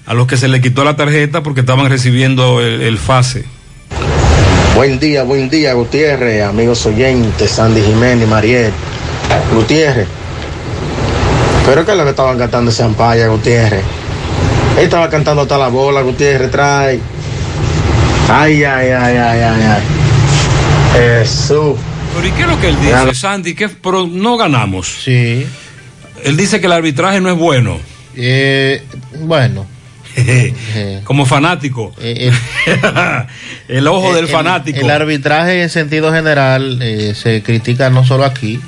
[0.06, 3.46] a los que se le quitó la tarjeta porque estaban recibiendo el, fase.
[4.76, 8.72] Buen día, buen día, Gutiérrez, amigos oyentes, Sandy Jiménez, Mariel.
[9.54, 10.08] Gutiérrez.
[11.66, 13.84] Pero que es lo que estaban cantando ese ampaya, Gutiérrez.
[14.78, 17.00] Él estaba cantando hasta la bola, Gutiérrez, trae.
[18.30, 19.84] Ay, ay, ay, ay, ay, ay.
[20.94, 21.76] Jesús.
[22.14, 23.54] Pero ¿y qué es lo que él dice, Sandy?
[23.54, 24.88] Que pero no ganamos.
[25.04, 25.46] Sí.
[26.24, 27.80] Él dice que el arbitraje no es bueno.
[28.16, 28.84] Eh,
[29.22, 29.66] bueno.
[31.04, 31.94] Como fanático.
[33.68, 34.80] el ojo del fanático.
[34.80, 38.60] El, arbitraje en sentido general eh, se critica no solo aquí.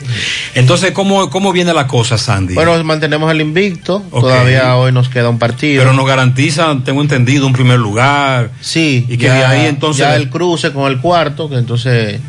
[0.56, 2.54] Entonces, ¿cómo, ¿cómo viene la cosa, Sandy?
[2.54, 4.04] Bueno, mantenemos el invicto.
[4.10, 5.82] Todavía hoy nos queda un partido.
[5.84, 8.52] Pero nos garantizan, tengo entendido, un primer lugar.
[8.62, 9.06] Sí.
[9.10, 10.00] Y que de ahí entonces.
[10.00, 12.20] Ya el cruce con el cuarto, que entonces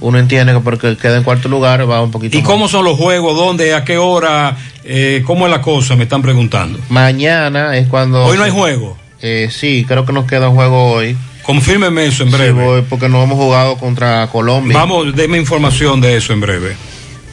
[0.00, 2.96] uno entiende que porque queda en cuarto lugar va un poquito ¿Y cómo son los
[2.96, 3.36] juegos?
[3.36, 3.74] ¿Dónde?
[3.74, 4.56] ¿A qué hora?
[4.84, 5.96] Eh, ¿Cómo es la cosa?
[5.96, 6.78] Me están preguntando.
[6.88, 8.24] Mañana es cuando...
[8.24, 8.96] ¿Hoy no hay juego?
[9.22, 11.16] Eh, sí, creo que nos queda un juego hoy.
[11.42, 12.60] Confírmeme eso en breve.
[12.60, 14.76] Sí, voy, porque no hemos jugado contra Colombia.
[14.76, 16.76] Vamos, deme información de eso en breve.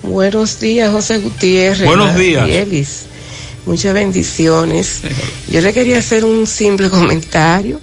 [0.04, 1.86] Buenos días, José Gutiérrez.
[1.86, 2.48] Buenos días.
[2.48, 3.06] Elis.
[3.66, 5.02] Muchas bendiciones.
[5.50, 7.80] Yo le quería hacer un simple comentario.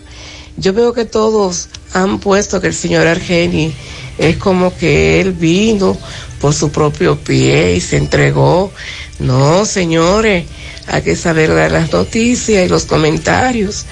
[0.56, 3.72] Yo veo que todos han puesto que el señor Argeni
[4.20, 5.96] es como que él vino
[6.42, 8.70] por su propio pie y se entregó.
[9.18, 10.44] No, señores,
[10.86, 13.86] hay que saber dar las noticias y los comentarios.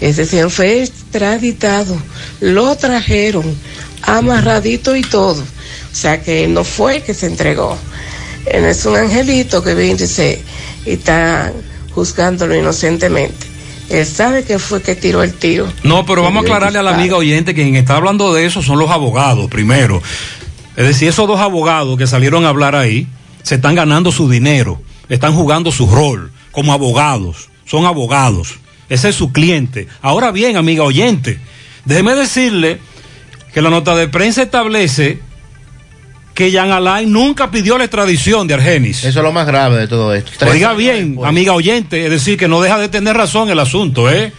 [0.00, 1.94] Ese señor fue extraditado,
[2.40, 3.44] lo trajeron,
[4.02, 5.42] amarradito y todo.
[5.42, 7.76] O sea que no fue que se entregó.
[8.46, 10.42] Él es un angelito que viene y, se,
[10.86, 11.52] y está
[11.94, 13.55] juzgándolo inocentemente.
[13.88, 15.72] Él sabe que fue que tiró el tiro.
[15.82, 18.62] No, pero vamos a aclararle a la amiga oyente que quien está hablando de eso
[18.62, 20.02] son los abogados, primero.
[20.76, 23.06] Es decir, esos dos abogados que salieron a hablar ahí
[23.42, 28.58] se están ganando su dinero, están jugando su rol como abogados, son abogados.
[28.88, 29.88] Ese es su cliente.
[30.02, 31.38] Ahora bien, amiga oyente,
[31.84, 32.80] déjeme decirle
[33.54, 35.20] que la nota de prensa establece
[36.36, 38.98] que Jan Alain nunca pidió la extradición de Argenis.
[38.98, 40.46] Eso es lo más grave de todo esto.
[40.46, 44.32] Oiga bien, amiga oyente, es decir, que no deja de tener razón el asunto, ¿eh?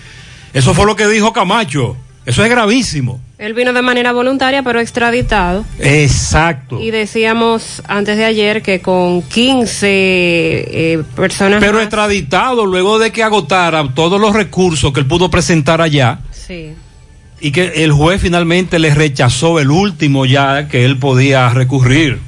[0.53, 1.97] Eso fue lo que dijo Camacho.
[2.25, 3.19] Eso es gravísimo.
[3.39, 5.65] Él vino de manera voluntaria, pero extraditado.
[5.79, 6.79] Exacto.
[6.79, 11.63] Y decíamos antes de ayer que con 15 eh, personas.
[11.63, 16.19] Pero extraditado luego de que agotara todos los recursos que él pudo presentar allá.
[16.31, 16.73] Sí.
[17.39, 22.19] Y que el juez finalmente le rechazó el último ya que él podía recurrir.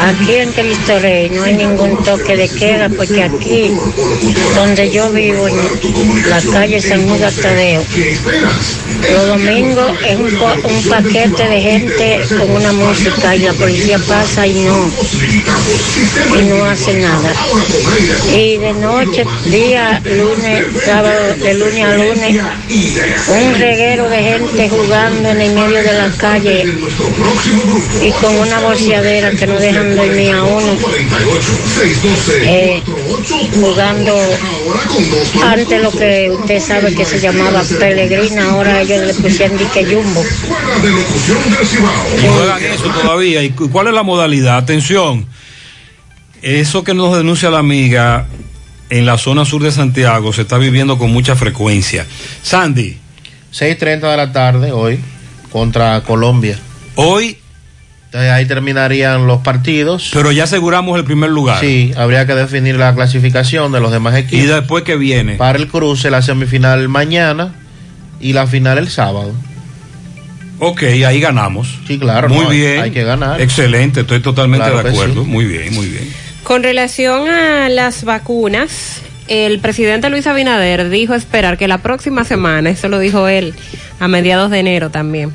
[0.00, 3.70] Aquí en Cristo Rey no hay ningún toque de queda porque aquí,
[4.54, 7.84] donde yo vivo, en la calle San Judas Tadeo,
[9.12, 14.54] los domingos es un, paquete de gente con una música y la policía pasa y
[14.54, 14.90] no,
[16.38, 17.32] y no hace nada.
[18.34, 22.42] Y de noche, día, lunes, sábado, de lunes a lunes,
[23.28, 26.64] un reguero de gente jugando en el medio de la calle
[28.02, 30.76] y con una bolseadera que no dejan dormir a uno,
[32.44, 32.82] eh,
[33.54, 34.16] jugando
[35.44, 40.22] antes lo que usted sabe que se llamaba Pellegrina, ahora ellos le pusieron dique Jumbo.
[42.22, 43.42] Y juegan eso todavía.
[43.42, 44.56] ¿Y cu- cuál es la modalidad?
[44.58, 45.26] Atención.
[46.42, 48.26] Eso que nos denuncia la amiga
[48.90, 52.06] en la zona sur de Santiago se está viviendo con mucha frecuencia.
[52.42, 52.98] Sandy.
[53.52, 54.98] 6.30 de la tarde hoy
[55.50, 56.58] contra Colombia.
[56.96, 57.38] Hoy.
[58.14, 60.10] Entonces ahí terminarían los partidos.
[60.12, 61.58] Pero ya aseguramos el primer lugar.
[61.58, 64.44] Sí, habría que definir la clasificación de los demás equipos.
[64.44, 65.34] ¿Y después que viene?
[65.34, 67.56] Para el cruce, la semifinal mañana
[68.20, 69.34] y la final el sábado.
[70.60, 71.80] Ok, ahí ganamos.
[71.88, 72.28] Sí, claro.
[72.28, 72.82] Muy no, bien.
[72.82, 73.40] Hay que ganar.
[73.40, 75.24] Excelente, estoy totalmente Claro de acuerdo.
[75.24, 75.28] sí.
[75.28, 76.08] Muy bien, muy bien.
[76.44, 82.70] Con relación a las vacunas, el presidente Luis Abinader dijo esperar que la próxima semana,
[82.70, 83.54] eso lo dijo él
[83.98, 85.32] a mediados de enero también,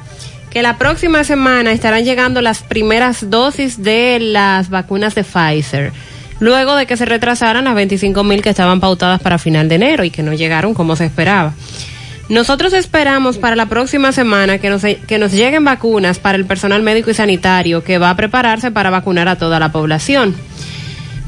[0.50, 5.92] que la próxima semana estarán llegando las primeras dosis de las vacunas de Pfizer.
[6.40, 10.04] Luego de que se retrasaran las 25 mil que estaban pautadas para final de enero
[10.04, 11.54] y que no llegaron como se esperaba.
[12.30, 16.84] Nosotros esperamos para la próxima semana que nos, que nos lleguen vacunas para el personal
[16.84, 20.36] médico y sanitario que va a prepararse para vacunar a toda la población.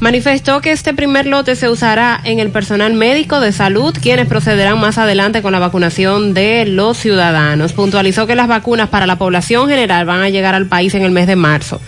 [0.02, 4.80] Manifestó que este primer lote se usará en el personal médico de salud, quienes procederán
[4.80, 7.72] más adelante con la vacunación de los ciudadanos.
[7.72, 11.12] Puntualizó que las vacunas para la población general van a llegar al país en el
[11.12, 11.80] mes de marzo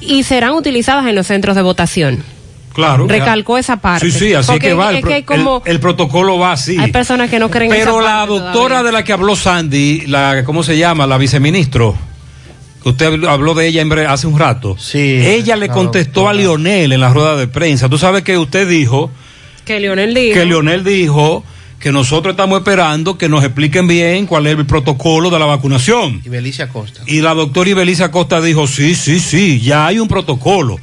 [0.00, 2.24] y serán utilizadas en los centros de votación.
[2.72, 3.06] Claro.
[3.06, 4.10] Recalcó esa parte.
[4.10, 4.88] Sí, sí, así Porque que va.
[4.88, 6.78] El, es que hay pro- como- el- el protocolo va así.
[6.78, 8.82] Hay personas que no creen en Pero esa la parte doctora todavía.
[8.84, 11.06] de la que habló Sandy, la ¿cómo se llama?
[11.06, 11.94] La viceministro,
[12.84, 14.76] usted habló- de ella hace un rato.
[14.78, 14.98] Sí.
[14.98, 17.88] Ella le contestó a Lionel en la rueda de prensa.
[17.88, 19.10] Tú sabes que usted dijo
[19.64, 20.34] Que Leonel dijo.
[20.34, 21.44] que Leonel dijo
[21.78, 26.22] que nosotros estamos esperando que nos expliquen bien cuál es el protocolo de la vacunación.
[26.24, 27.02] Y Belicia Costa.
[27.06, 30.78] Y la doctora Ibeliza Costa dijo, sí, sí, sí, ya hay un protocolo.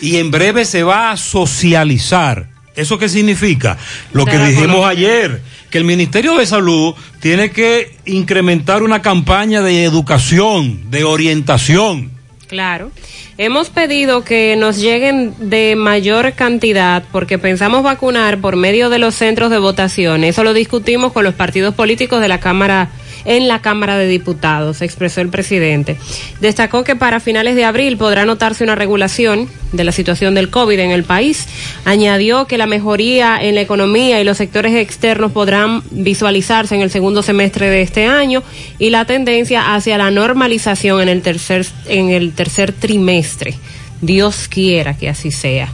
[0.00, 2.48] Y en breve se va a socializar.
[2.74, 3.76] ¿Eso qué significa?
[4.12, 9.84] Lo que dijimos ayer, que el Ministerio de Salud tiene que incrementar una campaña de
[9.84, 12.10] educación, de orientación.
[12.48, 12.90] Claro.
[13.38, 19.14] Hemos pedido que nos lleguen de mayor cantidad porque pensamos vacunar por medio de los
[19.14, 20.24] centros de votación.
[20.24, 22.90] Eso lo discutimos con los partidos políticos de la Cámara
[23.24, 25.96] en la Cámara de Diputados, expresó el presidente.
[26.40, 30.78] Destacó que para finales de abril podrá notarse una regulación de la situación del COVID
[30.78, 31.46] en el país.
[31.84, 36.90] Añadió que la mejoría en la economía y los sectores externos podrán visualizarse en el
[36.90, 38.42] segundo semestre de este año
[38.78, 43.54] y la tendencia hacia la normalización en el tercer, en el tercer trimestre.
[44.00, 45.68] Dios quiera que así sea.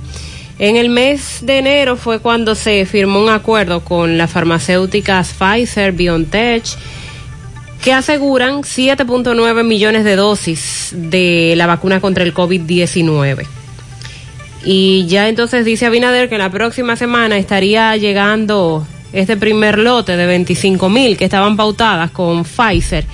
[0.58, 5.92] En el mes de enero fue cuando se firmó un acuerdo con las farmacéuticas Pfizer,
[5.92, 6.64] BioNTech,
[7.82, 13.46] que aseguran 7.9 millones de dosis de la vacuna contra el COVID-19.
[14.64, 20.26] Y ya entonces dice Abinader que la próxima semana estaría llegando este primer lote de
[20.26, 23.04] 25 mil que estaban pautadas con Pfizer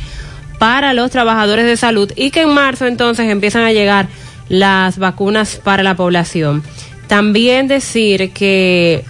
[0.59, 4.09] para los trabajadores de salud y que en marzo entonces empiezan a llegar
[4.49, 6.63] las vacunas para la población.
[7.07, 9.05] También decir que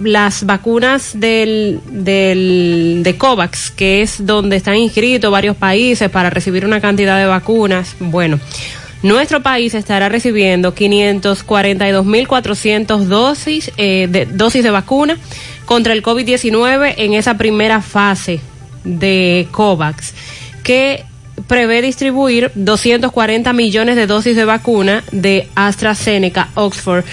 [0.00, 6.64] las vacunas del, del, de COVAX, que es donde están inscritos varios países para recibir
[6.64, 8.40] una cantidad de vacunas, bueno,
[9.02, 15.18] nuestro país estará recibiendo 542.400 dosis, eh, de, dosis de vacuna
[15.64, 18.40] contra el COVID-19 en esa primera fase
[18.84, 20.14] de COVAX,
[20.62, 21.04] que
[21.46, 27.04] prevé distribuir 240 millones de dosis de vacuna de AstraZeneca Oxford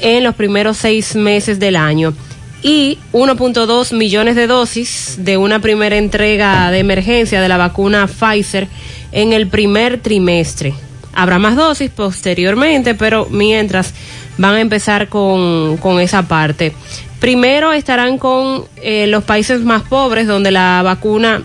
[0.00, 2.14] en los primeros seis meses del año
[2.62, 8.68] y 1.2 millones de dosis de una primera entrega de emergencia de la vacuna Pfizer
[9.12, 10.74] en el primer trimestre.
[11.14, 13.94] Habrá más dosis posteriormente, pero mientras
[14.38, 16.72] van a empezar con, con esa parte.
[17.20, 21.42] Primero estarán con eh, los países más pobres donde la vacuna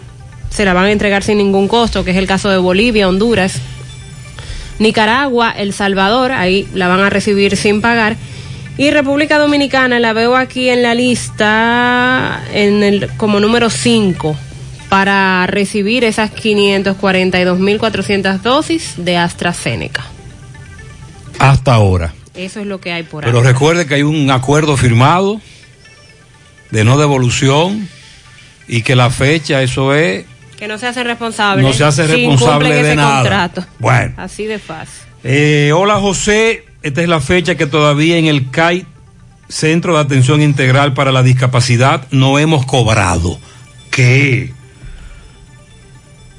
[0.49, 3.59] se la van a entregar sin ningún costo, que es el caso de Bolivia, Honduras,
[4.77, 8.15] Nicaragua, El Salvador, ahí la van a recibir sin pagar.
[8.77, 14.35] Y República Dominicana la veo aquí en la lista en el, como número 5
[14.89, 20.03] para recibir esas 542.400 dosis de AstraZeneca.
[21.39, 22.13] Hasta ahora.
[22.35, 23.49] Eso es lo que hay por Pero ahora.
[23.51, 25.39] recuerde que hay un acuerdo firmado
[26.71, 27.87] de no devolución
[28.67, 30.25] y que la fecha, eso es,
[30.57, 31.61] Que no se hace responsable.
[31.61, 33.19] No se hace responsable de ese nada.
[33.21, 33.65] contrato.
[33.77, 34.13] Bueno.
[34.17, 35.03] Así de fácil.
[35.23, 38.85] Eh, hola José, esta es la fecha que todavía en el CAI,
[39.47, 43.39] Centro de Atención Integral para la Discapacidad, no hemos cobrado.
[43.89, 44.53] ¿Qué?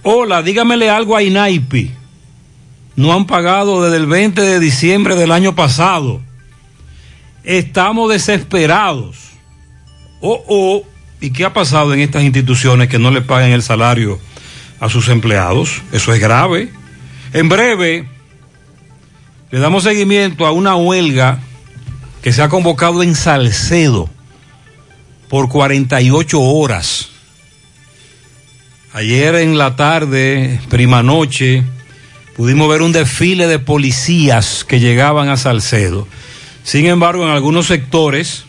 [0.02, 1.92] Hola, dígamele algo a INAIPI.
[2.96, 6.20] No han pagado desde el 20 de diciembre del año pasado.
[7.42, 9.16] Estamos desesperados.
[10.20, 10.82] Oh, oh.
[11.20, 14.20] ¿Y qué ha pasado en estas instituciones que no le pagan el salario
[14.78, 15.80] a sus empleados?
[15.90, 16.70] Eso es grave.
[17.32, 18.06] En breve,
[19.54, 21.38] le damos seguimiento a una huelga
[22.22, 24.10] que se ha convocado en Salcedo
[25.28, 27.10] por 48 horas.
[28.94, 31.62] Ayer en la tarde, prima noche,
[32.36, 36.08] pudimos ver un desfile de policías que llegaban a Salcedo.
[36.64, 38.46] Sin embargo, en algunos sectores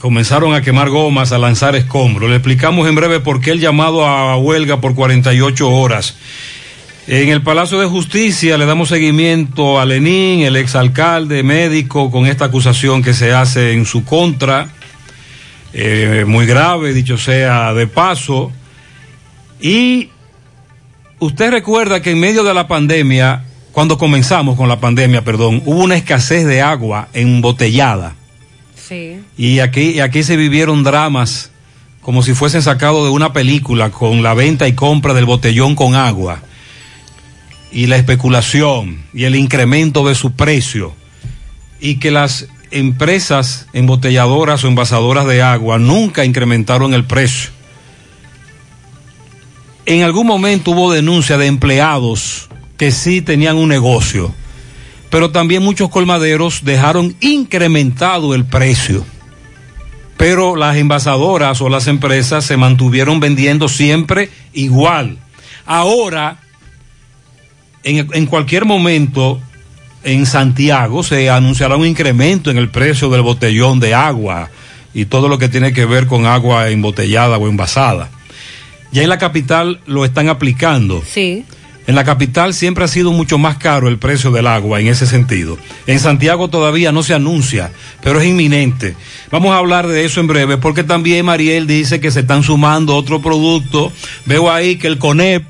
[0.00, 2.28] comenzaron a quemar gomas, a lanzar escombros.
[2.28, 6.16] Le explicamos en breve por qué el llamado a huelga por 48 horas.
[7.06, 12.46] En el Palacio de Justicia le damos seguimiento a Lenín, el exalcalde médico, con esta
[12.46, 14.70] acusación que se hace en su contra,
[15.74, 18.52] eh, muy grave, dicho sea de paso.
[19.60, 20.08] Y
[21.18, 25.84] usted recuerda que en medio de la pandemia, cuando comenzamos con la pandemia, perdón, hubo
[25.84, 28.14] una escasez de agua embotellada.
[28.76, 29.20] Sí.
[29.36, 31.50] Y aquí, y aquí se vivieron dramas
[32.00, 35.94] como si fuesen sacados de una película con la venta y compra del botellón con
[35.96, 36.40] agua
[37.74, 40.94] y la especulación y el incremento de su precio
[41.80, 47.50] y que las empresas embotelladoras o envasadoras de agua nunca incrementaron el precio.
[49.86, 54.32] En algún momento hubo denuncia de empleados que sí tenían un negocio,
[55.10, 59.04] pero también muchos colmaderos dejaron incrementado el precio.
[60.16, 65.18] Pero las envasadoras o las empresas se mantuvieron vendiendo siempre igual.
[65.66, 66.43] Ahora,
[67.84, 69.40] en, en cualquier momento,
[70.02, 74.50] en Santiago se anunciará un incremento en el precio del botellón de agua
[74.92, 78.10] y todo lo que tiene que ver con agua embotellada o envasada.
[78.92, 81.02] Ya en la capital lo están aplicando.
[81.04, 81.44] Sí.
[81.86, 85.06] En la capital siempre ha sido mucho más caro el precio del agua en ese
[85.06, 85.58] sentido.
[85.86, 87.72] En Santiago todavía no se anuncia,
[88.02, 88.94] pero es inminente.
[89.30, 92.96] Vamos a hablar de eso en breve porque también Mariel dice que se están sumando
[92.96, 93.92] otros productos.
[94.24, 95.44] Veo ahí que el CONEP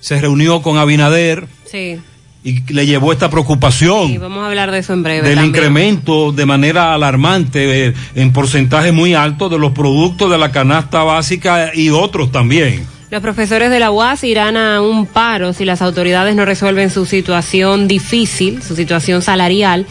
[0.00, 1.98] se reunió con Abinader Sí.
[2.42, 5.22] y le llevó esta preocupación Sí, vamos a hablar de eso en breve.
[5.28, 5.54] del también.
[5.54, 11.02] incremento de manera alarmante eh, en porcentaje muy alto de los productos de la canasta
[11.04, 12.86] básica y otros también.
[13.10, 17.06] Los profesores de la UAS irán a un paro si las autoridades no resuelven su
[17.06, 19.84] situación difícil, su situación salarial.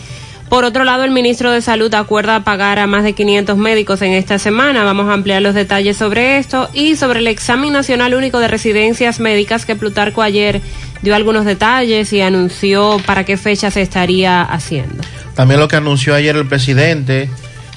[0.50, 4.14] Por otro lado, el ministro de Salud acuerda pagar a más de 500 médicos en
[4.14, 4.84] esta semana.
[4.84, 9.20] Vamos a ampliar los detalles sobre esto y sobre el examen nacional único de residencias
[9.20, 10.60] médicas que Plutarco ayer
[11.04, 15.04] dio algunos detalles y anunció para qué fecha se estaría haciendo.
[15.36, 17.30] También lo que anunció ayer el presidente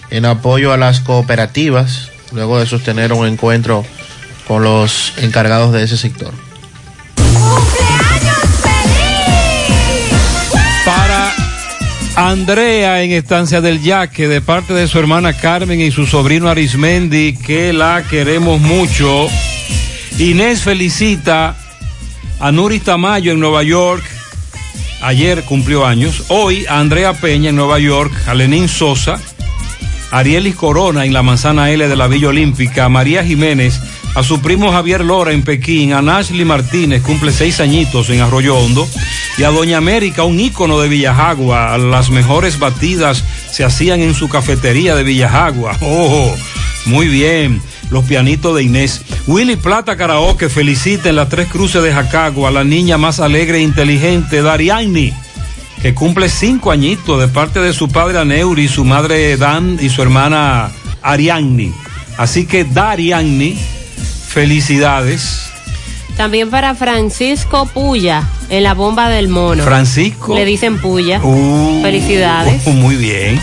[0.08, 3.84] en apoyo a las cooperativas, luego de sostener un encuentro
[4.48, 6.32] con los encargados de ese sector.
[12.14, 17.34] Andrea en Estancia del Yaque, de parte de su hermana Carmen y su sobrino Arismendi,
[17.34, 19.28] que la queremos mucho.
[20.18, 21.56] Inés felicita
[22.38, 24.04] a Nuris Tamayo en Nueva York.
[25.00, 26.24] Ayer cumplió años.
[26.28, 29.18] Hoy a Andrea Peña en Nueva York, a Lenín Sosa,
[30.10, 33.80] Arielis Corona en la Manzana L de la Villa Olímpica, María Jiménez,
[34.14, 38.56] a su primo Javier Lora en Pekín, a Nashley Martínez, cumple seis añitos en Arroyo
[38.56, 38.86] Hondo,
[39.38, 41.78] y a Doña América, un ícono de Villajagua.
[41.78, 45.78] Las mejores batidas se hacían en su cafetería de Villajagua.
[45.82, 46.34] Oh,
[46.86, 47.62] muy bien.
[47.90, 49.02] Los pianitos de Inés.
[49.26, 53.58] Willy Plata Karaoke felicita en las tres cruces de Jacagua a la niña más alegre
[53.58, 55.12] e inteligente, Dariani
[55.82, 60.00] que cumple cinco añitos de parte de su padre Aneuri, su madre Dan y su
[60.00, 60.70] hermana
[61.02, 61.74] Arianni.
[62.16, 63.58] Así que Darianni,
[64.33, 65.51] felicidades.
[66.16, 69.64] También para Francisco Puya en la bomba del mono.
[69.64, 70.35] Francisco.
[70.35, 71.20] Le dicen Puya.
[71.22, 72.66] Uh, Felicidades.
[72.74, 73.41] Muy bien.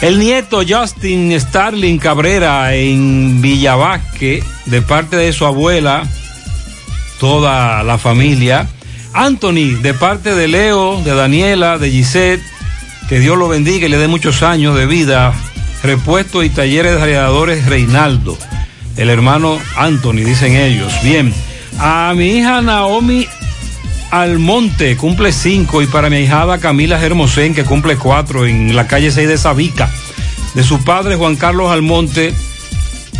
[0.00, 6.06] El nieto Justin Starling Cabrera en Villavasque, de parte de su abuela,
[7.18, 8.68] toda la familia.
[9.14, 12.42] Anthony, de parte de Leo, de Daniela, de Gisette,
[13.08, 15.32] que Dios lo bendiga y le dé muchos años de vida.
[15.82, 18.36] Repuesto y talleres de radiadores Reinaldo.
[18.96, 20.92] El hermano Anthony, dicen ellos.
[21.02, 21.32] Bien.
[21.78, 23.26] A mi hija Naomi
[24.10, 25.82] Almonte, cumple cinco.
[25.82, 29.90] Y para mi hijada Camila Hermosén, que cumple cuatro en la calle 6 de Sabica.
[30.54, 32.32] De su padre Juan Carlos Almonte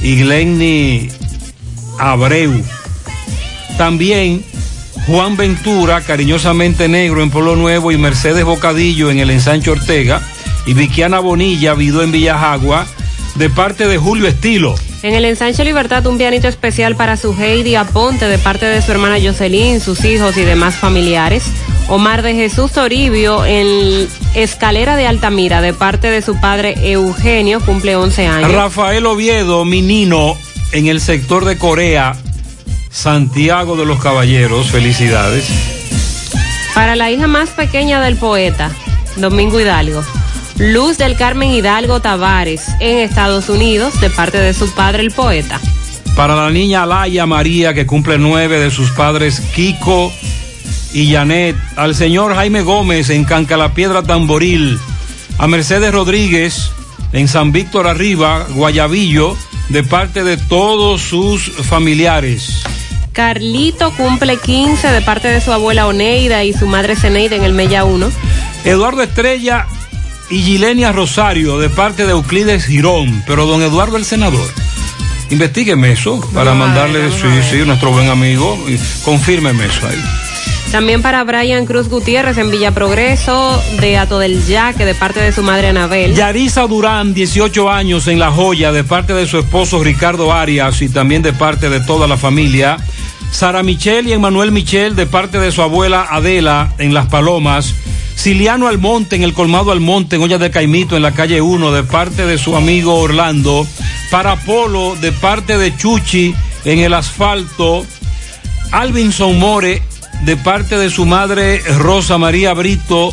[0.01, 1.11] y Glenny
[1.99, 2.63] Abreu.
[3.77, 4.43] También
[5.07, 10.21] Juan Ventura, cariñosamente negro en Polo Nuevo, y Mercedes Bocadillo en el ensanche Ortega,
[10.67, 12.87] y Viquiana Bonilla, vido en Villajagua,
[13.37, 14.75] de parte de Julio Estilo.
[15.07, 18.91] En el ensanche Libertad, un pianito especial para su Heidi Aponte de parte de su
[18.91, 21.45] hermana Jocelyn, sus hijos y demás familiares.
[21.87, 27.95] Omar de Jesús Toribio en Escalera de Altamira de parte de su padre Eugenio, cumple
[27.95, 28.53] 11 años.
[28.53, 30.37] Rafael Oviedo, mi nino,
[30.73, 32.17] en el sector de Corea,
[32.91, 35.47] Santiago de los Caballeros, felicidades.
[36.75, 38.73] Para la hija más pequeña del poeta,
[39.15, 40.03] Domingo Hidalgo.
[40.59, 45.61] Luz del Carmen Hidalgo Tavares en Estados Unidos de parte de su padre el poeta.
[46.17, 50.11] Para la niña Alaya María, que cumple nueve de sus padres Kiko
[50.95, 51.57] y Janet.
[51.77, 54.79] Al señor Jaime Gómez en Cancalapiedra Tamboril.
[55.37, 56.71] A Mercedes Rodríguez
[57.13, 59.37] en San Víctor Arriba, Guayabillo,
[59.69, 62.63] de parte de todos sus familiares.
[63.13, 67.53] Carlito cumple 15 de parte de su abuela Oneida y su madre Zeneida en el
[67.53, 68.11] Mella 1.
[68.65, 69.67] Eduardo Estrella
[70.31, 74.49] y Gilenia Rosario de parte de Euclides Girón, pero don Eduardo el senador.
[75.31, 80.03] Investígueme eso para mandarle, sí, sí, nuestro buen amigo, y confírmeme eso ahí.
[80.71, 85.33] También para Brian Cruz Gutiérrez en Villa Progreso de Ato del Yaque de parte de
[85.33, 86.15] su madre Anabel.
[86.15, 90.89] Yarisa Durán, 18 años en La Joya, de parte de su esposo Ricardo Arias y
[90.89, 92.79] también de parte de toda la familia.
[93.31, 97.75] Sara Michel y Emanuel Michel, de parte de su abuela Adela en Las Palomas.
[98.17, 101.85] Ciliano Almonte en el Colmado Almonte, en Olla de Caimito, en la calle 1, de
[101.85, 103.67] parte de su amigo Orlando.
[104.11, 106.35] Para Polo, de parte de Chuchi,
[106.65, 107.87] en el asfalto.
[108.73, 109.83] Alvinson More,
[110.25, 113.13] de parte de su madre Rosa María Brito,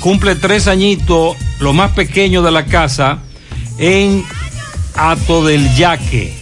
[0.00, 3.18] cumple tres añitos, lo más pequeño de la casa,
[3.78, 4.24] en
[4.94, 6.34] Ato del Yaque.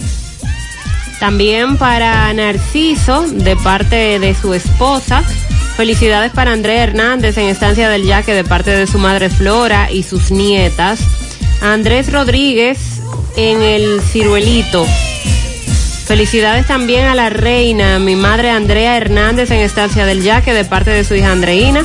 [1.21, 5.25] También para Narciso de parte de su esposa
[5.77, 10.05] Felicidades para Andrea Hernández en Estancia del Yaque de parte de su madre Flora y
[10.05, 11.01] sus nietas.
[11.61, 13.01] Andrés Rodríguez
[13.37, 14.87] en el Ciruelito.
[16.07, 20.91] Felicidades también a la reina, mi madre Andrea Hernández en Estancia del Yaque de parte
[20.91, 21.83] de su hija Andreina.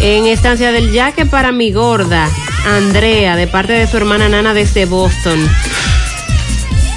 [0.00, 2.30] En Estancia del Yaque para mi gorda,
[2.66, 5.38] Andrea, de parte de su hermana Nana desde Boston.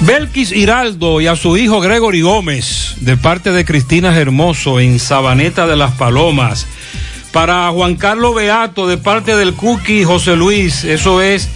[0.00, 5.66] Belkis Hiraldo y a su hijo Gregory Gómez, de parte de Cristina Hermoso en Sabaneta
[5.66, 6.66] de las Palomas.
[7.32, 11.48] Para Juan Carlos Beato, de parte del Cookie José Luis, eso es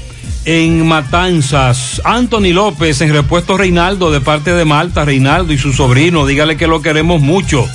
[0.44, 2.00] en Matanzas.
[2.04, 6.66] Anthony López en Repuesto Reinaldo, de parte de Malta, Reinaldo y su sobrino, dígale que
[6.66, 7.68] lo queremos mucho.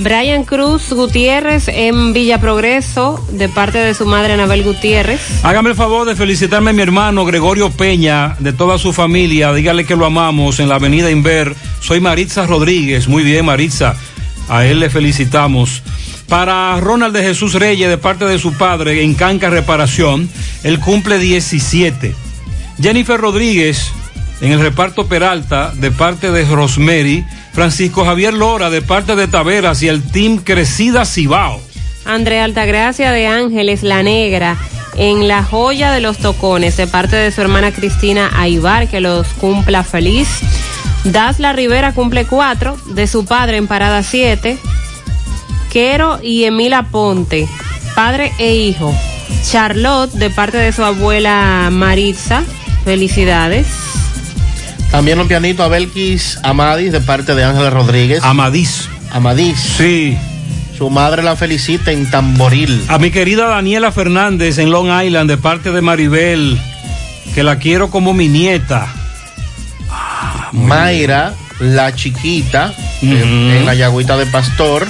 [0.00, 5.20] Brian Cruz Gutiérrez en Villa Progreso, de parte de su madre Anabel Gutiérrez.
[5.44, 9.52] Hágame el favor de felicitarme a mi hermano Gregorio Peña, de toda su familia.
[9.52, 11.54] Dígale que lo amamos en la avenida Inver.
[11.80, 13.08] Soy Maritza Rodríguez.
[13.08, 13.94] Muy bien, Maritza.
[14.48, 15.82] A él le felicitamos.
[16.28, 20.30] Para Ronald de Jesús Reyes, de parte de su padre, en Canca Reparación,
[20.64, 22.14] él cumple 17.
[22.80, 23.92] Jennifer Rodríguez,
[24.40, 27.24] en el reparto Peralta, de parte de Rosemary.
[27.52, 31.60] Francisco Javier Lora, de parte de Taveras y el Team Crecida Cibao.
[32.04, 34.56] Andrea Altagracia de Ángeles La Negra
[34.96, 39.26] en La Joya de los Tocones, de parte de su hermana Cristina Aibar, que los
[39.28, 40.28] cumpla feliz.
[41.04, 44.58] Dasla Rivera cumple cuatro, de su padre en Parada 7.
[45.72, 47.48] Quero y Emila Ponte,
[47.94, 48.94] padre e hijo.
[49.48, 52.42] Charlotte, de parte de su abuela Maritza,
[52.84, 53.66] felicidades.
[54.90, 58.24] También un pianito a Belkis Amadis de parte de Ángeles Rodríguez.
[58.24, 58.88] Amadís.
[59.12, 59.58] Amadís.
[59.58, 60.18] Sí.
[60.76, 62.82] Su madre la felicita en Tamboril.
[62.88, 66.58] A mi querida Daniela Fernández en Long Island de parte de Maribel,
[67.34, 68.88] que la quiero como mi nieta.
[69.90, 73.56] Ah, Mayra, la chiquita, uh -huh.
[73.58, 74.88] en la yagüita de Pastor,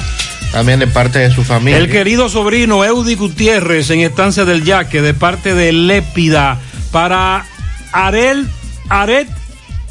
[0.53, 1.79] también de parte de su familia.
[1.79, 6.59] El querido sobrino Eudi Gutiérrez en Estancia del Yaque de parte de Lépida
[6.93, 7.45] para
[7.93, 8.47] Arel
[8.89, 9.29] Aret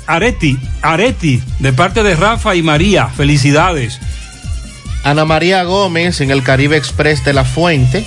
[0.09, 3.09] Areti, Areti, de parte de Rafa y María.
[3.09, 3.99] Felicidades.
[5.03, 8.03] Ana María Gómez en el Caribe Express de la Fuente.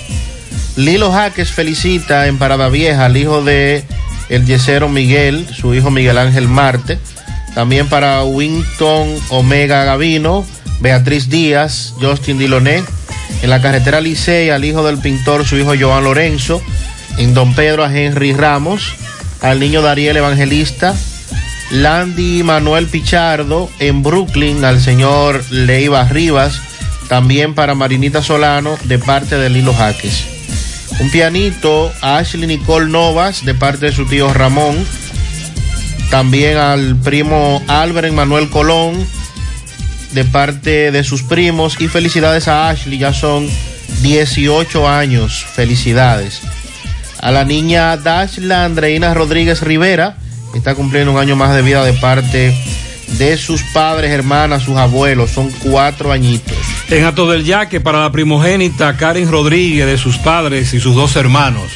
[0.75, 3.85] Lilo Jaques felicita en Parada Vieja al hijo de
[4.27, 6.99] el yesero Miguel, su hijo Miguel Ángel Marte.
[7.55, 10.45] También para Winton Omega Gavino,
[10.81, 12.83] Beatriz Díaz, Justin Diloné.
[13.43, 16.61] En la carretera Licey al hijo del pintor, su hijo Joan Lorenzo.
[17.17, 18.93] En Don Pedro a Henry Ramos.
[19.41, 20.93] Al niño Dariel Evangelista.
[21.71, 26.61] Landy Manuel Pichardo en Brooklyn al señor Leiva Rivas,
[27.07, 30.25] también para Marinita Solano de parte de Lilo Jaques.
[30.99, 34.75] Un pianito a Ashley Nicole Novas de parte de su tío Ramón,
[36.11, 38.93] también al primo Álvaro Manuel Colón
[40.11, 43.49] de parte de sus primos y felicidades a Ashley, ya son
[44.01, 46.41] 18 años, felicidades.
[47.19, 50.17] A la niña Dashla Andreina Rodríguez Rivera,
[50.57, 52.55] está cumpliendo un año más de vida de parte
[53.17, 55.31] de sus padres, hermanas, sus abuelos.
[55.31, 56.57] Son cuatro añitos.
[56.89, 61.15] En Ato del Yaque, para la primogénita Karen Rodríguez, de sus padres y sus dos
[61.15, 61.71] hermanos.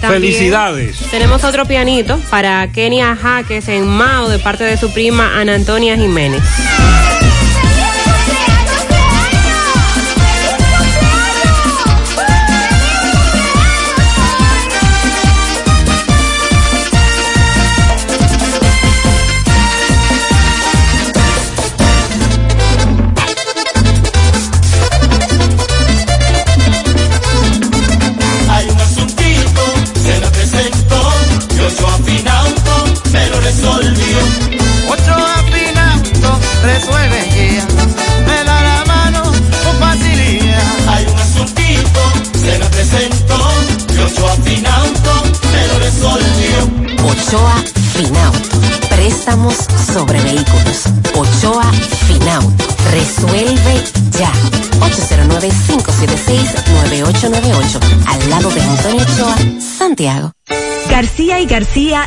[0.00, 0.96] También Felicidades.
[1.10, 5.96] Tenemos otro pianito para Kenia Jaques en Mao, de parte de su prima Ana Antonia
[5.96, 6.42] Jiménez.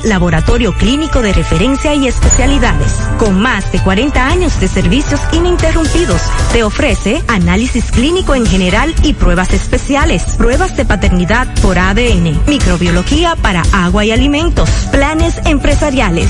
[0.04, 2.94] Laboratorio clínico de referencia y especialidades.
[3.18, 6.22] Con más de 40 años de servicios ininterrumpidos,
[6.52, 13.36] te ofrece análisis clínico en general y pruebas especiales, pruebas de paternidad por ADN, microbiología
[13.36, 16.30] para agua y alimentos, planes empresariales,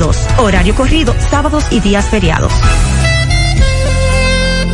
[0.01, 0.39] 1-210-22.
[0.39, 2.51] Horario corrido, sábados y días feriados.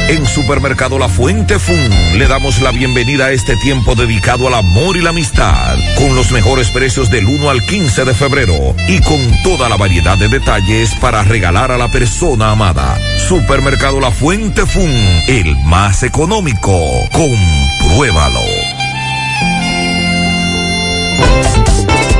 [0.09, 4.95] En Supermercado La Fuente Fun le damos la bienvenida a este tiempo dedicado al amor
[4.95, 9.19] y la amistad, con los mejores precios del 1 al 15 de febrero y con
[9.43, 12.97] toda la variedad de detalles para regalar a la persona amada.
[13.27, 14.89] Supermercado La Fuente Fun,
[15.27, 16.79] el más económico.
[17.11, 18.39] Compruébalo.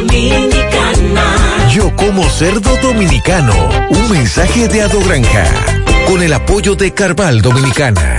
[0.00, 1.68] dominicana.
[1.72, 3.54] Yo como cerdo dominicano.
[3.90, 5.44] Un mensaje de Ado Granja.
[6.06, 8.18] Con el apoyo de Carval Dominicana.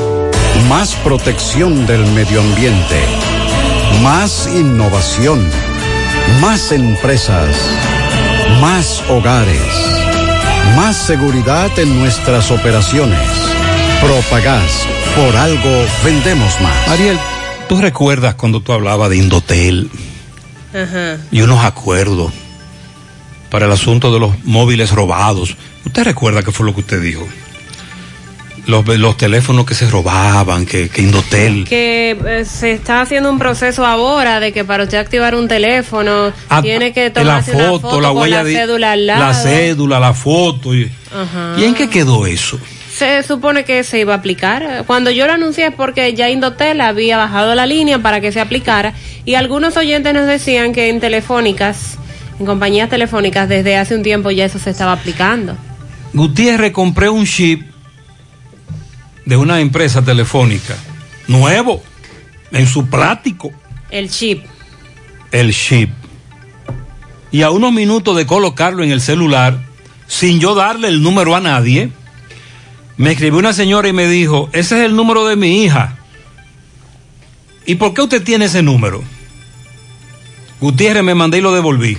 [0.67, 2.99] Más protección del medio ambiente.
[4.01, 5.47] Más innovación.
[6.39, 7.55] Más empresas.
[8.61, 9.61] Más hogares.
[10.75, 13.19] Más seguridad en nuestras operaciones.
[14.01, 14.87] Propagás.
[15.15, 16.87] Por algo vendemos más.
[16.87, 17.19] Ariel,
[17.67, 19.89] ¿tú recuerdas cuando tú hablabas de Indotel
[20.73, 21.17] Ajá.
[21.31, 22.31] y unos acuerdos
[23.49, 25.57] para el asunto de los móviles robados?
[25.85, 27.27] ¿Usted recuerda qué fue lo que usted dijo?
[28.67, 31.65] Los, los teléfonos que se robaban, que, que Indotel...
[31.67, 36.31] Que eh, se está haciendo un proceso ahora de que para usted activar un teléfono
[36.47, 39.19] Ah, tiene que la tomarse una foto, la con huella la de- cédula al lado.
[39.25, 40.75] La cédula, la foto.
[40.75, 41.55] Y, Ajá.
[41.59, 42.59] ¿Y en qué quedó eso?
[42.95, 44.83] Se supone que se iba a aplicar.
[44.85, 48.39] Cuando yo lo anuncié es porque ya Indotel había bajado la línea para que se
[48.39, 48.93] aplicara
[49.25, 51.97] y algunos oyentes nos decían que en telefónicas,
[52.39, 55.57] en compañías telefónicas, desde hace un tiempo ya eso se estaba aplicando.
[56.13, 57.70] Gutiérrez compré un chip
[59.31, 60.75] de una empresa telefónica
[61.29, 61.81] nuevo
[62.51, 63.49] en su plástico.
[63.89, 64.43] El chip.
[65.31, 65.89] El chip.
[67.31, 69.57] Y a unos minutos de colocarlo en el celular,
[70.05, 71.91] sin yo darle el número a nadie,
[72.97, 75.97] me escribió una señora y me dijo, ese es el número de mi hija.
[77.65, 79.01] ¿Y por qué usted tiene ese número?
[80.59, 81.97] Gutiérrez me mandé y lo devolví.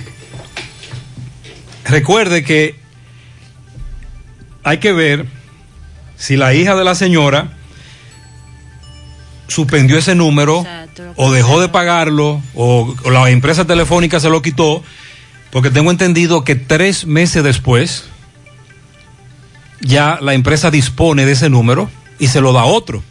[1.85, 2.75] Recuerde que
[4.63, 5.42] hay que ver
[6.17, 7.53] si la hija de la señora
[9.47, 10.65] suspendió ese número
[11.15, 14.83] o dejó de pagarlo o, o la empresa telefónica se lo quitó,
[15.51, 18.05] porque tengo entendido que tres meses después
[19.81, 23.03] ya la empresa dispone de ese número y se lo da a otro.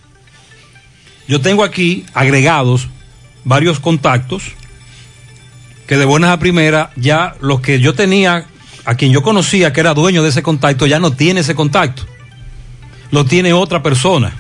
[1.29, 2.89] Yo tengo aquí agregados
[3.45, 4.43] varios contactos
[5.87, 8.47] que de buenas a primera ya los que yo tenía,
[8.85, 12.07] a quien yo conocía que era dueño de ese contacto, ya no tiene ese contacto.
[13.13, 14.33] Lo tiene otra persona.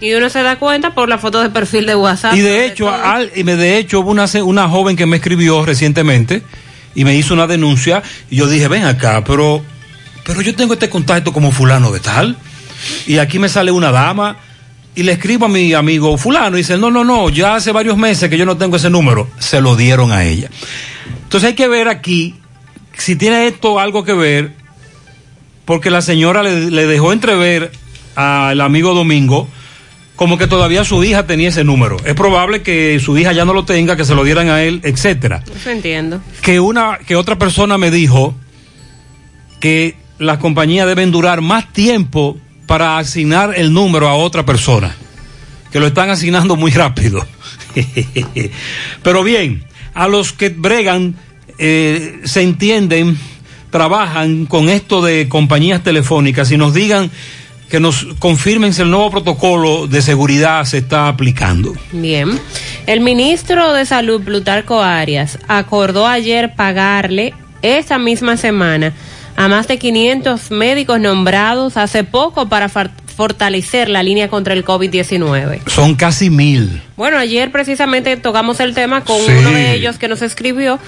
[0.00, 2.34] Y uno se da cuenta por la foto de perfil de WhatsApp.
[2.34, 6.42] Y de hecho, al- y de hecho hubo una, una joven que me escribió recientemente
[6.94, 9.62] y me hizo una denuncia y yo dije, ven acá, pero,
[10.24, 12.36] pero yo tengo este contacto como fulano de tal
[13.06, 14.38] y aquí me sale una dama
[14.94, 17.96] y le escribo a mi amigo fulano y dice, no, no, no, ya hace varios
[17.96, 19.28] meses que yo no tengo ese número.
[19.38, 20.48] Se lo dieron a ella.
[21.22, 22.34] Entonces hay que ver aquí
[22.98, 24.52] si tiene esto algo que ver
[25.64, 27.70] porque la señora le, le dejó entrever
[28.14, 29.48] al amigo Domingo
[30.16, 31.96] como que todavía su hija tenía ese número.
[32.04, 34.80] Es probable que su hija ya no lo tenga, que se lo dieran a él,
[34.84, 35.42] etcétera.
[35.52, 36.20] Eso entiendo.
[36.42, 38.34] Que una, que otra persona me dijo
[39.58, 44.94] que las compañías deben durar más tiempo para asignar el número a otra persona.
[45.72, 47.26] Que lo están asignando muy rápido.
[49.02, 49.64] Pero bien,
[49.94, 51.16] a los que bregan,
[51.58, 53.18] eh, se entienden,
[53.70, 57.10] trabajan con esto de compañías telefónicas y nos digan
[57.72, 61.72] que nos confirmen si el nuevo protocolo de seguridad se está aplicando.
[61.90, 62.38] Bien.
[62.86, 67.32] El ministro de Salud, Plutarco Arias, acordó ayer pagarle
[67.62, 68.92] esta misma semana
[69.36, 75.60] a más de 500 médicos nombrados hace poco para fortalecer la línea contra el COVID-19.
[75.70, 76.82] Son casi mil.
[76.98, 79.32] Bueno, ayer precisamente tocamos el tema con Sí.
[79.32, 80.78] uno de ellos que nos escribió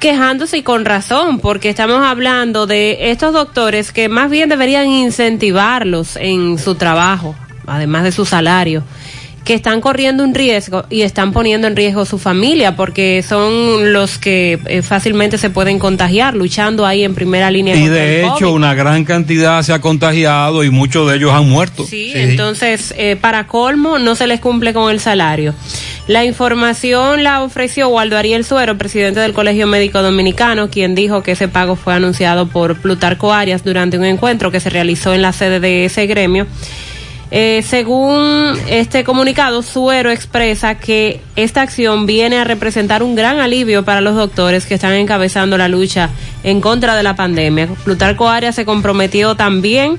[0.00, 6.16] quejándose y con razón, porque estamos hablando de estos doctores que más bien deberían incentivarlos
[6.16, 7.36] en su trabajo,
[7.66, 8.82] además de su salario,
[9.50, 14.16] que están corriendo un riesgo y están poniendo en riesgo su familia, porque son los
[14.16, 17.74] que eh, fácilmente se pueden contagiar, luchando ahí en primera línea.
[17.74, 18.52] Y de hecho, COVID.
[18.52, 21.84] una gran cantidad se ha contagiado y muchos de ellos han muerto.
[21.84, 25.52] Sí, entonces, eh, para colmo, no se les cumple con el salario.
[26.06, 31.32] La información la ofreció Waldo Ariel Suero, presidente del Colegio Médico Dominicano, quien dijo que
[31.32, 35.32] ese pago fue anunciado por Plutarco Arias durante un encuentro que se realizó en la
[35.32, 36.46] sede de ese gremio.
[37.32, 43.84] Eh, según este comunicado, Suero expresa que esta acción viene a representar un gran alivio
[43.84, 46.10] para los doctores que están encabezando la lucha
[46.42, 47.68] en contra de la pandemia.
[47.84, 49.98] Plutarco Arias se comprometió también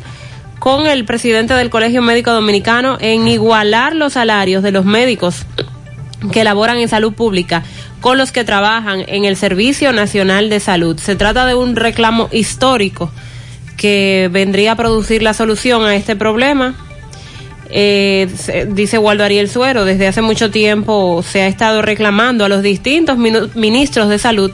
[0.59, 5.45] con el presidente del Colegio Médico Dominicano en igualar los salarios de los médicos
[6.31, 7.63] que laboran en salud pública
[8.01, 10.99] con los que trabajan en el Servicio Nacional de Salud.
[10.99, 13.09] Se trata de un reclamo histórico
[13.77, 16.75] que vendría a producir la solución a este problema.
[17.73, 18.27] Eh,
[18.69, 23.17] dice Waldo Ariel Suero, desde hace mucho tiempo se ha estado reclamando a los distintos
[23.17, 24.51] ministros de salud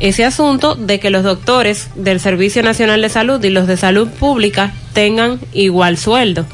[0.00, 4.08] ese asunto de que los doctores del Servicio Nacional de Salud y los de Salud
[4.08, 6.46] Pública tengan igual sueldo.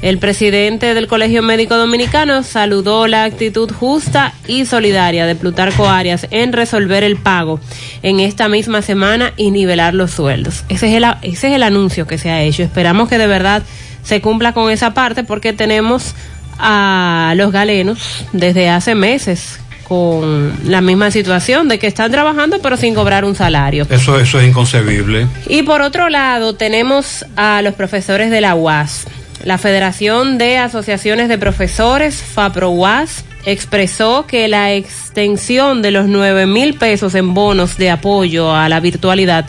[0.00, 6.26] El presidente del Colegio Médico Dominicano saludó la actitud justa y solidaria de Plutarco Arias
[6.30, 7.60] en resolver el pago
[8.02, 10.64] en esta misma semana y nivelar los sueldos.
[10.68, 12.64] Ese es el, ese es el anuncio que se ha hecho.
[12.64, 13.62] Esperamos que de verdad
[14.02, 16.14] se cumpla con esa parte porque tenemos
[16.58, 19.58] a los galenos desde hace meses
[19.88, 23.86] con la misma situación de que están trabajando pero sin cobrar un salario.
[23.90, 25.26] Eso, eso es inconcebible.
[25.48, 29.06] Y por otro lado, tenemos a los profesores de la UAS.
[29.44, 36.74] La Federación de Asociaciones de Profesores, FAPRO-UAS, expresó que la extensión de los 9 mil
[36.74, 39.46] pesos en bonos de apoyo a la virtualidad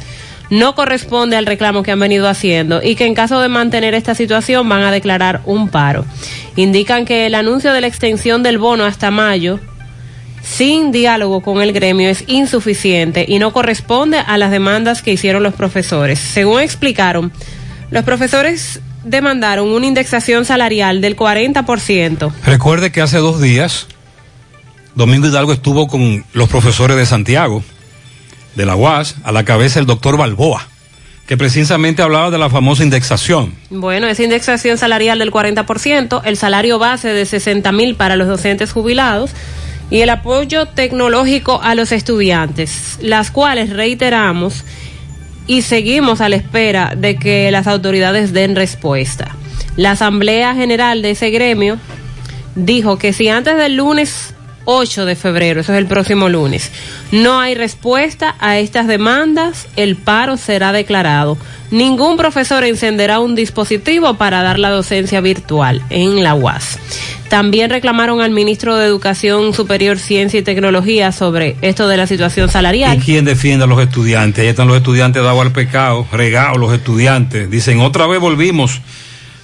[0.54, 4.16] no corresponde al reclamo que han venido haciendo y que en caso de mantener esta
[4.16, 6.06] situación van a declarar un paro.
[6.56, 9.60] Indican que el anuncio de la extensión del bono hasta mayo
[10.44, 15.42] sin diálogo con el gremio es insuficiente y no corresponde a las demandas que hicieron
[15.42, 16.20] los profesores.
[16.20, 17.32] Según explicaron,
[17.90, 22.32] los profesores demandaron una indexación salarial del 40%.
[22.46, 23.88] Recuerde que hace dos días
[24.96, 27.64] Domingo Hidalgo estuvo con los profesores de Santiago,
[28.56, 30.68] de la UAS, a la cabeza el doctor Balboa,
[31.26, 33.54] que precisamente hablaba de la famosa indexación.
[33.70, 38.72] Bueno, esa indexación salarial del 40%, el salario base de 60 mil para los docentes
[38.72, 39.32] jubilados
[39.90, 44.64] y el apoyo tecnológico a los estudiantes, las cuales reiteramos
[45.48, 49.36] y seguimos a la espera de que las autoridades den respuesta.
[49.76, 51.78] La Asamblea General de ese gremio
[52.56, 54.33] dijo que si antes del lunes
[54.66, 56.72] 8 de febrero, eso es el próximo lunes,
[57.12, 61.38] no hay respuesta a estas demandas, el paro será declarado.
[61.72, 66.78] Ningún profesor encenderá un dispositivo para dar la docencia virtual en la UAS.
[67.30, 72.48] También reclamaron al ministro de Educación Superior, Ciencia y Tecnología sobre esto de la situación
[72.48, 72.98] salarial.
[72.98, 74.44] ¿Y quién defiende a los estudiantes?
[74.44, 77.50] Ahí están los estudiantes dados al pecado, regados los estudiantes.
[77.50, 78.82] Dicen, otra vez volvimos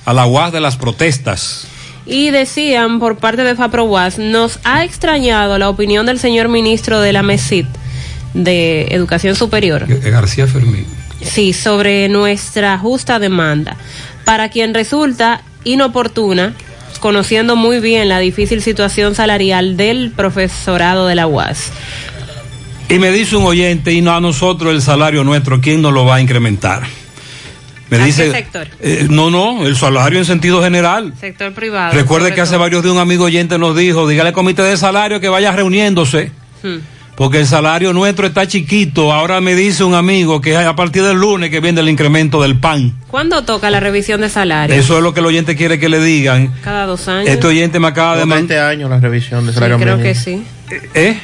[0.06, 1.68] a la UAS de las protestas.
[2.06, 7.14] Y decían por parte de FAPROWAS, nos ha extrañado la opinión del señor ministro de
[7.14, 7.66] la MESID
[8.34, 9.86] de Educación Superior.
[9.88, 10.86] García Fermín.
[11.22, 13.78] Sí, sobre nuestra justa demanda,
[14.26, 16.54] para quien resulta inoportuna,
[17.00, 21.72] conociendo muy bien la difícil situación salarial del profesorado de la UAS.
[22.90, 26.06] Y me dice un oyente, y no a nosotros el salario nuestro, ¿quién nos lo
[26.06, 26.84] va a incrementar?
[27.90, 28.68] Me ¿A qué dice, sector?
[28.82, 31.14] eh, no, no, el salario en sentido general.
[31.20, 31.94] Sector privado.
[31.94, 32.62] Recuerde que hace todo.
[32.62, 36.32] varios días un amigo oyente nos dijo, dígale al comité de salario que vaya reuniéndose,
[36.62, 36.78] Hmm.
[37.16, 39.12] porque el salario nuestro está chiquito.
[39.12, 42.60] Ahora me dice un amigo que a partir del lunes que viene el incremento del
[42.60, 42.94] pan.
[43.08, 44.76] ¿Cuándo toca la revisión de salario?
[44.76, 46.54] Eso es lo que el oyente quiere que le digan.
[46.64, 47.28] Cada dos años.
[47.30, 50.04] Este oyente me acaba de este año la revisión de Sí, salario creo mínimo.
[50.14, 50.44] que sí.
[50.94, 51.18] ¿Eh?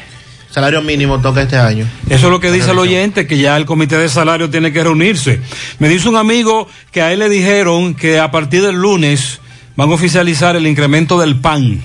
[0.50, 1.86] Salario mínimo toca este año.
[2.10, 4.84] Eso es lo que dice el oyente, que ya el comité de salario tiene que
[4.84, 5.42] reunirse.
[5.80, 9.42] Me dice un amigo que a él le dijeron que a partir del lunes
[9.76, 11.82] van a oficializar el incremento del pan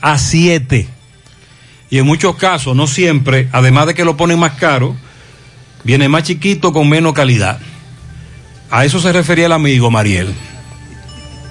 [0.00, 0.88] a 7.
[1.90, 4.96] Y en muchos casos, no siempre, además de que lo ponen más caro,
[5.84, 7.60] viene más chiquito con menos calidad.
[8.70, 10.32] A eso se refería el amigo Mariel.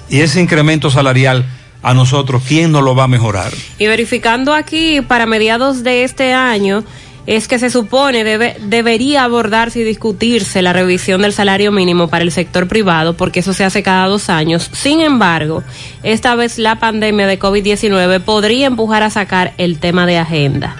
[0.08, 1.46] Y ese incremento salarial
[1.82, 3.52] a nosotros, ¿quién nos lo va a mejorar?
[3.78, 6.84] Y verificando aquí para mediados de este año,
[7.26, 12.24] es que se supone debe, debería abordarse y discutirse la revisión del salario mínimo para
[12.24, 14.70] el sector privado, porque eso se hace cada dos años.
[14.72, 15.62] Sin embargo,
[16.02, 20.76] esta vez la pandemia de COVID-19 podría empujar a sacar el tema de agenda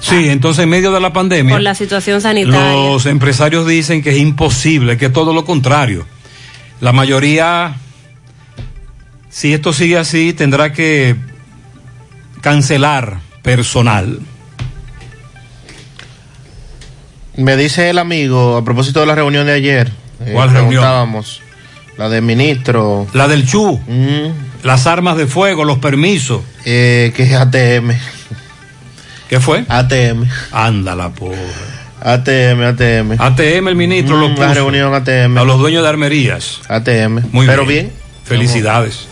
[0.00, 1.54] Sí, entonces en medio de la pandemia...
[1.54, 2.72] por la situación sanitaria.
[2.72, 6.06] Los empresarios dicen que es imposible, que es todo lo contrario.
[6.80, 7.76] La mayoría,
[9.30, 11.16] si esto sigue así, tendrá que
[12.42, 14.18] cancelar personal.
[17.36, 19.90] Me dice el amigo, a propósito de la reunión de ayer.
[20.20, 20.84] eh, ¿Cuál reunión?
[21.96, 23.06] La del ministro.
[23.12, 23.80] La del CHU,
[24.62, 26.42] las armas de fuego, los permisos.
[26.64, 27.92] Eh, que es ATM.
[29.28, 29.64] ¿Qué fue?
[29.68, 30.24] ATM.
[30.50, 31.38] Ándala, pobre.
[32.02, 33.12] ATM, ATM.
[33.20, 35.38] ATM, el ministro Mm, lo La reunión ATM.
[35.38, 36.60] A los dueños de armerías.
[36.68, 37.20] ATM.
[37.32, 37.86] Muy Pero bien.
[37.86, 37.92] bien.
[38.24, 39.06] Felicidades.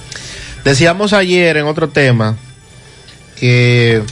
[0.64, 2.36] Decíamos ayer en otro tema
[3.38, 4.02] que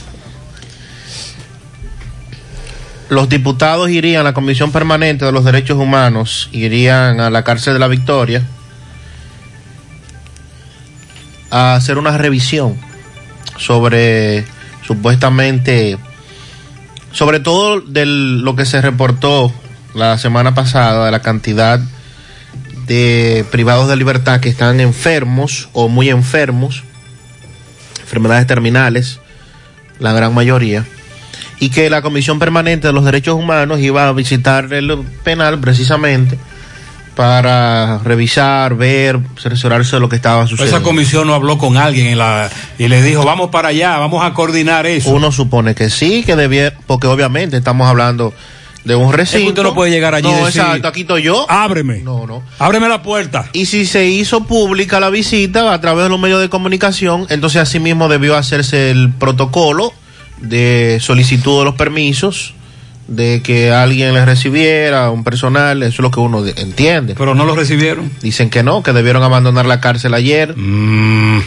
[3.09, 7.73] los diputados irían a la Comisión Permanente de los Derechos Humanos, irían a la cárcel
[7.73, 8.43] de la Victoria
[11.49, 12.77] a hacer una revisión
[13.57, 14.45] sobre
[14.85, 15.97] supuestamente,
[17.11, 19.53] sobre todo de lo que se reportó
[19.93, 21.79] la semana pasada, de la cantidad
[22.87, 26.83] de privados de libertad que están enfermos o muy enfermos,
[28.01, 29.19] enfermedades terminales,
[29.99, 30.85] la gran mayoría,
[31.59, 36.37] y que la Comisión Permanente de los Derechos Humanos iba a visitar el penal precisamente
[37.15, 40.77] para revisar, ver, cerciorarse de lo que estaba sucediendo.
[40.77, 42.47] Esa comisión no habló con alguien en la,
[42.77, 45.09] y le dijo, vamos para allá, vamos a coordinar eso.
[45.09, 48.33] Uno supone que sí, que debía, porque obviamente estamos hablando
[48.87, 49.37] de un recinto.
[49.37, 51.45] Es que usted no puede llegar allí y No, decir, exacto, aquí estoy yo.
[51.49, 51.99] Ábreme.
[51.99, 52.41] No, no.
[52.57, 53.49] Ábreme la puerta.
[53.53, 57.61] Y si se hizo pública la visita a través de los medios de comunicación, entonces
[57.61, 59.93] asimismo debió hacerse el protocolo
[60.41, 62.53] de solicitud de los permisos,
[63.07, 67.15] de que alguien les recibiera, un personal, eso es lo que uno de- entiende.
[67.17, 68.11] Pero no lo recibieron.
[68.21, 70.55] Dicen que no, que debieron abandonar la cárcel ayer.
[70.57, 71.39] Mm.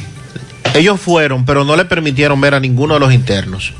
[0.74, 3.72] Ellos fueron, pero no le permitieron ver a ninguno de los internos.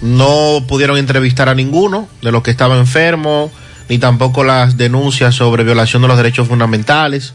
[0.00, 3.50] No pudieron entrevistar a ninguno de los que estaban enfermos,
[3.88, 7.34] ni tampoco las denuncias sobre violación de los derechos fundamentales.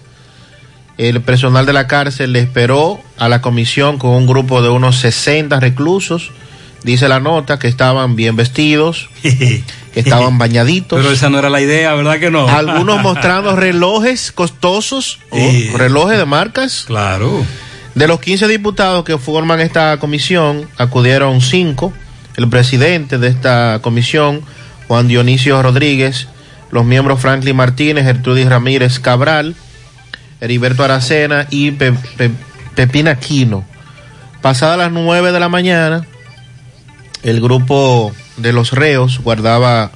[0.98, 4.98] El personal de la cárcel le esperó a la comisión con un grupo de unos
[4.98, 6.32] 60 reclusos.
[6.84, 9.64] Dice la nota que estaban bien vestidos que
[9.96, 11.00] estaban bañaditos.
[11.00, 12.48] Pero esa no era la idea, ¿verdad que no?
[12.48, 16.84] Algunos mostrando relojes costosos, o relojes de marcas.
[16.86, 17.46] Claro.
[17.96, 21.94] De los 15 diputados que forman esta comisión, acudieron cinco.
[22.38, 24.41] El presidente de esta comisión,
[24.88, 26.28] Juan Dionisio Rodríguez,
[26.72, 29.56] los miembros Franklin Martínez, Gertrudis Ramírez Cabral,
[30.40, 32.32] Heriberto Aracena y Pe- Pe-
[32.76, 33.66] Pepina Aquino.
[34.41, 36.06] Pasadas las 9 de la mañana,
[37.24, 39.91] el grupo de los reos guardaba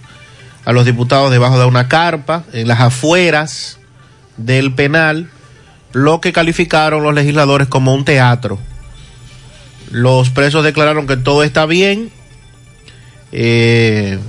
[0.66, 3.80] a los diputados debajo de una carpa en las afueras
[4.38, 5.30] del penal,
[5.94, 8.60] lo que calificaron los legisladores como un teatro.
[9.92, 12.12] Los presos declararon que todo está bien,
[13.32, 14.20] eh,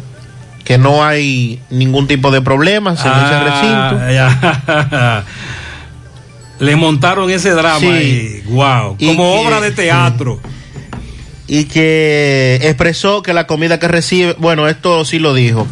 [0.65, 3.99] que no hay ningún tipo de problemas en ese recinto.
[4.01, 5.25] Ah, ya.
[6.59, 7.87] Le montaron ese drama Sí.
[7.87, 8.43] ahí.
[8.47, 8.97] Wow.
[8.99, 10.41] Y Como que- obra de teatro.
[11.49, 15.67] y que expresó que la comida que recibe, bueno, esto sí lo dijo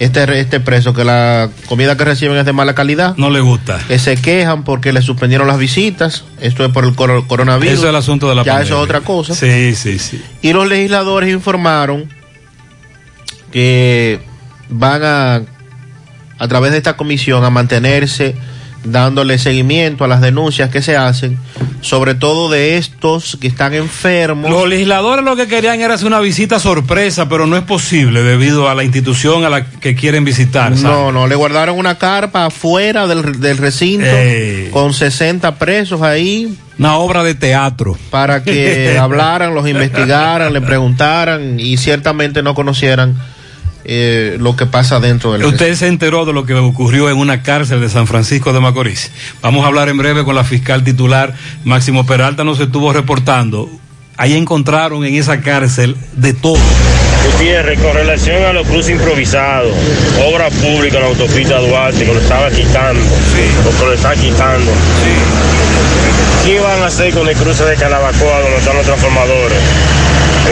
[0.00, 3.16] este, este preso, que la comida que reciben es de mala calidad.
[3.16, 3.78] No le gusta.
[3.88, 7.72] Que se quejan porque le suspendieron las visitas, esto es por el coro- coronavirus.
[7.74, 8.66] Eso es el asunto de la Ya pandemia.
[8.74, 9.34] eso es otra cosa.
[9.34, 10.20] Sí, sí, sí.
[10.42, 12.12] Y los legisladores informaron
[13.54, 14.20] que
[14.68, 15.42] van a,
[16.38, 18.34] a través de esta comisión, a mantenerse
[18.82, 21.38] dándole seguimiento a las denuncias que se hacen,
[21.80, 24.50] sobre todo de estos que están enfermos.
[24.50, 28.68] Los legisladores lo que querían era hacer una visita sorpresa, pero no es posible debido
[28.68, 30.76] a la institución a la que quieren visitar.
[30.76, 30.82] ¿sabes?
[30.82, 34.68] No, no, le guardaron una carpa afuera del, del recinto Ey.
[34.70, 37.96] con 60 presos ahí Una obra de teatro.
[38.10, 43.16] para que hablaran, los investigaran, le preguntaran y ciertamente no conocieran
[43.84, 47.42] eh, lo que pasa dentro del Usted se enteró de lo que ocurrió en una
[47.42, 49.10] cárcel de San Francisco de Macorís.
[49.42, 51.34] Vamos a hablar en breve con la fiscal titular.
[51.64, 53.68] Máximo Peralta nos estuvo reportando.
[54.16, 56.58] Ahí encontraron en esa cárcel de todo.
[57.32, 59.74] Gutiérrez, con relación a los cruces improvisados,
[60.24, 64.70] obra pública en la autopista Duarte, que lo estaba quitando, o que lo está quitando.
[66.44, 69.58] ¿Qué van a hacer con el cruce de Calabacoa, donde están los transformadores?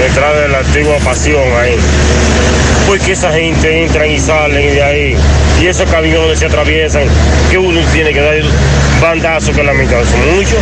[0.06, 1.76] Entrada de la antigua pasión ahí.
[2.86, 5.16] Porque esa gente entra y salen de ahí.
[5.60, 7.04] Y esos camiones se atraviesan,
[7.50, 8.34] que uno tiene que dar
[9.00, 10.58] bandazos que la mitad son muchos.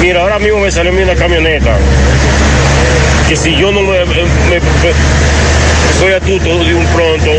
[0.00, 1.76] Mira, ahora mismo me salió una camioneta
[3.28, 4.14] que si yo no me, me-
[4.50, 4.60] me-
[5.98, 7.30] soy astuto de un pronto,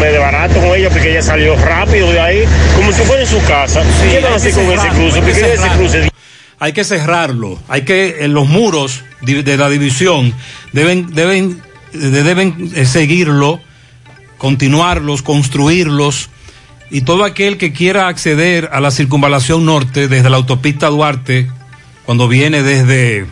[0.00, 2.44] me, desbarato con ella porque ella salió rápido de ahí,
[2.76, 3.82] como si fuera en su casa.
[4.10, 5.14] ¿Qué van a hacer con ese cruce?
[5.14, 5.76] que Porque ese cerrarlo.
[5.78, 6.08] cruce
[6.58, 7.58] Hay que cerrarlo.
[7.68, 10.34] Hay que los muros de la división
[10.72, 13.60] deben deben de- deben eh, seguirlo,
[14.38, 16.30] continuarlos, construirlos
[16.90, 21.48] y todo aquel que quiera acceder a la circunvalación norte desde la autopista Duarte
[22.04, 23.26] cuando viene desde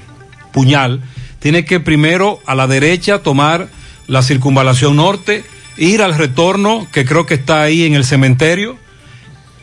[0.53, 1.03] Puñal
[1.41, 3.69] tiene que primero a la derecha tomar
[4.07, 5.45] la circunvalación norte,
[5.77, 8.77] ir al retorno que creo que está ahí en el cementerio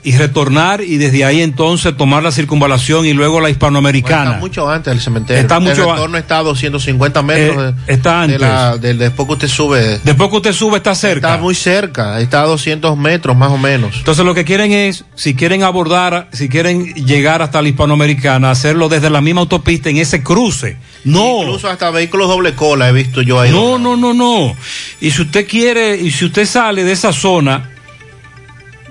[0.03, 4.23] y retornar y desde ahí entonces tomar la circunvalación y luego la hispanoamericana.
[4.31, 5.41] Está mucho antes del cementerio.
[5.41, 7.57] Está mucho el retorno está a 250 metros.
[7.57, 8.39] Eh, de- está de antes.
[8.41, 9.99] la- del- después que usted sube.
[10.03, 11.27] Después que usted sube está cerca.
[11.31, 12.19] Está muy cerca.
[12.21, 13.95] Está a 200 metros más o menos.
[13.97, 18.87] Entonces lo que quieren es, si quieren abordar, si quieren llegar hasta la hispanoamericana, hacerlo
[18.89, 20.77] desde la misma autopista en ese cruce.
[21.03, 21.39] No.
[21.41, 23.51] Incluso hasta vehículos doble cola he visto yo ahí.
[23.51, 24.55] No, no, no, no.
[25.01, 27.71] Y si usted quiere, y si usted sale de esa zona,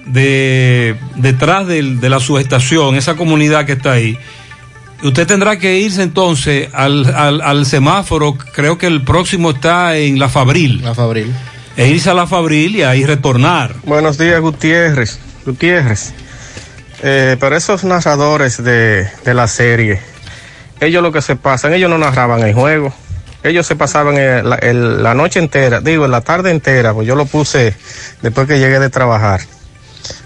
[0.07, 4.19] de detrás del- de la subestación, esa comunidad que está ahí,
[5.03, 10.19] usted tendrá que irse entonces al, al, al semáforo, creo que el próximo está en
[10.19, 10.83] La Fabril.
[10.83, 11.33] La Fabril.
[11.77, 13.75] E irse a La Fabril y ahí retornar.
[13.85, 15.19] Buenos días, Gutiérrez.
[15.45, 16.13] Gutiérrez.
[17.03, 20.01] Eh, pero esos narradores de, de la serie,
[20.81, 22.95] ellos lo que se pasan, ellos no narraban el juego.
[23.43, 27.15] Ellos se pasaban el- la, el- la noche entera, digo, la tarde entera, pues yo
[27.15, 27.75] lo puse
[28.23, 29.41] después que llegué de trabajar.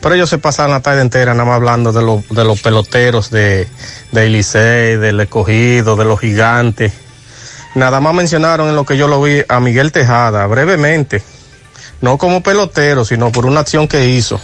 [0.01, 3.31] Pero ellos se pasaban la tarde entera nada más hablando de, los de los peloteros
[3.31, 3.69] de,
[4.12, 6.93] de Licey, del escogido, de los gigantes.
[7.74, 11.23] Nada más mencionaron en lo que yo lo vi a Miguel Tejada, brevemente
[12.01, 14.40] no como pelotero, sino por una acción que hizo.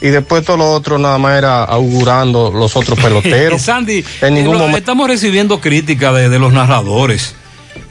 [0.00, 3.62] Y después todo lo otro nada más era augurando los otros peloteros.
[3.62, 4.78] Sandy, en ningún lo- momento.
[4.78, 7.34] estamos recibiendo crítica de, de los narradores.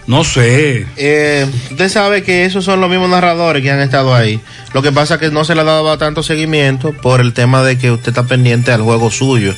[0.08, 0.88] No sé.
[0.96, 4.40] Eh, usted sabe que esos son los mismos narradores que han estado ahí.
[4.74, 7.78] Lo que pasa es que no se le daba tanto seguimiento por el tema de
[7.78, 9.54] que usted está pendiente al juego suyo.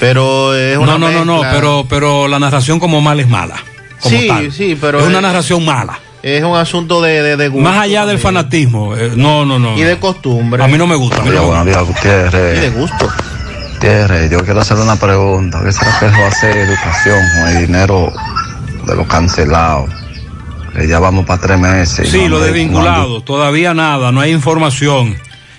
[0.00, 3.56] Pero es una No, no, no, no, pero, pero la narración como mal es mala.
[4.00, 4.52] Como Sí, tal.
[4.52, 5.98] sí, pero Es una es- narración mala.
[6.22, 8.96] Es un asunto de, de, de gusto Más allá del fanatismo.
[8.96, 9.76] eh, no, no, no.
[9.76, 10.62] Y de costumbre.
[10.64, 11.20] A mí no me gusta.
[11.20, 11.64] Buenos gusta.
[11.64, 12.58] días, Gutiérrez.
[12.58, 13.08] Y de gusto.
[13.74, 15.60] Gutiérrez, yo quiero hacerle una pregunta.
[15.62, 18.12] ¿Qué será que eso va a ser educación con el dinero
[18.86, 19.90] de los cancelados?
[20.74, 22.08] que ya vamos para tres meses.
[22.08, 25.16] Sí, No lo desvinculado, todavía nada, no hay información.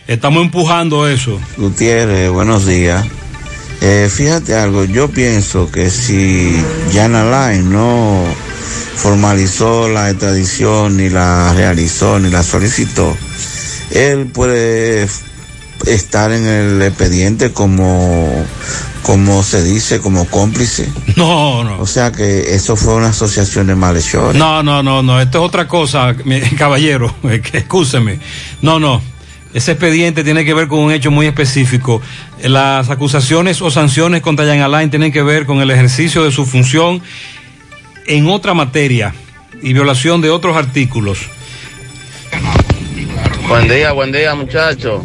[0.07, 1.39] Estamos empujando eso.
[1.57, 3.05] Gutiérrez, buenos días.
[3.81, 6.61] Eh, fíjate algo, yo pienso que si
[6.93, 8.23] Jan Alain no
[8.95, 13.15] formalizó la extradición, ni la realizó, ni la solicitó,
[13.91, 15.07] él puede
[15.85, 18.45] estar en el expediente como,
[19.05, 20.89] como se dice, como cómplice.
[21.15, 21.79] No, no.
[21.79, 24.35] O sea que eso fue una asociación de malhechores.
[24.35, 28.19] No, no, no, no, esto es otra cosa, mi- caballero, que excúseme.
[28.63, 29.03] No, no,
[29.53, 32.01] ese expediente tiene que ver con un hecho muy específico.
[32.41, 36.45] Las acusaciones o sanciones contra Jan Alain tienen que ver con el ejercicio de su
[36.47, 36.99] función
[38.07, 39.13] en otra materia
[39.61, 41.19] y violación de otros artículos.
[43.47, 45.03] Buen día, buen día muchachos.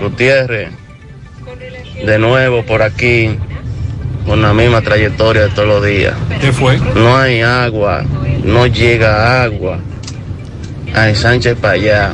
[0.00, 0.70] Gutiérrez,
[2.04, 3.36] de nuevo por aquí,
[4.26, 6.14] con la misma trayectoria de todos los días.
[6.40, 6.78] ¿Qué fue?
[6.94, 8.04] No hay agua,
[8.44, 9.78] no llega agua.
[10.94, 12.12] Hay Sánchez para allá,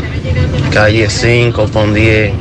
[0.72, 2.32] calle 5 con 10,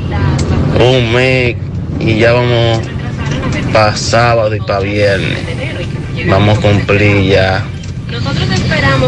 [0.80, 1.58] un mes
[2.00, 2.80] y ya vamos
[3.74, 5.38] para sábado y para viernes.
[6.28, 7.66] Vamos a cumplir ya.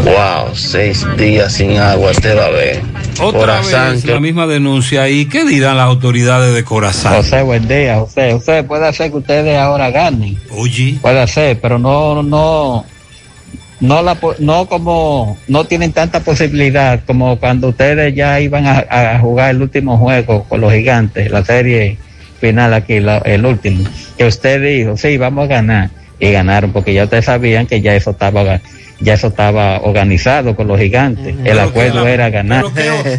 [0.04, 2.91] Wow, seis días sin agua, te va a ver.
[3.20, 5.08] Otra Corazán, vez que- la misma denuncia.
[5.08, 7.14] ¿Y qué dirán las autoridades de Corazán?
[7.14, 8.32] José, buen día, José.
[8.32, 10.38] José, puede hacer que ustedes ahora ganen.
[10.50, 10.96] Oye.
[11.00, 12.84] Puede hacer, pero no, no,
[13.80, 19.18] no la, no como, no tienen tanta posibilidad como cuando ustedes ya iban a, a
[19.18, 21.98] jugar el último juego con los gigantes, la serie
[22.40, 23.84] final aquí, la- el último,
[24.16, 25.90] que usted dijo, sí, vamos a ganar.
[26.18, 28.60] Y ganaron, porque ya ustedes sabían que ya eso estaba,
[29.02, 31.34] ya eso estaba organizado con los gigantes.
[31.44, 32.64] El acuerdo era ganar.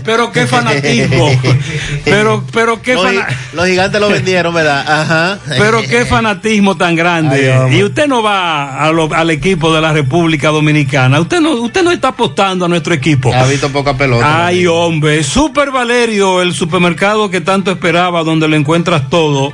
[0.03, 1.29] Pero qué fanatismo.
[2.05, 4.85] Pero, pero qué Los, fana- los gigantes lo vendieron, ¿verdad?
[4.87, 5.39] Ajá.
[5.57, 7.51] Pero qué fanatismo tan grande.
[7.53, 11.19] Ay, y usted no va a lo- al equipo de la República Dominicana.
[11.19, 13.33] Usted no, usted no está apostando a nuestro equipo.
[13.33, 14.45] Ha visto poca pelota.
[14.47, 15.23] Ay, hombre.
[15.23, 19.53] Super Valerio, el supermercado que tanto esperaba, donde lo encuentras todo,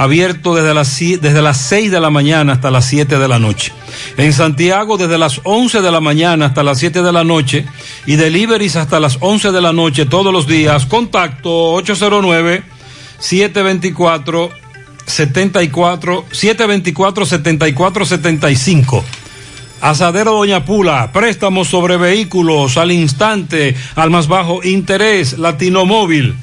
[0.00, 3.70] Abierto desde las, desde las 6 de la mañana hasta las 7 de la noche.
[4.16, 7.66] En Santiago desde las 11 de la mañana hasta las 7 de la noche.
[8.06, 10.86] Y deliveries hasta las 11 de la noche todos los días.
[10.86, 12.62] Contacto 809
[13.18, 14.48] 724
[15.04, 19.04] 74 724 74 75.
[19.82, 26.36] Asadero Doña Pula, préstamos sobre vehículos al instante, al más bajo interés, Latino Móvil.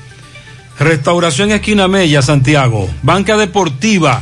[0.79, 2.89] Restauración Esquina Mella, Santiago.
[3.01, 4.21] Banca Deportiva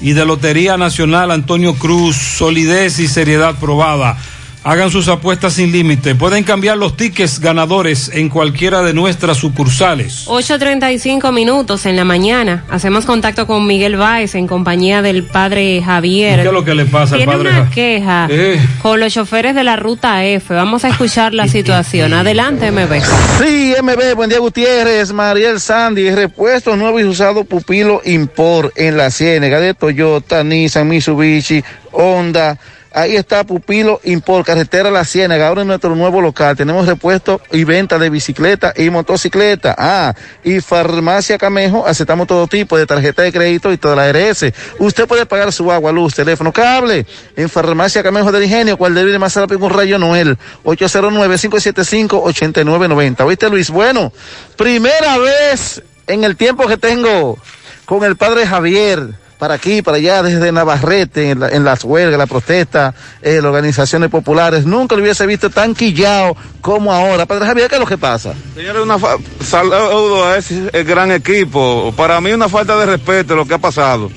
[0.00, 4.16] y de Lotería Nacional Antonio Cruz, solidez y seriedad probada.
[4.64, 6.14] Hagan sus apuestas sin límite.
[6.14, 10.24] Pueden cambiar los tickets ganadores en cualquiera de nuestras sucursales.
[10.28, 12.64] 8.35 minutos en la mañana.
[12.70, 16.42] Hacemos contacto con Miguel Báez en compañía del padre Javier.
[16.42, 17.48] ¿Qué es lo que le pasa al Tiene padre?
[17.50, 18.60] una Ja- queja Eh.
[18.80, 20.54] con los choferes de la ruta F.
[20.54, 22.12] Vamos a escuchar la situación.
[22.14, 23.00] Adelante, MB.
[23.42, 29.10] Sí, MB, buen día Gutiérrez, Mariel Sandy, repuesto nuevo y usado Pupilo Import en la
[29.10, 32.56] Ciénega de Toyota, Nissan, Mitsubishi, Honda.
[32.94, 35.48] Ahí está Pupilo Import, carretera La Ciénaga.
[35.48, 39.74] Ahora en nuestro nuevo local tenemos repuesto y venta de bicicleta y motocicleta.
[39.78, 40.14] Ah,
[40.44, 44.52] y Farmacia Camejo, aceptamos todo tipo de tarjeta de crédito y toda la RS.
[44.78, 47.06] Usted puede pagar su agua, luz, teléfono, cable
[47.36, 53.24] en Farmacia Camejo del Ingenio, cual debe más rápido con Rayo Noel, 809-575-8990.
[53.24, 53.70] ¿Oíste, Luis?
[53.70, 54.12] Bueno,
[54.56, 57.38] primera vez en el tiempo que tengo
[57.86, 62.16] con el padre Javier para aquí, para allá, desde Navarrete, en, la- en las huelgas,
[62.16, 64.64] la protesta, eh, las organizaciones populares.
[64.66, 67.26] Nunca lo hubiese visto tan quillado como ahora.
[67.26, 68.34] Padre Javier, ¿qué es lo que pasa?
[68.54, 71.92] Señores, fa- saludo a ese gran equipo.
[71.96, 74.12] Para mí una falta de respeto lo que ha pasado.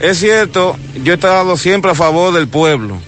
[0.00, 2.98] Es cierto, yo he estado siempre a favor del pueblo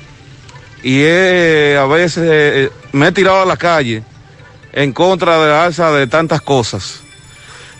[0.85, 4.05] y a veces eh, me he tirado a la calle
[4.73, 7.01] en contra de la alza de tantas cosas.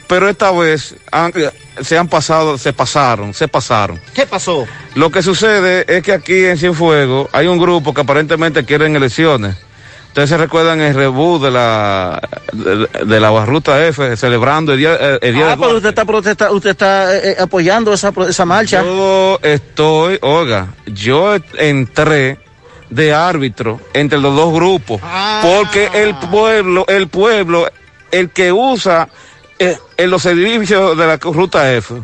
[0.09, 1.33] Pero esta vez han-
[1.83, 4.01] se han pasado, se pasaron, se pasaron.
[4.15, 4.67] ¿Qué pasó?
[4.95, 9.57] Lo que sucede es que aquí en Cienfuegos hay un grupo que aparentemente quieren elecciones.
[10.09, 12.21] Ustedes se recuerdan el reboot de la
[12.53, 16.51] de, de la ruta F celebrando el día, el día Ah, pero usted está, protesta,
[16.51, 18.83] usted está eh, eh, apoyando esa, esa marcha.
[18.83, 22.39] Yo estoy, oiga, yo entré
[22.89, 25.01] de árbitro entre los dos grupos
[25.43, 27.69] porque el pueblo, el pueblo,
[28.11, 29.09] el que usa
[29.59, 31.95] en los servicios de la ruta F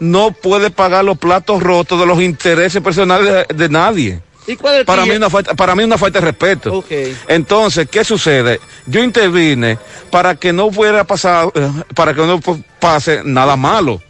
[0.00, 4.20] no puede pagar los platos rotos de los intereses personales de, nadie.
[4.46, 6.84] ¿Y cuál Para mí, una falta, para mí una falta de respeto.
[7.26, 8.60] Entonces, ¿qué sucede?
[8.86, 9.78] Yo intervine
[10.10, 12.40] para que no fuera pasado, eh, para que no
[12.80, 14.00] pase nada malo.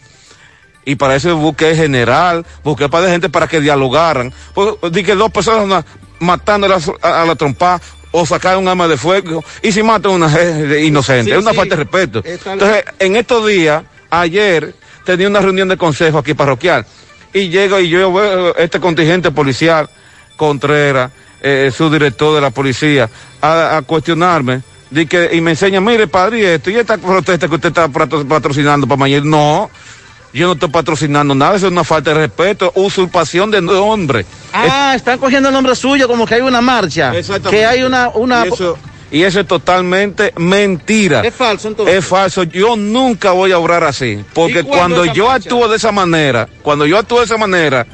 [0.85, 4.33] Y para eso busqué general, busqué para de gente para que dialogaran.
[4.55, 5.85] Pues, di que dos personas
[6.21, 7.81] matando a la, a la trompa
[8.11, 11.25] o sacar un arma de fuego y si matan a una gente inocente.
[11.25, 11.57] Sí, es una sí.
[11.57, 12.23] falta de respeto.
[12.25, 14.75] Entonces, en estos días, ayer,
[15.05, 16.85] tenía una reunión de consejo aquí parroquial
[17.33, 19.89] y llego y yo veo este contingente policial,
[20.37, 21.11] Contreras,
[21.43, 23.09] eh, su director de la policía,
[23.41, 24.63] a, a cuestionarme.
[25.09, 28.87] que, y me enseña, mire, padre, esto, y esta protesta que usted está patro- patrocinando
[28.87, 29.25] para mañana.
[29.25, 29.71] No,
[30.39, 34.25] yo no estoy patrocinando nada, eso es una falta de respeto, usurpación de nombre.
[34.53, 37.13] Ah, están cogiendo el nombre suyo como que hay una marcha.
[37.51, 38.09] Que hay una...
[38.09, 38.47] una...
[38.47, 38.79] Y eso,
[39.11, 41.23] y eso es totalmente mentira.
[41.23, 41.97] Es falso entonces.
[41.97, 42.43] Es falso.
[42.45, 44.25] Yo nunca voy a obrar así.
[44.35, 45.49] Porque ¿Y cuándo cuando yo marcha?
[45.49, 47.87] actúo de esa manera, cuando yo actúo de esa manera,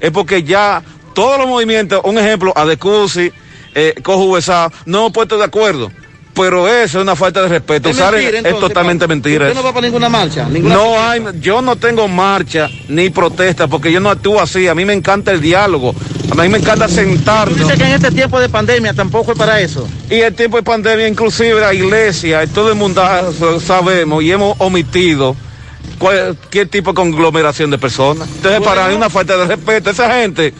[0.00, 0.82] es porque ya
[1.12, 3.32] todos los movimientos, un ejemplo, Adecusi,
[3.74, 4.38] eh, Cojo
[4.86, 5.92] no he puesto de acuerdo.
[6.40, 7.90] Pero eso es una falta de respeto.
[7.90, 9.46] Es es totalmente mentira.
[9.46, 10.48] Usted no va para ninguna marcha.
[10.48, 14.66] Ninguna No hay, yo no tengo marcha ni protesta porque yo no actúo así.
[14.66, 15.94] A mí me encanta el diálogo.
[16.30, 17.58] A mí me encanta sentarnos.
[17.58, 19.86] Dice que en este tiempo de pandemia tampoco es para eso.
[20.08, 23.02] Y el tiempo de pandemia, inclusive la iglesia, todo el mundo
[23.64, 25.36] sabemos y hemos omitido
[25.98, 28.28] cualquier tipo de conglomeración de personas.
[28.36, 29.90] Entonces, para mí una falta de respeto.
[29.90, 30.54] Esa gente,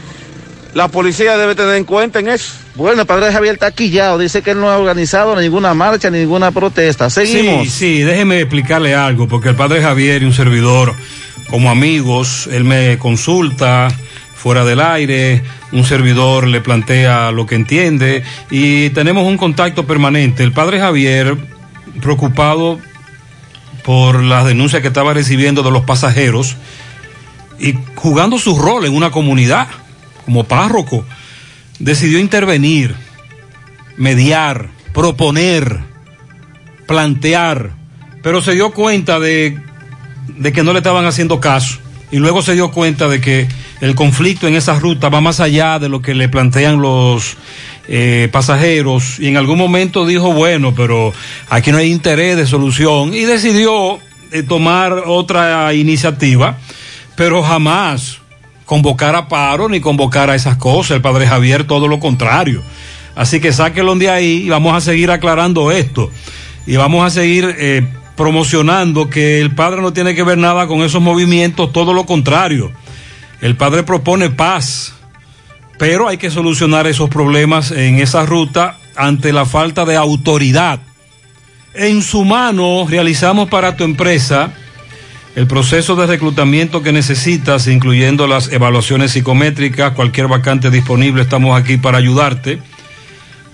[0.74, 2.54] la policía debe tener en cuenta en eso.
[2.74, 4.18] Bueno, el padre Javier está quillado.
[4.18, 7.10] Dice que él no ha organizado ninguna marcha, ni ninguna protesta.
[7.10, 7.64] Seguimos.
[7.64, 10.94] Sí, sí, déjeme explicarle algo, porque el padre Javier y un servidor,
[11.48, 13.88] como amigos, él me consulta
[14.40, 15.42] fuera del aire,
[15.72, 20.42] un servidor le plantea lo que entiende y tenemos un contacto permanente.
[20.42, 21.36] El padre Javier,
[22.00, 22.78] preocupado
[23.84, 26.56] por las denuncias que estaba recibiendo de los pasajeros
[27.58, 29.68] y jugando su rol en una comunidad
[30.30, 31.04] como párroco,
[31.80, 32.94] decidió intervenir,
[33.96, 35.80] mediar, proponer,
[36.86, 37.72] plantear,
[38.22, 39.58] pero se dio cuenta de,
[40.54, 41.80] que no le estaban haciendo caso.
[42.12, 43.48] Y luego se dio cuenta de que
[43.80, 47.36] el conflicto en esa ruta va más allá de lo que le plantean los
[47.88, 49.18] eh, pasajeros.
[49.18, 51.12] Y en algún momento dijo, bueno, pero
[51.48, 53.14] aquí no hay interés de solución.
[53.14, 53.98] Y decidió
[54.30, 56.56] eh, tomar otra iniciativa,
[57.16, 58.19] pero jamás
[58.70, 60.92] convocar a paro ni convocar a esas cosas.
[60.92, 62.62] El padre Javier, todo lo contrario.
[63.16, 66.08] Así que sáquenlo de ahí y vamos a seguir aclarando esto.
[66.68, 67.84] Y vamos a seguir eh,
[68.14, 72.70] promocionando que el padre no tiene que ver nada con esos movimientos, todo lo contrario.
[73.40, 74.94] El padre propone paz,
[75.76, 80.78] pero hay que solucionar esos problemas en esa ruta ante la falta de autoridad.
[81.74, 84.52] En su mano realizamos para tu empresa
[85.36, 91.76] el proceso de reclutamiento que necesitas, incluyendo las evaluaciones psicométricas, cualquier vacante disponible, estamos aquí
[91.76, 92.58] para ayudarte.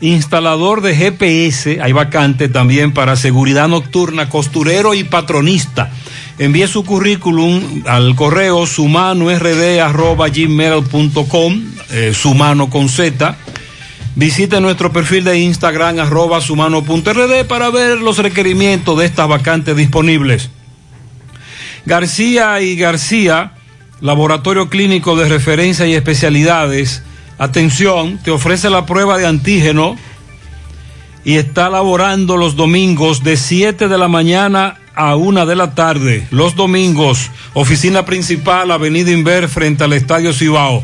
[0.00, 5.90] instalador de GPS, hay vacante también para seguridad nocturna, costurero y patronista.
[6.38, 13.36] Envíe su currículum al correo sumanord.gmail.com, eh, sumano con Z.
[14.14, 20.50] Visite nuestro perfil de Instagram arroba sumano.rd para ver los requerimientos de estas vacantes disponibles.
[21.86, 23.54] García y García,
[24.00, 27.02] Laboratorio Clínico de Referencia y Especialidades.
[27.38, 29.96] Atención, te ofrece la prueba de antígeno
[31.24, 36.26] y está laborando los domingos de 7 de la mañana a 1 de la tarde.
[36.30, 40.82] Los domingos, oficina principal, Avenida Inver, frente al Estadio Cibao.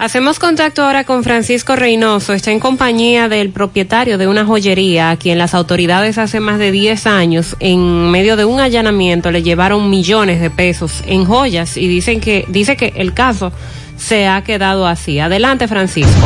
[0.00, 2.32] Hacemos contacto ahora con Francisco Reynoso.
[2.32, 6.72] Está en compañía del propietario de una joyería a quien las autoridades hace más de
[6.72, 11.86] 10 años, en medio de un allanamiento, le llevaron millones de pesos en joyas y
[11.86, 13.52] dicen que, dice que el caso
[13.98, 15.20] se ha quedado así.
[15.20, 16.18] Adelante, Francisco.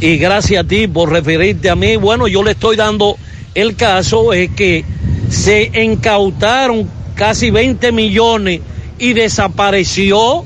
[0.00, 1.96] Y gracias a ti por referirte a mí.
[1.96, 3.16] Bueno, yo le estoy dando
[3.54, 4.84] el caso, es que
[5.30, 8.60] se incautaron casi 20 millones
[8.98, 10.44] y desapareció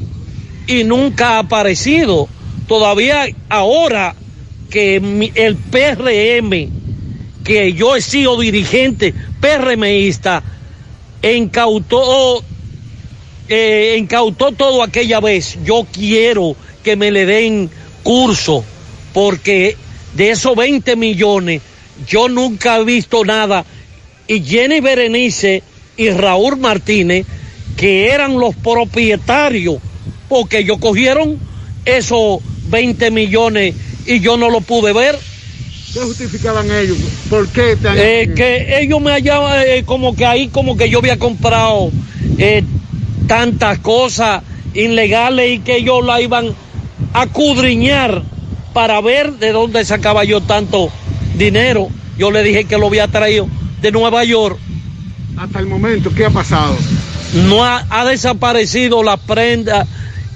[0.67, 2.29] y nunca ha aparecido.
[2.67, 4.15] Todavía ahora
[4.71, 4.97] que
[5.35, 6.71] el PRM,
[7.49, 10.43] que yo he sido dirigente PRMista,
[11.23, 12.45] incautó
[13.49, 15.59] eh, incautó todo aquella vez.
[15.65, 16.55] Yo quiero
[16.85, 17.71] que me le den
[18.03, 18.63] curso,
[19.15, 19.79] porque
[20.15, 21.63] de esos 20 millones
[22.07, 23.65] yo nunca he visto nada.
[24.27, 25.63] Y Jenny Berenice
[25.97, 27.25] y Raúl Martínez,
[27.79, 29.79] que eran los propietarios,
[30.29, 31.39] porque ellos cogieron
[31.87, 35.19] esos 20 millones y yo no lo pude ver.
[35.93, 36.99] ¿Qué justificaban ellos?
[37.31, 40.91] ¿Por qué te han- Eh, que ellos me hallaban eh, como que ahí como que
[40.91, 41.91] yo había comprado
[42.39, 42.63] eh,
[43.27, 44.43] tantas cosas
[44.75, 46.55] ilegales y que ellos la iban
[47.15, 48.23] a cudriñar
[48.75, 50.91] para ver de dónde sacaba yo tanto
[51.37, 51.89] dinero.
[52.19, 53.49] Yo le dije que lo había traído
[53.81, 54.59] de Nueva York.
[55.39, 56.77] Hasta el momento, ¿qué ha pasado?
[57.49, 59.87] No ha, ha desaparecido la prenda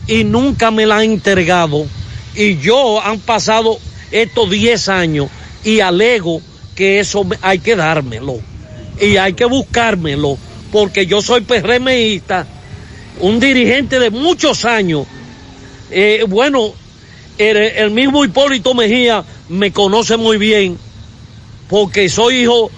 [0.07, 1.87] y nunca me la han entregado.
[2.35, 3.79] Y yo han pasado
[4.11, 5.29] estos 10 años
[5.65, 6.41] y alego
[6.75, 8.41] que eso hay que dármelo.
[9.01, 10.39] Y hay que buscármelo.
[10.71, 12.47] Porque yo soy PRMista,
[13.21, 15.07] un dirigente de muchos años.
[15.91, 16.73] Eh, bueno,
[17.39, 20.79] el, el mismo Hipólito Mejía me conoce muy bien.
[21.69, 22.71] Porque soy hijo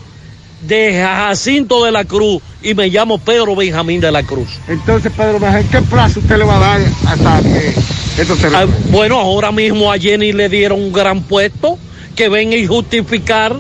[0.62, 4.48] de Jacinto de la Cruz y me llamo Pedro Benjamín de la Cruz.
[4.68, 7.74] Entonces, Pedro Mejía, ¿qué plazo usted le va a dar hasta que
[8.22, 11.78] esto se Ah, bueno, ahora mismo a Jenny le dieron un gran puesto
[12.14, 13.56] que venga y justificar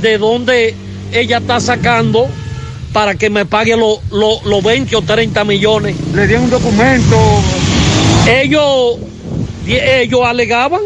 [0.00, 0.74] de dónde
[1.12, 2.28] ella está sacando
[2.92, 5.96] para que me pague los lo, los 20 o 30 millones.
[6.14, 7.16] Le dieron un documento.
[8.26, 8.98] Ellos,
[9.66, 10.80] ellos alegaban,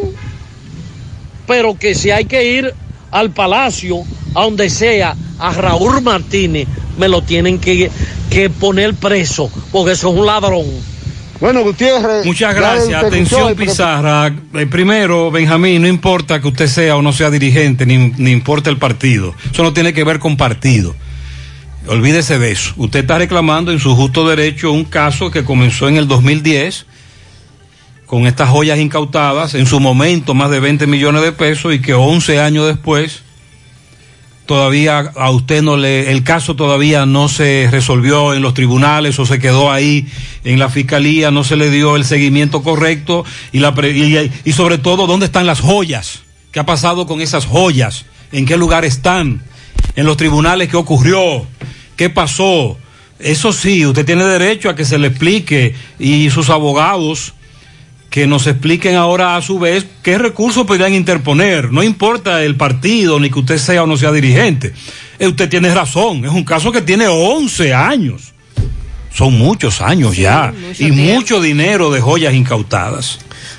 [1.46, 2.74] pero que si hay que ir
[3.10, 4.02] al palacio,
[4.34, 6.66] a donde sea, a Raúl Martínez,
[6.98, 7.90] me lo tienen que,
[8.30, 10.66] que poner preso, porque eso es un ladrón.
[11.42, 12.24] Bueno, Gutiérrez.
[12.24, 13.02] Muchas gracias.
[13.02, 14.32] Atención, Pizarra.
[14.54, 18.70] Eh, primero, Benjamín, no importa que usted sea o no sea dirigente, ni, ni importa
[18.70, 19.34] el partido.
[19.52, 20.94] Eso no tiene que ver con partido.
[21.88, 22.74] Olvídese de eso.
[22.76, 26.86] Usted está reclamando en su justo derecho un caso que comenzó en el 2010
[28.06, 31.94] con estas joyas incautadas, en su momento más de 20 millones de pesos y que
[31.94, 33.24] 11 años después
[34.46, 39.26] todavía a usted no le, el caso todavía no se resolvió en los tribunales o
[39.26, 40.06] se quedó ahí
[40.44, 44.78] en la fiscalía, no se le dio el seguimiento correcto y, la, y, y sobre
[44.78, 49.42] todo dónde están las joyas, qué ha pasado con esas joyas, en qué lugar están,
[49.96, 51.46] en los tribunales qué ocurrió,
[51.96, 52.78] qué pasó.
[53.18, 57.34] Eso sí, usted tiene derecho a que se le explique y sus abogados
[58.12, 61.72] que nos expliquen ahora a su vez qué recursos podrían interponer.
[61.72, 64.74] No importa el partido ni que usted sea o no sea dirigente.
[65.18, 68.34] Eh, usted tiene razón, es un caso que tiene 11 años.
[69.14, 73.18] Son muchos años ya y mucho dinero de joyas incautadas.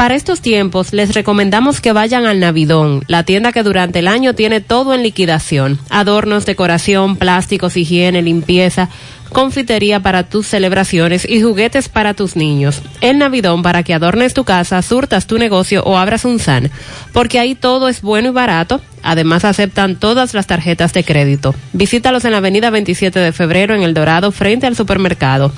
[0.00, 4.34] Para estos tiempos les recomendamos que vayan al Navidón, la tienda que durante el año
[4.34, 5.78] tiene todo en liquidación.
[5.90, 8.88] Adornos, decoración, plásticos, higiene, limpieza,
[9.30, 12.82] confitería para tus celebraciones y juguetes para tus niños.
[13.00, 16.70] El Navidón para que adornes tu casa, surtas tu negocio o abras un SAN,
[17.12, 18.80] porque ahí todo es bueno y barato.
[19.02, 21.54] Además aceptan todas las tarjetas de crédito.
[21.72, 25.52] Visítalos en la avenida 27 de febrero en El Dorado frente al supermercado.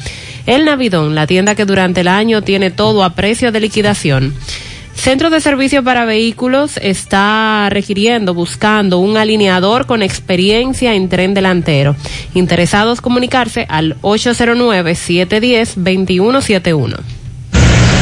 [0.46, 4.34] El Navidón, la tienda que durante el año tiene todo a precio de liquidación.
[4.94, 11.96] Centro de Servicio para Vehículos está requiriendo, buscando un alineador con experiencia en tren delantero.
[12.34, 16.96] Interesados comunicarse al 809-710-2171.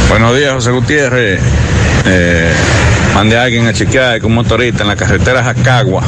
[0.09, 1.41] Buenos días, José Gutiérrez.
[2.05, 2.53] Eh,
[3.15, 6.03] mandé a alguien a chequear con motorista en la carretera Jacagua.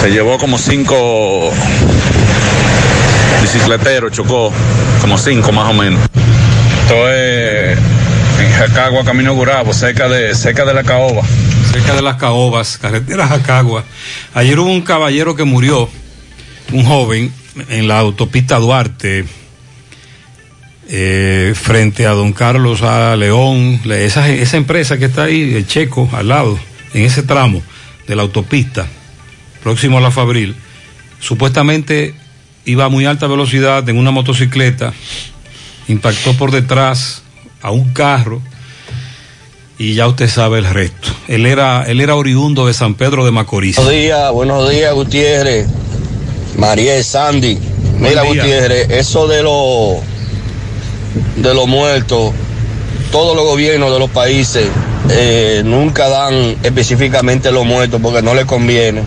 [0.00, 1.50] Se llevó como cinco
[3.40, 4.52] bicicleteros, chocó
[5.00, 6.00] como cinco más o menos.
[6.82, 7.78] Esto es
[8.40, 11.22] en Jacagua, Camino Gurabo, cerca de, cerca de la caoba.
[11.70, 13.84] cerca de las caobas, carretera Jacagua.
[14.34, 15.88] Ayer hubo un caballero que murió,
[16.72, 17.32] un joven,
[17.68, 19.24] en la autopista Duarte,
[20.88, 23.14] eh, frente a don Carlos A.
[23.16, 26.58] León, esa, esa empresa que está ahí, el Checo, al lado,
[26.94, 27.62] en ese tramo
[28.08, 28.86] de la autopista,
[29.62, 30.56] próximo a la Fabril,
[31.20, 32.14] supuestamente
[32.64, 34.92] iba a muy alta velocidad en una motocicleta,
[35.88, 37.22] impactó por detrás
[37.62, 38.40] a un carro
[39.78, 41.08] y ya usted sabe el resto.
[41.26, 43.76] Él era, él era oriundo de San Pedro de Macorís.
[43.76, 45.66] Buenos días, buenos días, Gutiérrez.
[46.58, 47.58] María Sandy.
[47.98, 48.22] Mira.
[48.22, 49.96] Gutiérrez, eso de los
[51.36, 52.32] de los muertos,
[53.10, 54.68] todos los gobiernos de los países
[55.08, 59.02] eh, nunca dan específicamente los muertos porque no les conviene.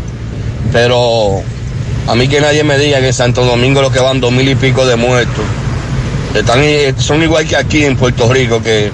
[0.71, 1.43] Pero
[2.07, 4.49] a mí que nadie me diga que en Santo Domingo lo que van dos mil
[4.49, 5.45] y pico de muertos.
[6.33, 6.61] Están,
[6.99, 8.91] son igual que aquí en Puerto Rico, que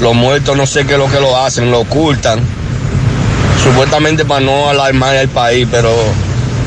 [0.00, 2.40] los muertos no sé qué es lo que lo hacen, lo ocultan
[3.62, 5.90] supuestamente para no alarmar al país, pero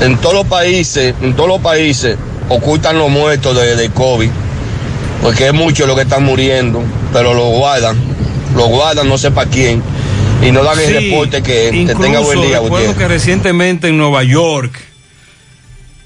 [0.01, 2.17] en todos los países, en todos los países
[2.49, 4.29] ocultan los muertos de, de COVID,
[5.21, 7.97] porque es mucho lo que están muriendo, pero lo guardan,
[8.55, 9.81] lo guardan no sé para quién,
[10.41, 12.97] y no dan el reporte que, que tenga buen día, recuerdo Gutiérrez.
[12.97, 14.79] que recientemente en Nueva York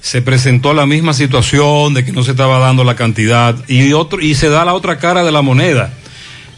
[0.00, 4.20] se presentó la misma situación de que no se estaba dando la cantidad y otro
[4.20, 5.90] y se da la otra cara de la moneda.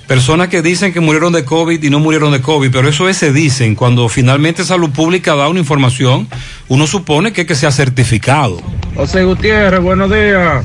[0.06, 3.16] Personas que dicen que murieron de COVID y no murieron de COVID, pero eso es
[3.16, 3.76] se dicen.
[3.76, 6.26] Cuando finalmente Salud Pública da una información,
[6.66, 8.60] uno supone que, que sea certificado.
[8.96, 10.64] José Gutiérrez, buenos días.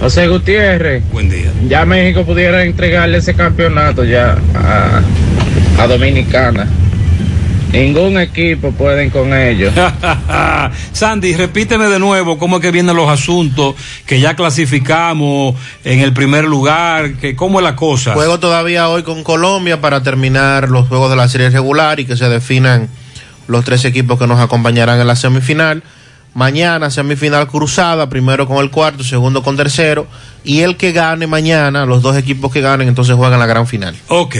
[0.00, 1.02] José Gutiérrez.
[1.12, 1.50] Buen día.
[1.66, 5.02] Ya México pudiera entregarle ese campeonato ya a,
[5.78, 6.66] a Dominicana.
[7.72, 9.72] Ningún equipo pueden con ellos.
[10.92, 13.76] Sandy, repíteme de nuevo cómo es que vienen los asuntos,
[14.06, 18.14] que ya clasificamos en el primer lugar, que cómo es la cosa.
[18.14, 22.16] Juego todavía hoy con Colombia para terminar los juegos de la serie regular y que
[22.16, 22.88] se definan
[23.46, 25.84] los tres equipos que nos acompañarán en la semifinal.
[26.34, 30.06] Mañana semifinal cruzada, primero con el cuarto, segundo con tercero.
[30.42, 33.96] Y el que gane mañana, los dos equipos que ganen, entonces juegan la gran final.
[34.08, 34.36] Ok.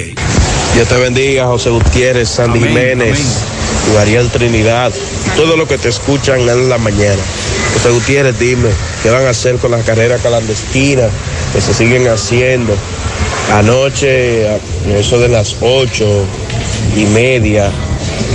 [0.75, 3.19] Dios te bendiga, José Gutiérrez, Sandy Amén, Jiménez
[3.91, 4.93] y Mariel Trinidad
[5.27, 7.21] y todo lo que te escuchan en la mañana.
[7.75, 8.69] José Gutiérrez, dime,
[9.03, 11.11] ¿qué van a hacer con las carreras clandestinas
[11.53, 12.75] que se siguen haciendo?
[13.53, 14.47] Anoche,
[14.97, 16.25] eso de las ocho
[16.97, 17.71] y media,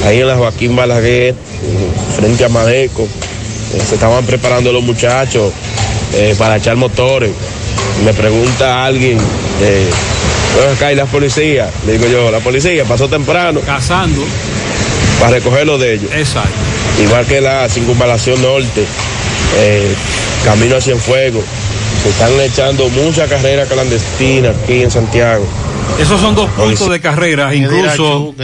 [0.05, 1.35] ahí en la Joaquín Balaguer,
[2.17, 5.51] frente a Madeco, eh, se estaban preparando los muchachos
[6.13, 7.31] eh, para echar motores.
[8.03, 9.17] Me pregunta alguien,
[9.61, 10.14] eh, "Ven
[10.63, 13.59] acá y las policías, le digo yo, la policía pasó temprano.
[13.65, 14.21] Cazando.
[15.19, 16.11] Para recoger lo de ellos.
[16.13, 16.49] Exacto.
[17.01, 18.85] Igual que la circunvalación norte,
[19.57, 19.93] eh,
[20.43, 21.41] camino hacia fuego.
[22.03, 25.45] Se están echando muchas carreras clandestinas aquí en Santiago.
[25.99, 28.35] Esos son dos puntos de carrera, ¿Qué dirá incluso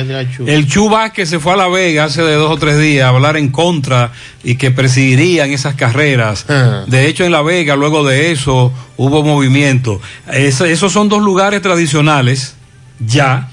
[0.47, 3.09] el Chu Vázquez se fue a La Vega hace de dos o tres días a
[3.09, 6.45] hablar en contra y que presidirían esas carreras.
[6.47, 6.85] Ah.
[6.87, 9.99] De hecho, en La Vega, luego de eso, hubo movimiento.
[10.31, 12.55] Es- esos son dos lugares tradicionales,
[12.99, 13.51] ya,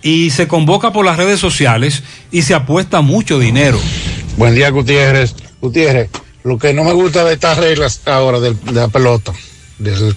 [0.00, 3.80] y se convoca por las redes sociales y se apuesta mucho dinero.
[4.36, 5.34] Buen día, Gutiérrez.
[5.60, 6.08] Gutiérrez,
[6.44, 9.32] lo que no me gusta de estas reglas ahora del- de, la pelota,
[9.78, 10.14] de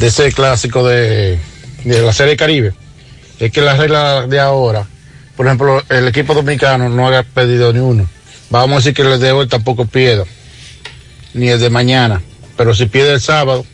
[0.00, 1.38] ese clásico de,
[1.84, 2.72] de la Serie Caribe,
[3.38, 4.86] es que las reglas de ahora,
[5.36, 8.08] por ejemplo, el equipo dominicano no haga pedido ni uno.
[8.50, 10.24] Vamos a decir que el de hoy tampoco pierda,
[11.34, 12.20] ni el de mañana,
[12.56, 13.64] pero si pierde el sábado,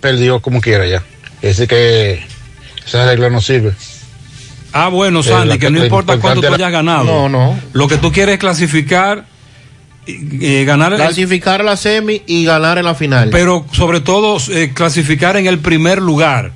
[0.00, 1.02] perdió como quiera ya.
[1.40, 2.22] Es decir que
[2.86, 3.72] esa regla no sirve.
[4.72, 7.04] Ah, bueno, Eh, Sandy, la- que no la importa cuánto tú hayas ganado.
[7.04, 7.60] No, no.
[7.72, 9.26] Lo que tú quieres es clasificar,
[10.06, 13.28] eh, ganar el- Clasificar a la semi y ganar en la final.
[13.30, 16.52] pero sobre todo eh, clasificar en el primer lugar.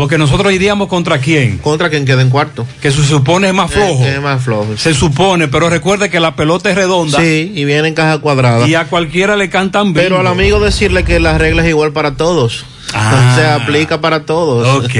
[0.00, 1.58] Porque nosotros iríamos contra quién?
[1.58, 2.66] Contra quien quede en cuarto.
[2.80, 4.02] Que se supone es más flojo.
[4.02, 4.74] Es, es más flojo.
[4.78, 7.20] Se supone, pero recuerde que la pelota es redonda.
[7.20, 8.66] Sí, y viene en caja cuadrada.
[8.66, 10.06] Y a cualquiera le cantan bien.
[10.06, 12.64] Pero al amigo decirle que la regla es igual para todos.
[12.94, 13.34] Ah.
[13.36, 14.86] Se aplica para todos.
[14.86, 14.90] Ok.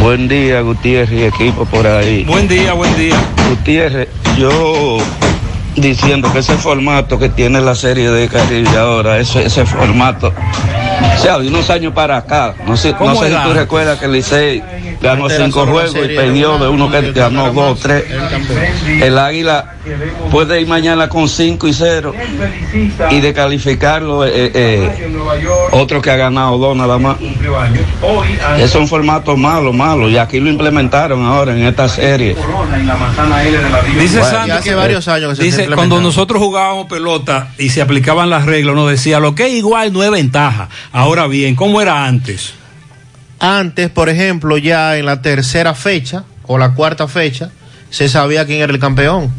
[0.00, 2.22] Buen día, Gutiérrez y equipo por ahí.
[2.22, 3.20] Buen día, buen día.
[3.48, 4.98] Gutiérrez, yo
[5.80, 10.32] diciendo que ese formato que tiene la serie de Caribe ahora, ese, ese formato,
[11.16, 13.98] o sea, de unos años para acá, no sé, no ¿Cómo sé si tú recuerdas
[13.98, 14.62] que el Licey
[15.00, 18.04] ganó era cinco juegos y perdió de uno que ganó dos, tres.
[19.00, 19.74] El Águila
[20.30, 22.12] puede ir mañana con cinco y cero
[23.10, 25.12] y de calificarlo eh, eh,
[25.72, 27.16] otro que ha ganado dos nada más.
[28.58, 32.36] Es un formato malo, malo, y aquí lo implementaron ahora en esta serie.
[33.98, 37.82] Dice Sandy hace que- varios años que se dice, cuando nosotros jugábamos pelota y se
[37.82, 40.68] aplicaban las reglas, nos decía lo que es igual no es ventaja.
[40.92, 42.54] Ahora bien, ¿cómo era antes?
[43.40, 47.50] Antes, por ejemplo, ya en la tercera fecha o la cuarta fecha,
[47.90, 49.32] se sabía quién era el campeón,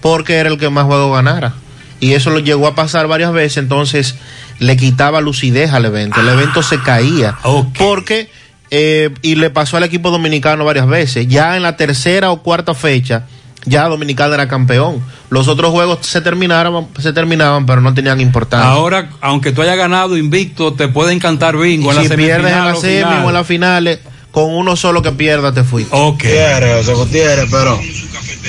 [0.00, 1.54] porque era el que más juegos ganara.
[2.00, 4.16] Y eso lo llegó a pasar varias veces, entonces
[4.58, 6.20] le quitaba lucidez al evento.
[6.20, 7.36] El evento se caía.
[7.78, 8.30] Porque,
[8.70, 11.28] eh, y le pasó al equipo dominicano varias veces.
[11.28, 13.24] Ya en la tercera o cuarta fecha,
[13.64, 15.02] ya Dominicana era campeón.
[15.28, 18.70] Los otros juegos se terminaban, se terminaban, pero no tenían importancia.
[18.70, 22.64] Ahora, aunque tú hayas ganado invicto, te puede encantar bingo en la si pierdes en
[22.64, 24.00] la semi o en las finales,
[24.30, 25.94] con uno solo que pierda te fuiste.
[25.94, 26.22] Ok.
[26.22, 27.78] Gutiérrez, José Gutiérrez, pero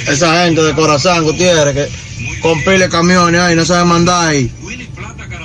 [0.08, 4.52] esa gente de corazón, Gutiérrez, que con pile camiones ahí, no saben mandar ahí.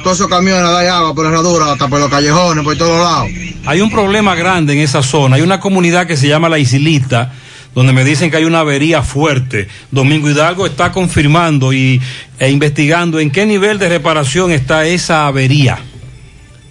[0.02, 3.28] Todos esos camiones dan agua por la herradura, hasta por los callejones, por todos lados.
[3.66, 5.36] Hay un problema grande en esa zona.
[5.36, 7.32] Hay una comunidad que se llama La Isilita,
[7.76, 9.68] donde me dicen que hay una avería fuerte.
[9.90, 12.00] Domingo Hidalgo está confirmando y,
[12.38, 15.78] e investigando en qué nivel de reparación está esa avería.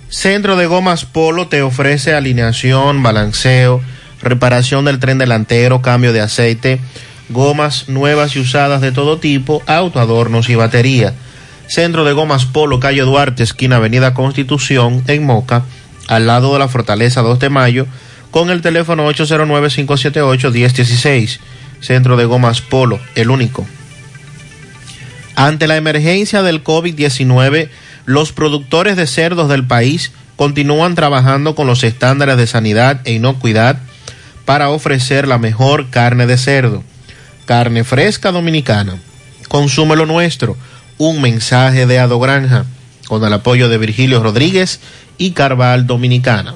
[0.09, 3.81] Centro de Gomas Polo te ofrece alineación, balanceo,
[4.19, 6.79] reparación del tren delantero, cambio de aceite,
[7.29, 11.13] gomas nuevas y usadas de todo tipo, auto, adornos y batería.
[11.67, 15.65] Centro de Gomas Polo, calle Duarte, esquina Avenida Constitución, en Moca,
[16.07, 17.85] al lado de la Fortaleza 2 de Mayo,
[18.35, 21.39] con el teléfono 809-578-1016.
[21.79, 23.65] Centro de Gomas Polo, el único.
[25.37, 27.69] Ante la emergencia del COVID-19,
[28.03, 33.77] los productores de cerdos del país continúan trabajando con los estándares de sanidad e inocuidad
[34.43, 36.83] para ofrecer la mejor carne de cerdo.
[37.45, 38.97] Carne fresca dominicana.
[39.47, 40.57] Consume lo nuestro.
[40.97, 42.65] Un mensaje de Ado Granja
[43.07, 44.81] con el apoyo de Virgilio Rodríguez
[45.17, 46.55] y Carval Dominicana.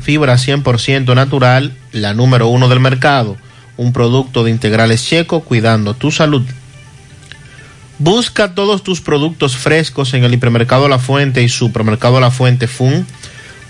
[0.00, 3.36] fibra 100% natural, la número uno del mercado.
[3.76, 6.42] Un producto de integrales checo cuidando tu salud.
[7.98, 13.06] Busca todos tus productos frescos en el hipermercado La Fuente y supermercado La Fuente Fun,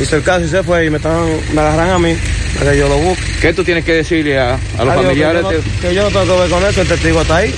[0.00, 2.14] hizo el caso y se fue y me, estaban, me agarran a mí
[2.58, 3.24] para que yo lo busque.
[3.42, 5.42] ¿Qué tú tienes que decirle a, a los Adiós, familiares?
[5.42, 7.54] Que yo, no, que yo no tengo que ver con eso, el testigo está ahí,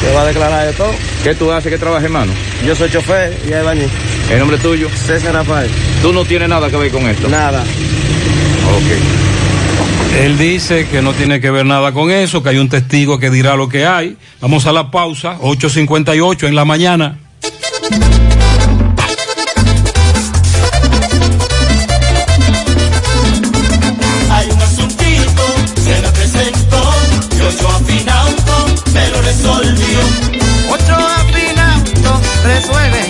[0.00, 0.92] que va a declarar de todo.
[1.22, 1.70] ¿Qué tú haces?
[1.70, 2.32] ¿Qué trabajas, hermano?
[2.64, 3.86] Yo soy chofer y es bañí.
[4.30, 4.88] ¿El nombre tuyo?
[4.90, 5.70] César Rafael.
[6.00, 7.28] ¿Tú no tienes nada que ver con esto?
[7.28, 7.62] Nada.
[7.62, 9.37] Ok.
[10.16, 13.30] Él dice que no tiene que ver nada con eso, que hay un testigo que
[13.30, 14.16] dirá lo que hay.
[14.40, 17.18] Vamos a la pausa, 8.58 en la mañana.
[24.30, 25.44] Hay un asuntito,
[25.82, 26.94] se me presentó,
[27.36, 29.98] y ocho afinauto, me lo resolvió.
[30.70, 33.07] Ocho afinauto, resuelve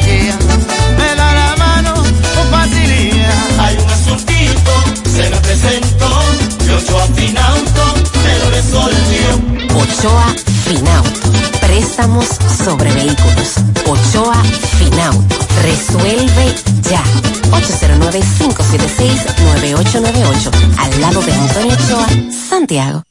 [6.79, 9.29] y ocho afinauto, me lo resolvió.
[9.77, 10.35] Ochoa
[10.65, 11.31] Finauto.
[11.61, 12.27] Préstamos
[12.65, 13.55] sobre vehículos.
[13.87, 14.41] Ochoa
[14.79, 15.37] Finauto.
[15.63, 16.55] Resuelve
[16.89, 17.03] ya.
[17.51, 20.51] 809-576-9898.
[20.79, 22.07] Al lado de Antonio Ochoa,
[22.49, 23.03] Santiago.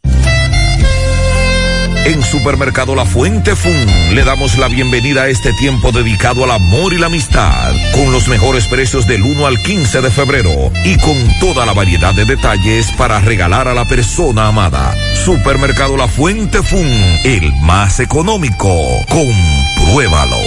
[2.07, 6.93] En Supermercado La Fuente Fun le damos la bienvenida a este tiempo dedicado al amor
[6.93, 11.17] y la amistad, con los mejores precios del 1 al 15 de febrero y con
[11.41, 14.95] toda la variedad de detalles para regalar a la persona amada.
[15.25, 16.87] Supermercado La Fuente Fun,
[17.25, 18.73] el más económico.
[19.09, 20.37] Compruébalo.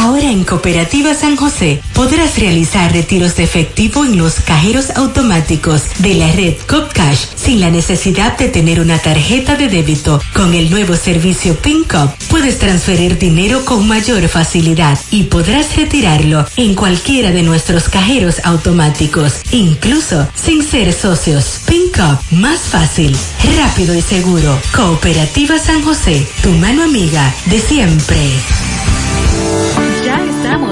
[0.00, 6.14] Ahora en Cooperativa San José podrás realizar retiros de efectivo en los cajeros automáticos de
[6.14, 10.18] la red CopCash sin la necesidad de tener una tarjeta de débito.
[10.32, 16.74] Con el nuevo servicio PinCop puedes transferir dinero con mayor facilidad y podrás retirarlo en
[16.74, 21.60] cualquiera de nuestros cajeros automáticos, incluso sin ser socios.
[21.66, 23.14] PinCop, más fácil,
[23.58, 24.58] rápido y seguro.
[24.74, 28.16] Cooperativa San José, tu mano amiga de siempre.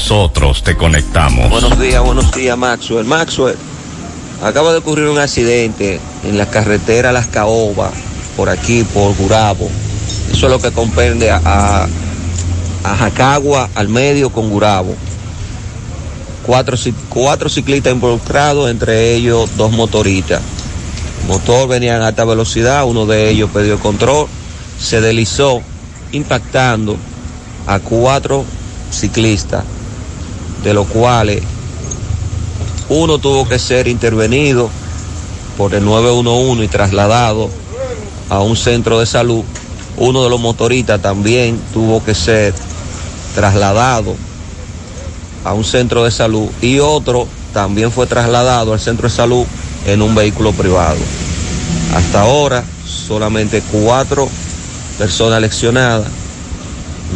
[0.00, 1.50] nosotros te conectamos.
[1.50, 3.04] Buenos días, buenos días, Maxwell.
[3.04, 3.54] Maxwell,
[4.42, 7.92] acaba de ocurrir un accidente en la carretera Las Caobas,
[8.34, 9.68] por aquí, por Gurabo.
[10.32, 11.86] Eso es lo que comprende a, a,
[12.82, 14.96] a Jacagua al medio con Gurabo.
[16.46, 16.78] Cuatro,
[17.10, 20.40] cuatro ciclistas involucrados, entre ellos dos motoristas.
[21.20, 24.28] El motor venía en alta velocidad, uno de ellos perdió control,
[24.80, 25.60] se deslizó,
[26.10, 26.96] impactando
[27.66, 28.46] a cuatro
[28.90, 29.62] ciclistas,
[30.62, 31.42] de los cuales
[32.88, 34.68] uno tuvo que ser intervenido
[35.56, 37.50] por el 911 y trasladado
[38.28, 39.44] a un centro de salud.
[39.96, 42.54] Uno de los motoristas también tuvo que ser
[43.34, 44.16] trasladado
[45.44, 49.44] a un centro de salud y otro también fue trasladado al centro de salud
[49.86, 50.98] en un vehículo privado.
[51.94, 54.28] Hasta ahora solamente cuatro
[54.98, 56.08] personas lesionadas,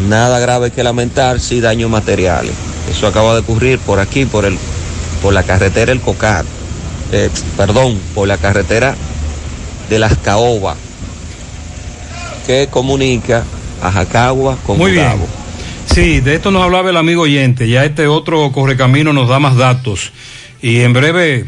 [0.08, 2.52] nada grave que lamentar, sí daños materiales.
[2.90, 4.58] Eso acaba de ocurrir por aquí, por el,
[5.22, 6.44] por la carretera El Cocar,
[7.12, 8.94] eh, perdón, por la carretera
[9.88, 10.76] de las Caobas,
[12.46, 13.44] que comunica
[13.82, 15.12] a Jacagua con Muy bien.
[15.86, 17.68] Sí, de esto nos hablaba el amigo oyente.
[17.68, 20.12] Ya este otro correcamino nos da más datos.
[20.60, 21.44] Y en breve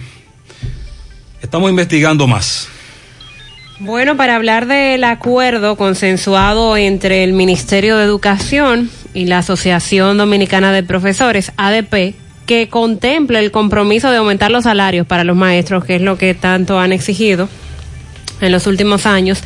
[1.43, 2.69] estamos investigando más.
[3.79, 10.73] Bueno, para hablar del acuerdo consensuado entre el Ministerio de Educación y la Asociación Dominicana
[10.73, 12.15] de Profesores, ADP,
[12.45, 16.35] que contempla el compromiso de aumentar los salarios para los maestros, que es lo que
[16.35, 17.49] tanto han exigido
[18.43, 19.41] en los últimos años.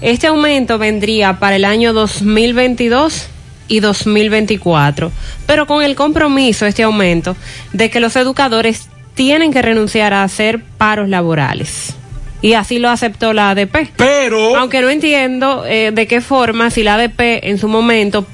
[0.00, 3.26] Este aumento vendría para el año 2022
[3.66, 5.10] y 2024,
[5.46, 7.36] pero con el compromiso, este aumento,
[7.72, 11.96] de que los educadores tienen que renunciar a hacer paros laborales.
[12.40, 13.90] Y así lo aceptó la ADP.
[13.96, 14.56] Pero.
[14.56, 18.24] Aunque no entiendo eh, de qué forma, si la ADP en su momento,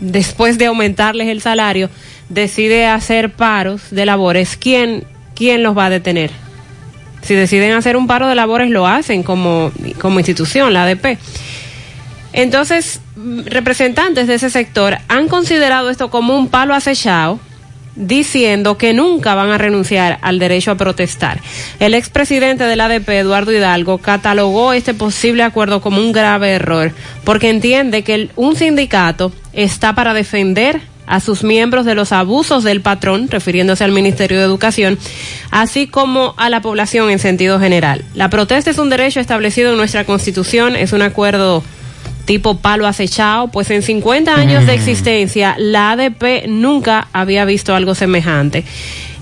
[0.00, 1.90] después de aumentarles el salario,
[2.28, 5.04] decide hacer paros de labores, ¿quién,
[5.34, 6.30] quién los va a detener?
[7.22, 11.18] Si deciden hacer un paro de labores, lo hacen como, como institución, la ADP.
[12.34, 13.00] Entonces,
[13.46, 17.40] representantes de ese sector han considerado esto como un palo acechado,
[17.96, 21.40] diciendo que nunca van a renunciar al derecho a protestar.
[21.80, 26.92] El expresidente de la ADP, Eduardo Hidalgo, catalogó este posible acuerdo como un grave error,
[27.24, 32.80] porque entiende que un sindicato está para defender a sus miembros de los abusos del
[32.80, 34.98] patrón, refiriéndose al Ministerio de Educación,
[35.50, 38.04] así como a la población en sentido general.
[38.14, 41.62] La protesta es un derecho establecido en nuestra Constitución, es un acuerdo
[42.24, 47.94] tipo palo acechado, pues en 50 años de existencia la ADP nunca había visto algo
[47.94, 48.64] semejante.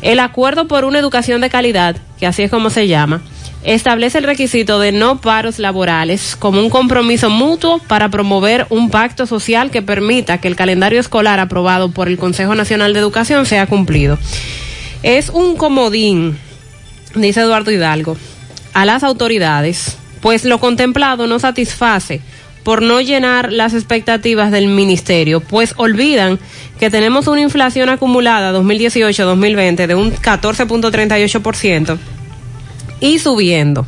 [0.00, 3.22] El acuerdo por una educación de calidad, que así es como se llama,
[3.64, 9.26] establece el requisito de no paros laborales como un compromiso mutuo para promover un pacto
[9.26, 13.66] social que permita que el calendario escolar aprobado por el Consejo Nacional de Educación sea
[13.66, 14.18] cumplido.
[15.02, 16.36] Es un comodín,
[17.14, 18.16] dice Eduardo Hidalgo,
[18.74, 22.20] a las autoridades, pues lo contemplado no satisface
[22.62, 26.38] por no llenar las expectativas del ministerio, pues olvidan
[26.78, 31.98] que tenemos una inflación acumulada 2018-2020 de un 14.38%
[33.00, 33.86] y subiendo.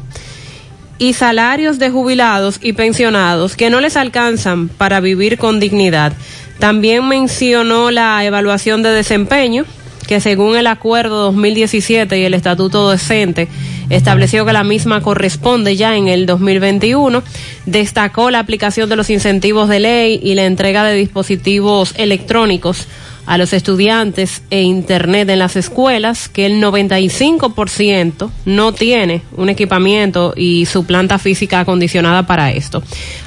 [0.99, 6.13] Y salarios de jubilados y pensionados que no les alcanzan para vivir con dignidad.
[6.59, 9.65] También mencionó la evaluación de desempeño,
[10.07, 13.49] que según el acuerdo 2017 y el estatuto docente
[13.91, 17.23] estableció que la misma corresponde ya en el 2021,
[17.67, 22.87] destacó la aplicación de los incentivos de ley y la entrega de dispositivos electrónicos
[23.27, 30.35] a los estudiantes e internet en las escuelas, que el 95% no tiene un equipamiento
[30.37, 32.83] y su planta física acondicionada para esto.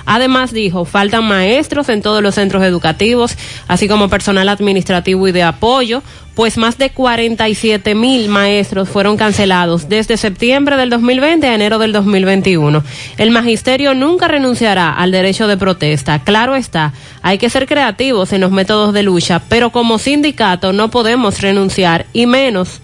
[0.05, 3.35] Además, dijo, faltan maestros en todos los centros educativos,
[3.67, 6.03] así como personal administrativo y de apoyo,
[6.37, 11.91] pues más de 47 mil maestros fueron cancelados desde septiembre del 2020 a enero del
[11.91, 12.83] 2021.
[13.17, 16.19] El magisterio nunca renunciará al derecho de protesta.
[16.19, 16.93] Claro está,
[17.23, 22.05] hay que ser creativos en los métodos de lucha, pero como sindicato no podemos renunciar
[22.13, 22.81] y menos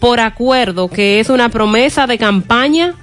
[0.00, 2.94] por acuerdo que es una promesa de campaña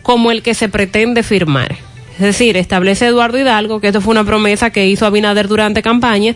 [0.00, 1.76] como el que se pretende firmar.
[2.14, 6.34] Es decir, establece Eduardo Hidalgo que esto fue una promesa que hizo Abinader durante campaña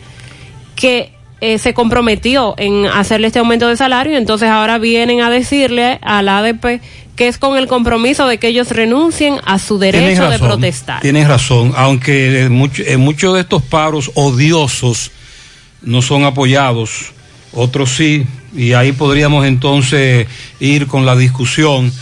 [0.76, 5.98] que eh, se comprometió en hacerle este aumento de salario, entonces ahora vienen a decirle
[6.02, 6.80] a la ADP
[7.16, 11.00] que es con el compromiso de que ellos renuncien a su derecho de protestar.
[11.02, 15.10] Tienes razón, aunque en mucho- en muchos de estos paros odiosos
[15.82, 17.12] no son apoyados,
[17.52, 18.24] otros sí,
[18.56, 20.26] y ahí podríamos entonces
[20.60, 21.92] ir con la discusión.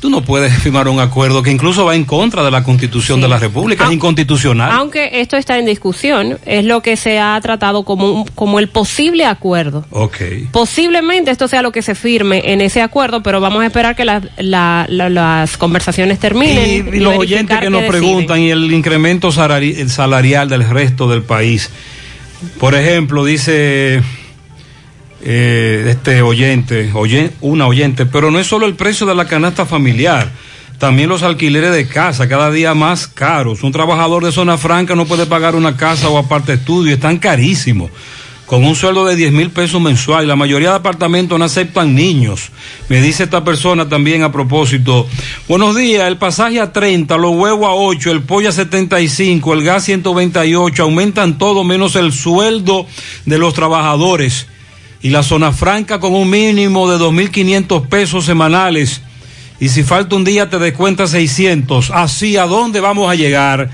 [0.00, 3.28] Tú no puedes firmar un acuerdo que incluso va en contra de la Constitución de
[3.28, 4.70] la República, es inconstitucional.
[4.72, 8.68] Aunque esto está en discusión, es lo que se ha tratado como, un- como el
[8.68, 9.84] posible acuerdo.
[9.90, 10.16] Ok.
[10.52, 14.04] Posiblemente esto sea lo que se firme en ese acuerdo, pero vamos a esperar que
[14.04, 16.68] la- la- la- las conversaciones terminen.
[16.92, 18.00] Y, y los oyentes que nos deciden.
[18.00, 21.70] preguntan y el incremento salari- el salarial del resto del país.
[22.58, 24.02] Por ejemplo, dice
[25.22, 29.66] eh, este oyente, oye, una oyente, pero no es solo el precio de la canasta
[29.66, 30.30] familiar,
[30.78, 33.62] también los alquileres de casa, cada día más caros.
[33.62, 37.90] Un trabajador de zona franca no puede pagar una casa o aparte estudio, están carísimos.
[38.46, 42.50] Con un sueldo de 10 mil pesos mensual, la mayoría de apartamentos no aceptan niños.
[42.88, 45.06] Me dice esta persona también a propósito,
[45.46, 49.62] buenos días, el pasaje a 30, los huevos a 8, el pollo a 75, el
[49.62, 52.86] gas 128, aumentan todo menos el sueldo
[53.24, 54.48] de los trabajadores
[55.02, 59.00] y la zona franca con un mínimo de 2.500 pesos semanales.
[59.58, 61.90] Y si falta un día te descuenta 600.
[61.90, 63.70] Así, ¿a dónde vamos a llegar?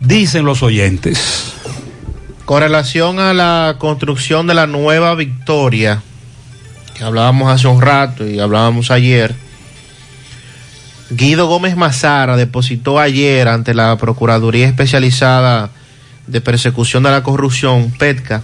[0.00, 1.52] Dicen los oyentes.
[2.44, 6.02] Con relación a la construcción de la nueva Victoria,
[6.94, 9.34] que hablábamos hace un rato y hablábamos ayer,
[11.10, 15.70] Guido Gómez Mazara depositó ayer ante la Procuraduría Especializada
[16.26, 18.42] de Persecución de la Corrupción, PETCA,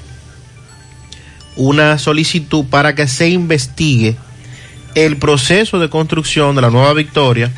[1.56, 4.16] una solicitud para que se investigue
[4.94, 7.52] el proceso de construcción de la nueva Victoria,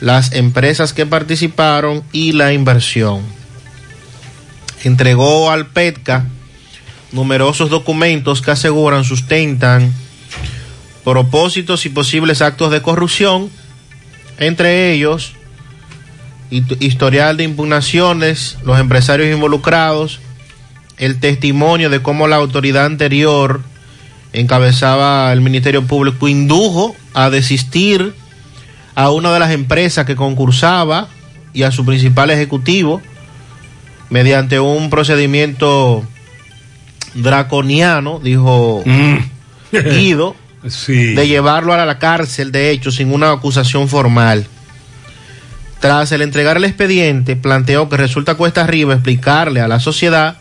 [0.00, 3.22] las empresas que participaron y la inversión.
[4.82, 6.24] Entregó al PETCA
[7.12, 9.92] numerosos documentos que aseguran, sustentan
[11.04, 13.50] propósitos y posibles actos de corrupción,
[14.38, 15.32] entre ellos
[16.50, 20.20] hist- historial de impugnaciones, los empresarios involucrados,
[21.00, 23.62] el testimonio de cómo la autoridad anterior
[24.34, 28.14] encabezaba el Ministerio Público, indujo a desistir
[28.94, 31.08] a una de las empresas que concursaba
[31.54, 33.00] y a su principal ejecutivo
[34.10, 36.04] mediante un procedimiento
[37.14, 38.84] draconiano, dijo
[39.72, 44.46] Guido, de llevarlo a la cárcel, de hecho, sin una acusación formal.
[45.80, 50.36] Tras el entregar el expediente, planteó que resulta cuesta arriba explicarle a la sociedad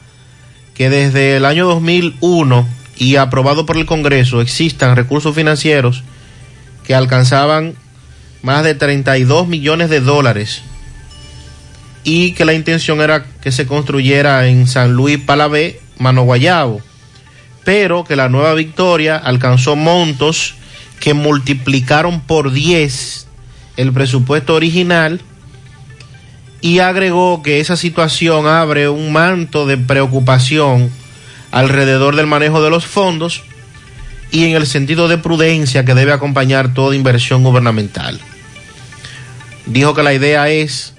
[0.79, 2.65] que desde el año 2001
[2.95, 6.05] y aprobado por el Congreso existan recursos financieros
[6.85, 7.75] que alcanzaban
[8.43, 10.61] más de 32 millones de dólares
[12.05, 16.79] y que la intención era que se construyera en San Luis Palabé, Mano Guayabo,
[17.65, 20.55] pero que la nueva victoria alcanzó montos
[21.01, 23.27] que multiplicaron por 10
[23.75, 25.19] el presupuesto original
[26.61, 30.91] y agregó que esa situación abre un manto de preocupación
[31.51, 33.43] alrededor del manejo de los fondos
[34.31, 38.19] y en el sentido de prudencia que debe acompañar toda inversión gubernamental.
[39.65, 40.93] Dijo que la idea es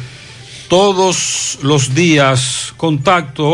[0.68, 2.72] todos los días.
[2.78, 3.50] Contacto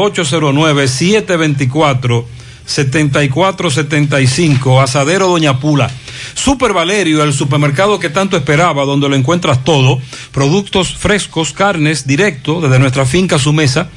[2.67, 4.83] 809-724-7475.
[4.83, 5.91] Asadero Doña Pula.
[6.35, 10.01] Super Valerio, el supermercado que tanto esperaba, donde lo encuentras todo.
[10.33, 13.89] Productos frescos, carnes, directo, desde nuestra finca a su mesa.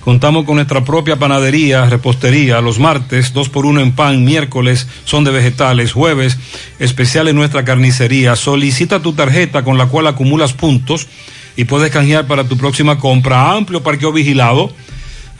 [0.00, 5.24] Contamos con nuestra propia panadería, repostería, los martes, dos por uno en pan, miércoles son
[5.24, 6.36] de vegetales, jueves,
[6.78, 8.36] especial en nuestra carnicería.
[8.36, 11.06] Solicita tu tarjeta con la cual acumulas puntos
[11.56, 13.52] y puedes canjear para tu próxima compra.
[13.52, 14.74] Amplio parqueo vigilado.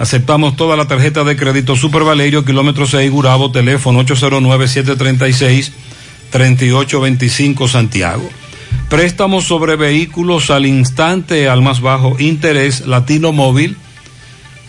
[0.05, 4.05] Aceptamos toda la tarjeta de crédito Super Valerio, kilómetro 6, Gurabo, teléfono
[6.31, 8.29] 809-736-3825 Santiago.
[8.91, 13.79] Préstamos sobre vehículos al instante, al más bajo interés, Latino Móvil.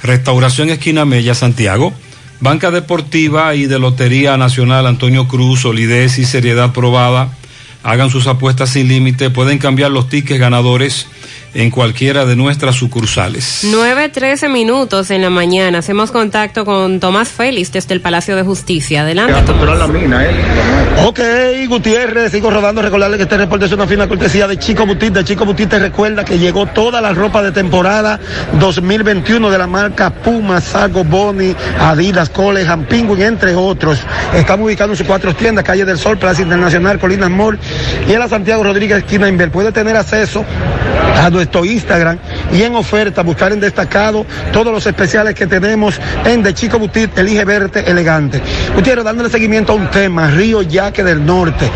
[0.02, 1.92] Restauración Esquina Mella, Santiago.
[2.40, 7.36] Banca Deportiva y de Lotería Nacional Antonio Cruz, solidez y seriedad probada.
[7.84, 9.30] Hagan sus apuestas sin límite.
[9.32, 11.08] Pueden cambiar los tickets ganadores
[11.56, 13.66] en cualquiera de nuestras sucursales.
[13.66, 15.80] 9.13 minutos en la mañana.
[15.80, 19.02] Hacemos contacto con Tomás Félix desde el Palacio de Justicia.
[19.02, 19.80] Adelante, Tomás.
[21.06, 21.20] Ok,
[21.68, 22.82] Gutiérrez, sigo rodando.
[22.82, 25.14] Recordarle que este reporte es una fina cortesía de Chico Butit.
[25.14, 28.20] De Chico Butit te recuerda que llegó toda la ropa de temporada
[28.60, 34.00] 2021 de la marca Puma, Sago, Boni, Adidas, Cole, Penguin, entre otros.
[34.34, 37.58] Estamos ubicados en sus cuatro tiendas, Calle del Sol, Plaza Internacional, Colinas Mall
[38.08, 39.52] y en la Santiago Rodríguez, esquina Inver.
[39.52, 40.44] Puede tener acceso
[41.18, 42.18] a nuestro Instagram
[42.54, 47.18] y en oferta buscar en destacado todos los especiales que tenemos en De Chico Butit,
[47.18, 48.42] elige verte elegante.
[48.76, 51.70] Gutiérrez, dándole seguimiento a un tema, Río Yaque del Norte.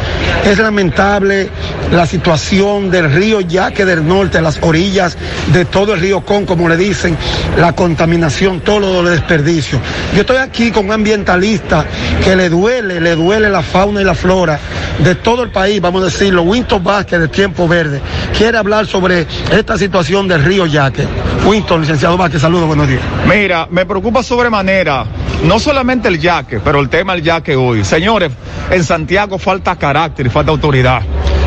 [0.45, 1.49] Es lamentable
[1.91, 5.17] la situación del río Yaque del Norte, las orillas
[5.51, 7.17] de todo el río Con, como le dicen,
[7.57, 9.79] la contaminación, todo el desperdicio.
[10.13, 11.85] Yo estoy aquí con un ambientalista
[12.23, 14.59] que le duele, le duele la fauna y la flora
[15.03, 18.01] de todo el país, vamos a decirlo, Winston Vázquez de Tiempo Verde,
[18.37, 21.07] quiere hablar sobre esta situación del río Yaque.
[21.45, 23.01] Winston, licenciado Vázquez, saludos, buenos días.
[23.27, 25.05] Mira, me preocupa sobremanera,
[25.43, 27.83] no solamente el yaque, pero el tema del yaque hoy.
[27.83, 28.31] Señores,
[28.69, 31.01] en Santiago falta carácter y falta autoridad.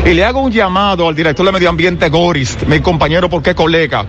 [0.05, 4.05] Y le hago un llamado al director de Medio Ambiente, Goris, mi compañero porque colega.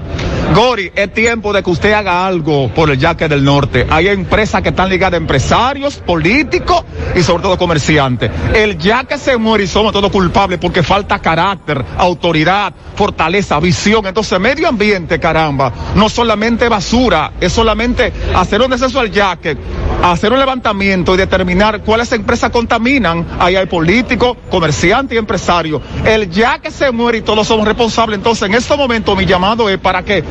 [0.53, 3.87] Gori, es tiempo de que usted haga algo por el yaque del norte.
[3.89, 8.31] Hay empresas que están ligadas a empresarios, políticos y sobre todo comerciantes.
[8.53, 14.07] El yaque se muere y somos todos culpables porque falta carácter, autoridad, fortaleza, visión.
[14.07, 19.57] Entonces, medio ambiente, caramba, no solamente basura, es solamente hacer un descenso al yaque,
[20.13, 23.27] hacer un levantamiento y determinar cuáles empresas contaminan.
[23.39, 25.81] Ahí hay políticos, comerciantes y empresarios.
[26.05, 28.19] El yaque se muere y todos somos responsables.
[28.19, 30.23] Entonces, en este momento, mi llamado es para que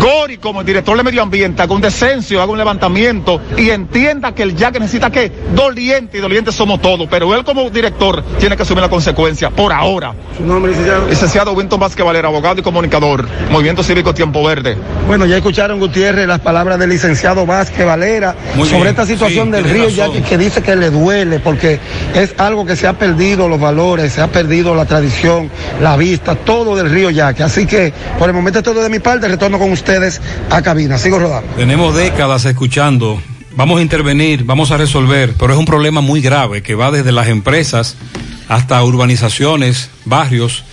[0.00, 4.34] Gori, como el director de medio ambiente, haga un descenso, haga un levantamiento y entienda
[4.34, 7.06] que el yaque necesita que doliente y doliente somos todos.
[7.08, 10.12] Pero él, como director, tiene que asumir la consecuencia por ahora.
[10.36, 11.08] ¿Su nombre, licenciado?
[11.08, 14.76] Licenciado Winton Vázquez Valera, abogado y comunicador, Movimiento Cívico Tiempo Verde.
[15.06, 18.88] Bueno, ya escucharon Gutiérrez las palabras del licenciado Vázquez Valera Muy sobre bien.
[18.88, 19.88] esta situación situación sí, del río.
[19.88, 21.78] Yaque que dice que le duele porque
[22.14, 25.50] es algo que se ha perdido los valores, se ha perdido la tradición,
[25.80, 27.42] la vista, todo del río Yaque.
[27.42, 30.98] Así que por el momento es todo de mi parte, retorno con ustedes a cabina.
[30.98, 31.54] Sigo rodando.
[31.56, 33.20] Tenemos décadas escuchando.
[33.56, 37.12] Vamos a intervenir, vamos a resolver, pero es un problema muy grave que va desde
[37.12, 37.96] las empresas
[38.48, 40.64] hasta urbanizaciones, barrios,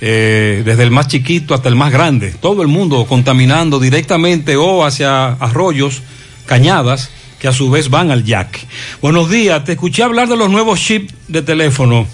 [0.00, 2.34] eh, desde el más chiquito hasta el más grande.
[2.40, 6.02] Todo el mundo contaminando directamente o hacia arroyos,
[6.44, 7.10] cañadas,
[7.44, 8.60] que a su vez van al yaque.
[9.02, 12.06] Buenos días, te escuché hablar de los nuevos chips de teléfono.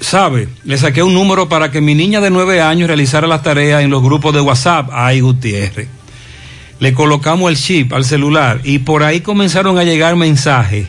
[0.00, 3.82] Sabe, le saqué un número para que mi niña de nueve años realizara las tareas
[3.82, 4.88] en los grupos de WhatsApp.
[4.94, 5.88] Ay, Gutiérrez.
[6.80, 10.88] Le colocamos el chip al celular y por ahí comenzaron a llegar mensajes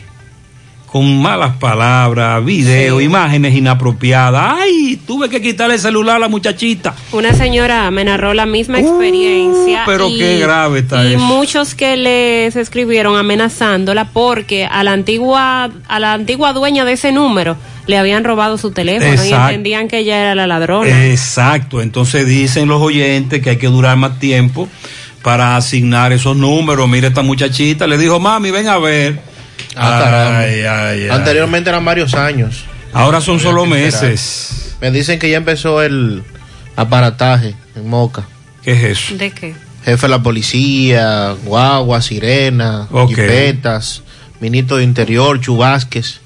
[0.94, 4.54] con malas palabras, videos, imágenes inapropiadas.
[4.60, 6.94] Ay, tuve que quitarle el celular a la muchachita.
[7.10, 9.82] Una señora me narró la misma experiencia.
[9.82, 11.24] Uh, pero y- qué grave está Y eso.
[11.24, 17.10] muchos que les escribieron amenazándola porque a la antigua, a la antigua dueña de ese
[17.10, 17.56] número
[17.88, 21.06] le habían robado su teléfono y entendían que ella era la ladrona.
[21.06, 24.68] Exacto, entonces dicen los oyentes que hay que durar más tiempo
[25.22, 26.88] para asignar esos números.
[26.88, 29.33] Mire esta muchachita, le dijo, mami, ven a ver.
[29.76, 30.38] Ah, caramba.
[30.40, 31.08] Ay, ay, ay.
[31.10, 32.64] Anteriormente eran varios años.
[32.92, 34.74] Ahora son solo meses.
[34.80, 36.22] Me dicen que ya empezó el
[36.76, 38.24] aparataje en Moca.
[38.62, 39.16] ¿Qué es eso?
[39.16, 39.54] ¿De qué?
[39.84, 43.10] Jefe de la policía, guagua, sirena, Ok.
[43.10, 44.02] jipetas,
[44.40, 46.20] ministro de Interior, Chubásquez.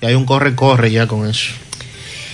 [0.00, 1.52] Y hay un corre-corre ya con eso.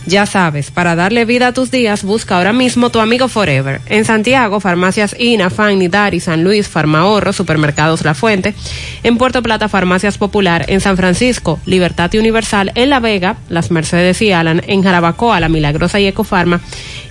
[0.07, 3.81] Ya sabes, para darle vida a tus días, busca ahora mismo tu amigo Forever.
[3.85, 8.55] En Santiago, farmacias INA, FAN, Nidari, San Luis, Farmahorro, Supermercados La Fuente.
[9.03, 10.65] En Puerto Plata, Farmacias Popular.
[10.69, 12.71] En San Francisco, Libertad y Universal.
[12.73, 14.63] En La Vega, Las Mercedes y Alan.
[14.65, 16.61] En Jarabacoa, La Milagrosa y Ecofarma.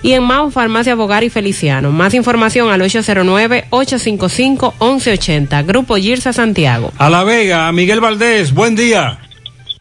[0.01, 1.91] Y en Mao, Farmacia Bogar y Feliciano.
[1.91, 5.65] Más información al 809-855-1180.
[5.65, 6.91] Grupo Girsa Santiago.
[6.97, 9.20] A La Vega, Miguel Valdés, buen día.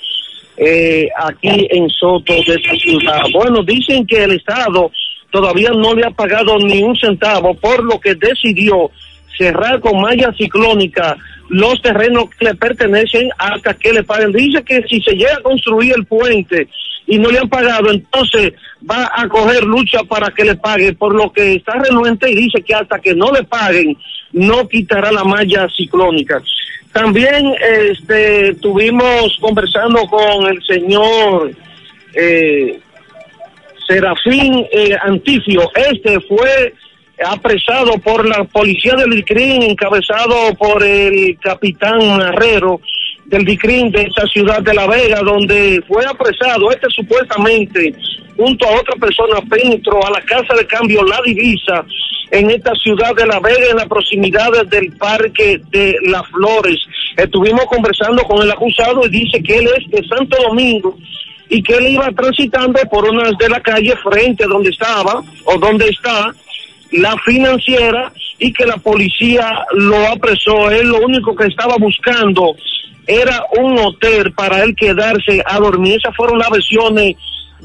[0.56, 3.24] eh, aquí en Soto de esta ciudad.
[3.34, 4.90] Bueno, dicen que el Estado
[5.32, 8.90] todavía no le ha pagado ni un centavo, por lo que decidió
[9.38, 11.18] cerrar con malla ciclónica
[11.52, 14.32] los terrenos que le pertenecen hasta que le paguen.
[14.32, 16.70] Dice que si se llega a construir el puente
[17.06, 18.54] y no le han pagado, entonces
[18.90, 22.64] va a coger lucha para que le pague, por lo que está renuente y dice
[22.64, 23.98] que hasta que no le paguen,
[24.32, 26.42] no quitará la malla ciclónica.
[26.94, 27.54] También
[27.90, 31.52] este, estuvimos conversando con el señor
[32.14, 32.80] eh,
[33.86, 35.70] Serafín eh, Antifio.
[35.76, 36.74] Este fue
[37.26, 42.82] apresado por la policía del DICRIN, encabezado por el capitán Herrero
[43.26, 47.94] del DICRIN de esta ciudad de La Vega, donde fue apresado este supuestamente
[48.36, 51.86] junto a otra persona dentro a la casa de cambio La Divisa
[52.32, 56.80] en esta ciudad de La Vega, en las proximidades del Parque de Las Flores.
[57.18, 60.98] Estuvimos conversando con el acusado y dice que él es de Santo Domingo
[61.50, 65.58] y que él iba transitando por unas de la calle frente a donde estaba o
[65.58, 66.34] donde está
[66.92, 70.70] la financiera y que la policía lo apresó.
[70.70, 72.56] Él lo único que estaba buscando
[73.08, 75.98] era un hotel para él quedarse a dormir.
[76.00, 77.16] Esas fueron las versiones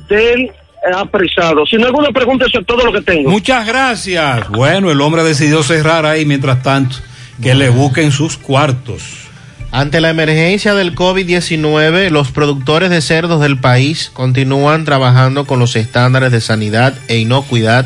[0.09, 0.53] del eh,
[0.95, 1.67] apresado.
[1.67, 3.31] Sin alguna pregunta, eso es todo lo que tengo.
[3.31, 4.49] Muchas gracias.
[4.51, 6.97] Bueno, el hombre decidió cerrar ahí mientras tanto,
[7.43, 9.27] que le busquen sus cuartos.
[9.73, 15.77] Ante la emergencia del COVID-19, los productores de cerdos del país continúan trabajando con los
[15.77, 17.85] estándares de sanidad e inocuidad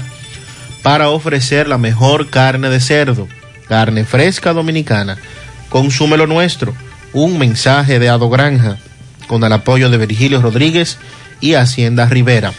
[0.82, 3.28] para ofrecer la mejor carne de cerdo,
[3.68, 5.18] carne fresca dominicana.
[5.68, 6.74] Consume lo nuestro.
[7.12, 8.78] Un mensaje de Ado Granja
[9.26, 10.98] con el apoyo de Virgilio Rodríguez
[11.40, 12.52] y Hacienda Rivera.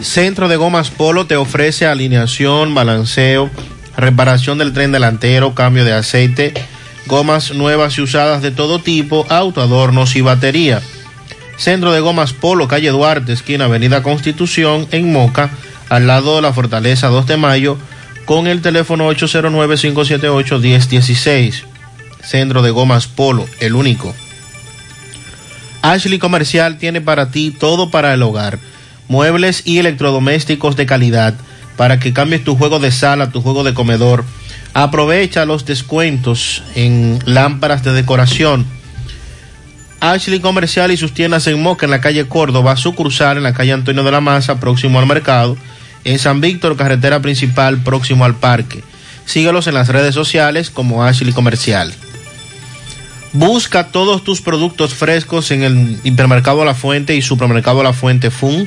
[0.00, 3.50] Centro de Gomas Polo te ofrece alineación, balanceo,
[3.96, 6.54] reparación del tren delantero, cambio de aceite,
[7.06, 10.80] gomas nuevas y usadas de todo tipo, autoadornos y batería.
[11.56, 15.50] Centro de Gomas Polo, calle Duarte, esquina Avenida Constitución, en Moca,
[15.88, 17.78] al lado de la Fortaleza 2 de Mayo,
[18.24, 21.64] con el teléfono 809-578-1016.
[22.22, 24.14] Centro de Gomas Polo, el único.
[25.82, 28.58] Ashley Comercial tiene para ti todo para el hogar.
[29.08, 31.34] Muebles y electrodomésticos de calidad
[31.78, 34.24] para que cambies tu juego de sala, tu juego de comedor.
[34.74, 38.66] Aprovecha los descuentos en lámparas de decoración.
[40.00, 43.72] Ashley Comercial y sus tiendas en Moca, en la calle Córdoba, sucursal en la calle
[43.72, 45.56] Antonio de la Maza, próximo al mercado.
[46.04, 48.82] En San Víctor, carretera principal, próximo al parque.
[49.24, 51.92] Síguelos en las redes sociales como Ashley Comercial.
[53.32, 58.66] Busca todos tus productos frescos en el hipermercado La Fuente y supermercado La Fuente Fun,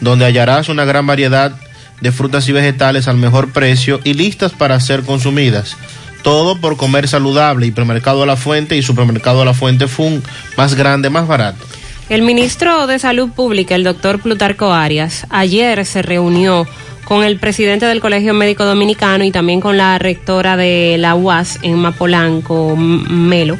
[0.00, 1.56] donde hallarás una gran variedad
[2.00, 5.76] de frutas y vegetales al mejor precio y listas para ser consumidas.
[6.22, 7.66] Todo por comer saludable.
[7.66, 10.22] Hipermercado La Fuente y supermercado La Fuente Fun,
[10.56, 11.64] más grande, más barato.
[12.10, 16.66] El ministro de Salud Pública, el doctor Plutarco Arias, ayer se reunió
[17.04, 21.60] con el presidente del Colegio Médico Dominicano y también con la rectora de la UAS
[21.62, 23.56] en Mapolanco, Melo,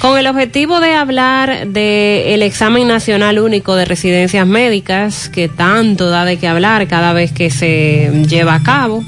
[0.00, 6.24] con el objetivo de hablar del examen nacional único de residencias médicas, que tanto da
[6.24, 9.04] de qué hablar cada vez que se lleva a cabo,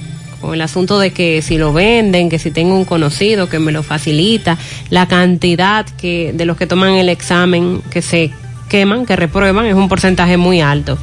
[0.52, 3.82] el asunto de que si lo venden, que si tengo un conocido que me lo
[3.82, 4.58] facilita,
[4.90, 8.31] la cantidad que de los que toman el examen que se
[8.68, 10.98] queman, que reprueban, es un porcentaje muy alto.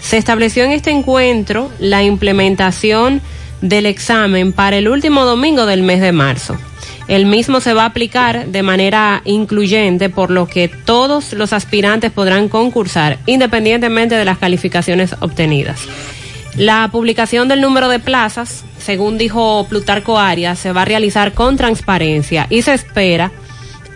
[0.00, 3.20] Se estableció en este encuentro la implementación
[3.60, 6.56] del examen para el último domingo del mes de marzo.
[7.08, 12.12] El mismo se va a aplicar de manera incluyente, por lo que todos los aspirantes
[12.12, 15.80] podrán concursar, independientemente de las calificaciones obtenidas.
[16.56, 21.56] La publicación del número de plazas, según dijo Plutarco Arias, se va a realizar con
[21.56, 23.30] transparencia y se espera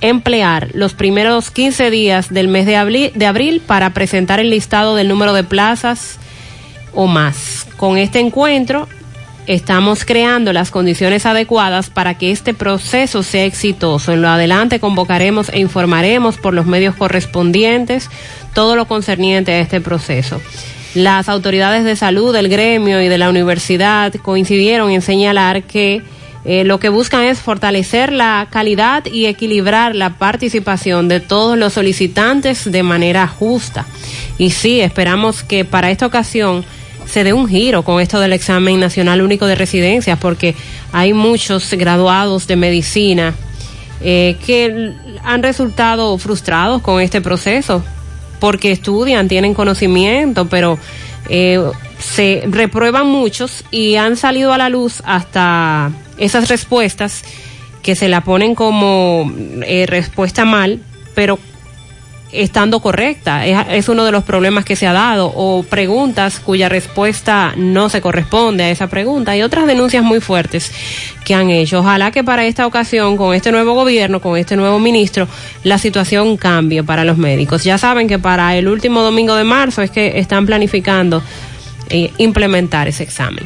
[0.01, 4.95] emplear los primeros 15 días del mes de abril, de abril para presentar el listado
[4.95, 6.21] del número de plazas
[6.93, 7.67] o más.
[7.77, 8.87] Con este encuentro
[9.49, 14.13] estamos creando las condiciones adecuadas para que este proceso sea exitoso.
[14.13, 18.11] En lo adelante convocaremos e informaremos por los medios correspondientes
[18.55, 20.41] todo lo concerniente a este proceso.
[20.95, 26.03] Las autoridades de salud del gremio y de la universidad coincidieron en señalar que
[26.45, 31.73] eh, lo que buscan es fortalecer la calidad y equilibrar la participación de todos los
[31.73, 33.87] solicitantes de manera justa.
[34.39, 36.65] Y sí, esperamos que para esta ocasión
[37.07, 40.55] se dé un giro con esto del examen nacional único de residencias, porque
[40.93, 43.35] hay muchos graduados de medicina
[44.01, 44.93] eh, que
[45.23, 47.83] han resultado frustrados con este proceso,
[48.45, 50.79] porque estudian, tienen conocimiento, pero
[51.31, 51.59] eh,
[51.99, 57.25] se reprueban muchos y han salido a la luz hasta esas respuestas
[57.83, 59.33] que se la ponen como
[59.67, 60.81] eh, respuesta mal,
[61.15, 61.39] pero
[62.35, 63.47] estando correcta.
[63.47, 65.33] Es, uno de los problemas que se ha dado.
[65.35, 69.37] O preguntas cuya respuesta no se corresponde a esa pregunta.
[69.37, 70.73] Y otras denuncias muy fuertes
[71.25, 71.81] que han hecho.
[71.81, 75.29] Ojalá que para esta ocasión, con este nuevo gobierno, con este nuevo ministro,
[75.63, 77.65] la situación cambie para los médicos.
[77.65, 81.23] Ya saben que para el último domingo de marzo es que están planificando
[81.91, 83.45] eh, implementar ese examen.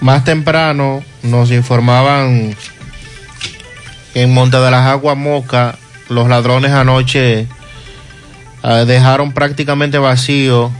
[0.00, 2.54] Más temprano nos informaban
[4.14, 5.76] en Monte de las Aguas Moca
[6.14, 7.46] los ladrones anoche
[8.62, 10.70] uh, dejaron prácticamente vacío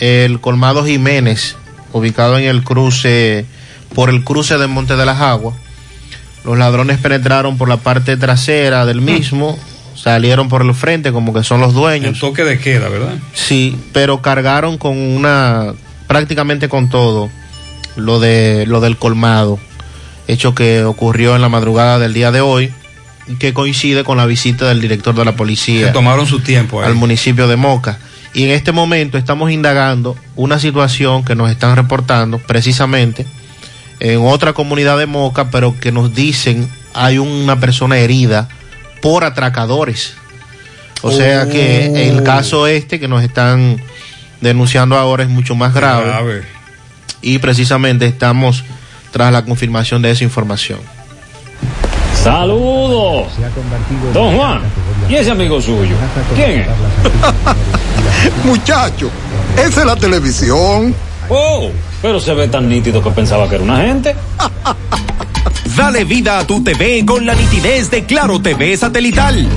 [0.00, 1.56] el colmado Jiménez,
[1.92, 3.44] ubicado en el cruce,
[3.94, 5.56] por el cruce del Monte de las Aguas.
[6.44, 9.58] Los ladrones penetraron por la parte trasera del mismo,
[9.94, 12.14] salieron por el frente como que son los dueños.
[12.14, 13.16] El toque de queda, ¿verdad?
[13.34, 15.74] Sí, pero cargaron con una,
[16.06, 17.28] prácticamente con todo,
[17.96, 19.58] lo de lo del colmado,
[20.28, 22.72] hecho que ocurrió en la madrugada del día de hoy
[23.38, 25.86] que coincide con la visita del director de la policía.
[25.88, 26.86] Se tomaron su tiempo ahí.
[26.86, 27.98] al municipio de Moca.
[28.34, 33.26] Y en este momento estamos indagando una situación que nos están reportando precisamente
[34.00, 38.48] en otra comunidad de Moca, pero que nos dicen hay una persona herida
[39.00, 40.14] por atracadores.
[41.02, 43.80] O sea que el caso este que nos están
[44.40, 46.06] denunciando ahora es mucho más grave.
[46.06, 46.42] Grave.
[47.22, 48.64] Y precisamente estamos
[49.10, 50.80] tras la confirmación de esa información.
[52.28, 53.32] Saludos.
[54.12, 54.60] Don Juan.
[55.08, 55.96] ¿Y ese amigo suyo?
[56.34, 56.66] ¿Quién es?
[58.44, 59.10] Muchacho,
[59.56, 60.94] esa es la televisión.
[61.30, 61.70] Oh,
[62.02, 64.14] pero se ve tan nítido que pensaba que era una gente.
[65.76, 69.48] Dale vida a tu TV con la nitidez de Claro TV satelital.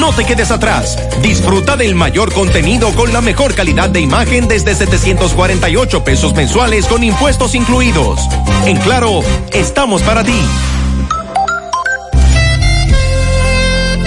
[0.00, 0.98] No te quedes atrás.
[1.22, 7.04] Disfruta del mayor contenido con la mejor calidad de imagen desde 748 pesos mensuales con
[7.04, 8.20] impuestos incluidos.
[8.66, 9.20] En Claro,
[9.52, 10.40] estamos para ti.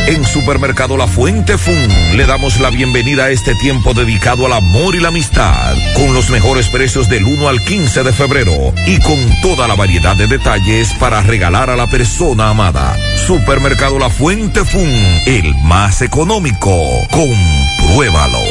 [0.07, 4.95] En Supermercado La Fuente Fun le damos la bienvenida a este tiempo dedicado al amor
[4.95, 9.17] y la amistad, con los mejores precios del 1 al 15 de febrero y con
[9.41, 12.97] toda la variedad de detalles para regalar a la persona amada.
[13.25, 14.89] Supermercado La Fuente Fun,
[15.25, 16.71] el más económico.
[17.11, 18.50] Compruébalo.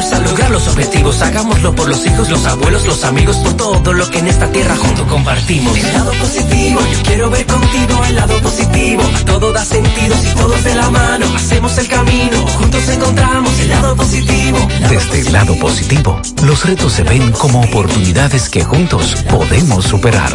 [0.00, 1.20] a lograr los objetivos.
[1.20, 4.74] Hagámoslo por los hijos, los abuelos, los amigos, por todo lo que en esta tierra
[4.76, 5.76] juntos compartimos.
[5.76, 9.02] El lado positivo, yo quiero ver contigo el lado positivo.
[9.02, 12.46] A todo da sentido si todos de la mano hacemos el camino.
[12.46, 14.58] Juntos encontramos el lado positivo.
[14.88, 20.34] Desde el lado positivo, los retos se ven como oportunidades que juntos podemos superar.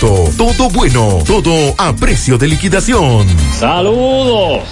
[0.00, 3.26] todo bueno, todo a precio de liquidación.
[3.58, 4.62] Saludos.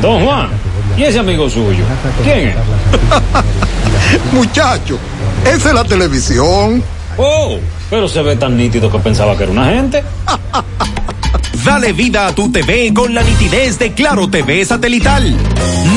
[0.00, 0.48] Don Juan.
[0.96, 1.84] ¿Y ese amigo suyo?
[2.22, 2.56] ¿Quién es?
[4.32, 4.98] Muchacho,
[5.44, 6.82] esa es la televisión.
[7.18, 7.58] Oh,
[7.90, 10.02] pero se ve tan nítido que pensaba que era una gente.
[11.64, 15.36] Dale vida a tu TV con la nitidez de Claro TV satelital.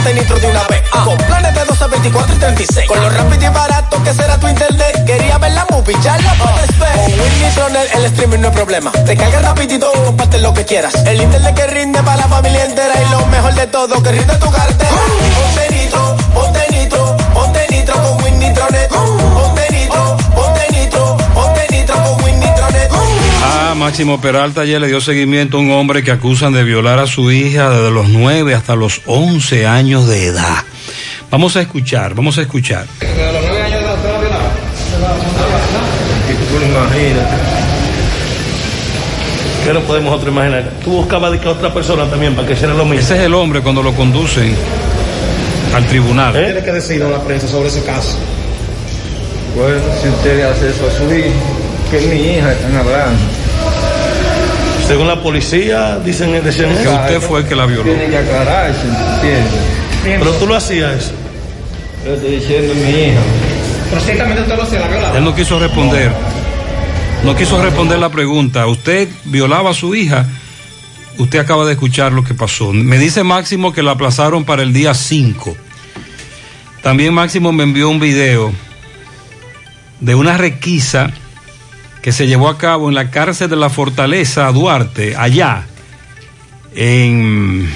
[0.00, 0.82] Ponte nitro de una vez.
[1.04, 2.88] Con planes de 12, 24 y 36.
[2.88, 5.04] Con lo rápido y barato que será tu internet.
[5.04, 6.70] Quería ver la movie, ya la puedes.
[6.76, 8.92] Con Win Nitronet el streaming no es problema.
[8.92, 10.94] Te carga rapidito y comparte lo que quieras.
[11.06, 12.94] El internet que rinde para la familia entera.
[13.00, 14.90] Y lo mejor de todo, que rinde tu cartera.
[14.90, 18.88] Ponte nitro, ponte nitro, ponte nitro con Win Nitronet.
[18.88, 19.39] Ponte
[23.40, 23.70] Nitronet.
[23.70, 27.06] Ah, Máximo Peralta ayer le dio seguimiento a un hombre que acusan de violar a
[27.06, 30.64] su hija desde los 9 hasta los 11 años de edad.
[31.30, 32.86] Vamos a escuchar, vamos a escuchar.
[36.62, 37.36] Imagínate.
[39.64, 40.70] ¿Qué no podemos otro imaginar?
[40.82, 43.00] Tú buscabas de que otra persona también para que hiciera lo mismo.
[43.00, 44.54] Ese es el hombre cuando lo conducen
[45.74, 46.32] al tribunal.
[46.32, 48.16] Tiene que decidir la prensa sobre ese caso.
[49.54, 51.59] Bueno, si usted le hace eso a su hijo,
[51.90, 53.18] que mi hija están hablando.
[54.86, 57.84] Según la policía, dicen, decían Que usted fue el que la violó.
[57.84, 59.52] Tiene que aclararse, ¿entiendes?
[60.02, 61.12] Pero tú lo hacías eso.
[62.04, 63.20] Yo estoy diciendo mi hija.
[63.88, 65.18] Pero ciertamente usted lo hacía, la violaba.
[65.18, 66.12] Él no quiso responder.
[67.24, 68.66] No quiso responder la pregunta.
[68.66, 70.26] ¿Usted violaba a su hija?
[71.18, 72.72] Usted acaba de escuchar lo que pasó.
[72.72, 75.54] Me dice Máximo que la aplazaron para el día 5.
[76.82, 78.52] También Máximo me envió un video
[80.00, 81.12] de una requisa
[82.02, 85.66] que se llevó a cabo en la cárcel de la Fortaleza Duarte, allá,
[86.74, 87.68] en,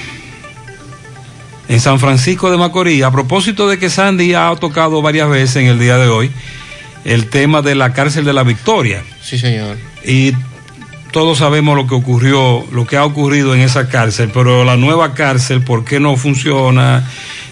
[1.69, 3.03] en San Francisco de Macorís.
[3.03, 6.31] A propósito de que Sandy ha tocado varias veces en el día de hoy
[7.05, 9.03] el tema de la cárcel de la Victoria.
[9.23, 9.77] Sí, señor.
[10.05, 10.33] Y
[11.13, 15.15] todos sabemos lo que ocurrió, lo que ha ocurrido en esa cárcel, pero la nueva
[15.15, 17.09] cárcel, ¿por qué no funciona?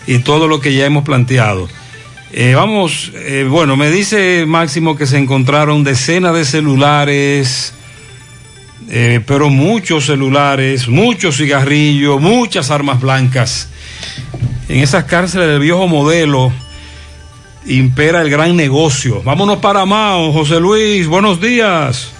[0.06, 1.68] Y todo lo que ya hemos planteado.
[2.34, 7.74] Eh, vamos, eh, bueno, me dice Máximo que se encontraron decenas de celulares,
[8.88, 13.68] eh, pero muchos celulares, muchos cigarrillos, muchas armas blancas.
[14.70, 16.50] En esas cárceles del viejo modelo
[17.66, 19.22] impera el gran negocio.
[19.22, 22.12] Vámonos para Mao, José Luis, buenos días.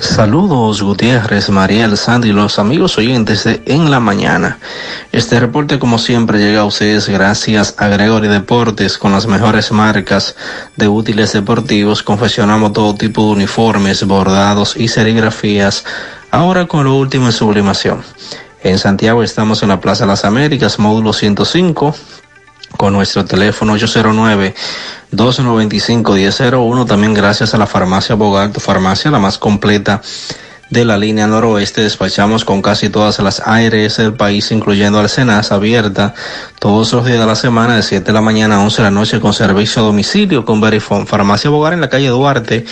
[0.00, 4.58] Saludos Gutiérrez, Mariel, Sandy, los amigos oyentes de En la Mañana.
[5.10, 10.36] Este reporte como siempre llega a ustedes gracias a Gregory Deportes con las mejores marcas
[10.76, 12.04] de útiles deportivos.
[12.04, 15.84] Confeccionamos todo tipo de uniformes, bordados y serigrafías.
[16.30, 18.02] Ahora con lo último en sublimación.
[18.62, 21.94] En Santiago estamos en la Plaza Las Américas, módulo 105
[22.76, 24.54] con nuestro teléfono 809
[25.12, 30.02] 295-1001, también gracias a la farmacia Bogart, farmacia la más completa
[30.70, 31.82] de la línea noroeste.
[31.82, 36.12] Despachamos con casi todas las ARS del país, incluyendo Alcenas, abierta
[36.58, 38.90] todos los días de la semana, de 7 de la mañana a 11 de la
[38.90, 41.06] noche, con servicio a domicilio con Verifone.
[41.06, 42.66] Farmacia Bogart en la calle Duarte,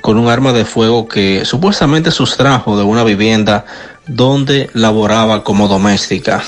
[0.00, 3.64] con un arma de fuego que supuestamente sustrajo de una vivienda
[4.06, 6.42] donde laboraba como doméstica.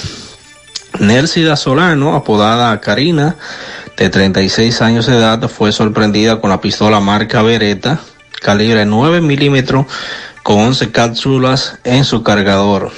[0.99, 3.37] Nelsida Solano, apodada Karina,
[3.97, 8.01] de 36 años de edad, fue sorprendida con la pistola marca Beretta,
[8.41, 9.87] calibre 9 milímetros,
[10.43, 12.91] con 11 cápsulas en su cargador.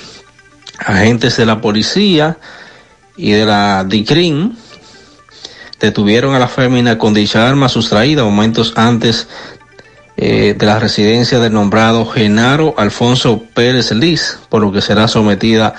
[0.79, 2.39] Agentes de la policía
[3.17, 4.57] y de la DICRIN
[5.81, 9.29] detuvieron a la fémina con dicha arma sustraída momentos antes
[10.17, 15.69] eh, de la residencia del nombrado Genaro Alfonso Pérez Liz, por lo que será sometida
[15.69, 15.75] a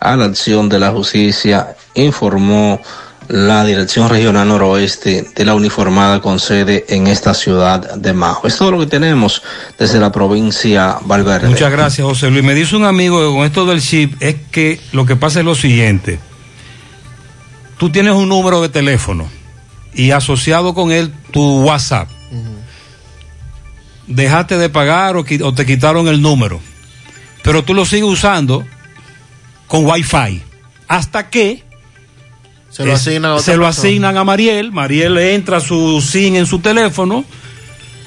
[0.00, 2.80] la acción de la justicia, informó
[3.28, 8.46] la Dirección Regional Noroeste de la uniformada con sede en esta ciudad de Majo.
[8.46, 9.42] Es todo lo que tenemos
[9.78, 11.48] desde la provincia Valverde.
[11.48, 12.42] Muchas gracias, José Luis.
[12.42, 15.44] Me dice un amigo que con esto del chip es que lo que pasa es
[15.44, 16.18] lo siguiente.
[17.76, 19.28] Tú tienes un número de teléfono
[19.94, 22.08] y asociado con él tu WhatsApp.
[24.06, 26.60] Dejaste de pagar o te quitaron el número.
[27.42, 28.64] Pero tú lo sigues usando
[29.68, 30.42] con Wi-Fi.
[30.88, 31.62] Hasta que
[32.70, 33.88] Se lo asignan a otra se lo persona.
[33.88, 34.72] asignan a Mariel.
[34.72, 37.24] Mariel entra su SIM en su teléfono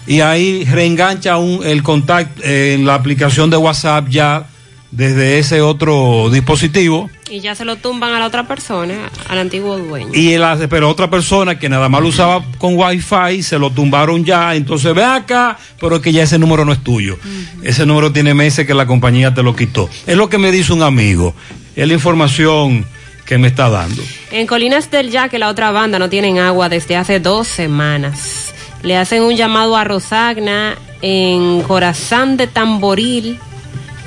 [0.07, 4.47] y ahí reengancha un, el contacto en la aplicación de WhatsApp ya
[4.91, 7.09] desde ese otro dispositivo.
[7.29, 10.11] Y ya se lo tumban a la otra persona, al antiguo dueño.
[10.13, 14.25] Y el, pero otra persona que nada más lo usaba con wifi se lo tumbaron
[14.25, 14.53] ya.
[14.53, 17.17] Entonces ve acá, pero es que ya ese número no es tuyo.
[17.63, 19.89] Ese número tiene meses que la compañía te lo quitó.
[20.05, 21.33] Es lo que me dice un amigo.
[21.75, 22.85] Es la información
[23.25, 24.03] que me está dando.
[24.31, 28.53] En Colinas del Yaque, la otra banda, no tienen agua desde hace dos semanas.
[28.83, 33.39] Le hacen un llamado a Rosagna en Corazán de Tamboril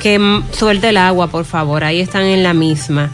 [0.04, 0.20] que
[0.52, 1.82] suelte el agua, por favor.
[1.82, 3.10] Ahí están en la misma.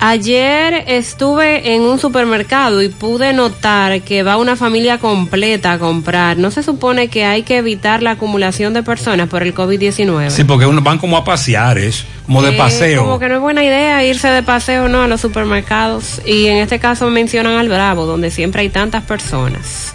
[0.00, 6.38] Ayer estuve en un supermercado y pude notar que va una familia completa a comprar.
[6.38, 10.30] ¿No se supone que hay que evitar la acumulación de personas por el COVID-19?
[10.30, 13.02] Sí, porque uno van como a pasear, es como de Eh, paseo.
[13.02, 15.02] Como que no es buena idea irse de paseo, ¿no?
[15.02, 16.22] A los supermercados.
[16.24, 19.92] Y en este caso mencionan al Bravo, donde siempre hay tantas personas.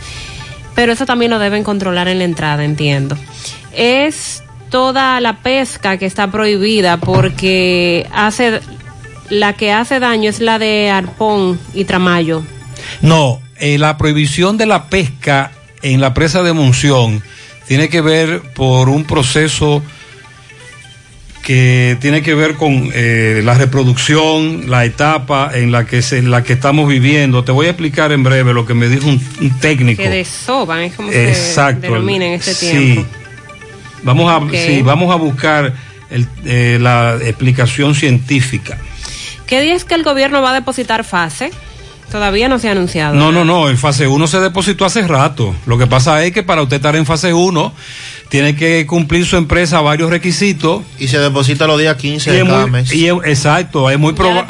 [0.75, 3.17] Pero eso también lo deben controlar en la entrada, entiendo.
[3.75, 4.42] Es
[4.73, 8.59] toda la pesca que está prohibida porque hace
[9.29, 12.41] la que hace daño es la de arpón y tramayo.
[12.99, 15.51] No, eh, la prohibición de la pesca
[15.83, 17.21] en la presa de Monción
[17.67, 19.83] tiene que ver por un proceso
[21.43, 26.31] que tiene que ver con eh, la reproducción, la etapa en la que se, en
[26.31, 27.43] la que estamos viviendo.
[27.43, 30.01] Te voy a explicar en breve lo que me dijo un, un técnico.
[30.01, 31.81] Que desoban, es como Exacto.
[31.81, 33.05] se denomina en este Sí.
[34.03, 35.73] Vamos a, sí, vamos a buscar
[36.09, 38.77] el- eh, la explicación científica.
[39.47, 41.51] ¿Qué día es que el gobierno va a depositar fase?
[42.13, 43.15] Todavía no se ha anunciado.
[43.15, 45.55] No, no, no, en fase 1 se depositó hace rato.
[45.65, 47.73] Lo que pasa es que para usted estar en fase 1
[48.29, 50.83] tiene que cumplir su empresa varios requisitos.
[50.99, 52.93] Y se deposita los días 15 Y de es cada muy- mes.
[52.93, 54.43] y es- exacto, es muy probable.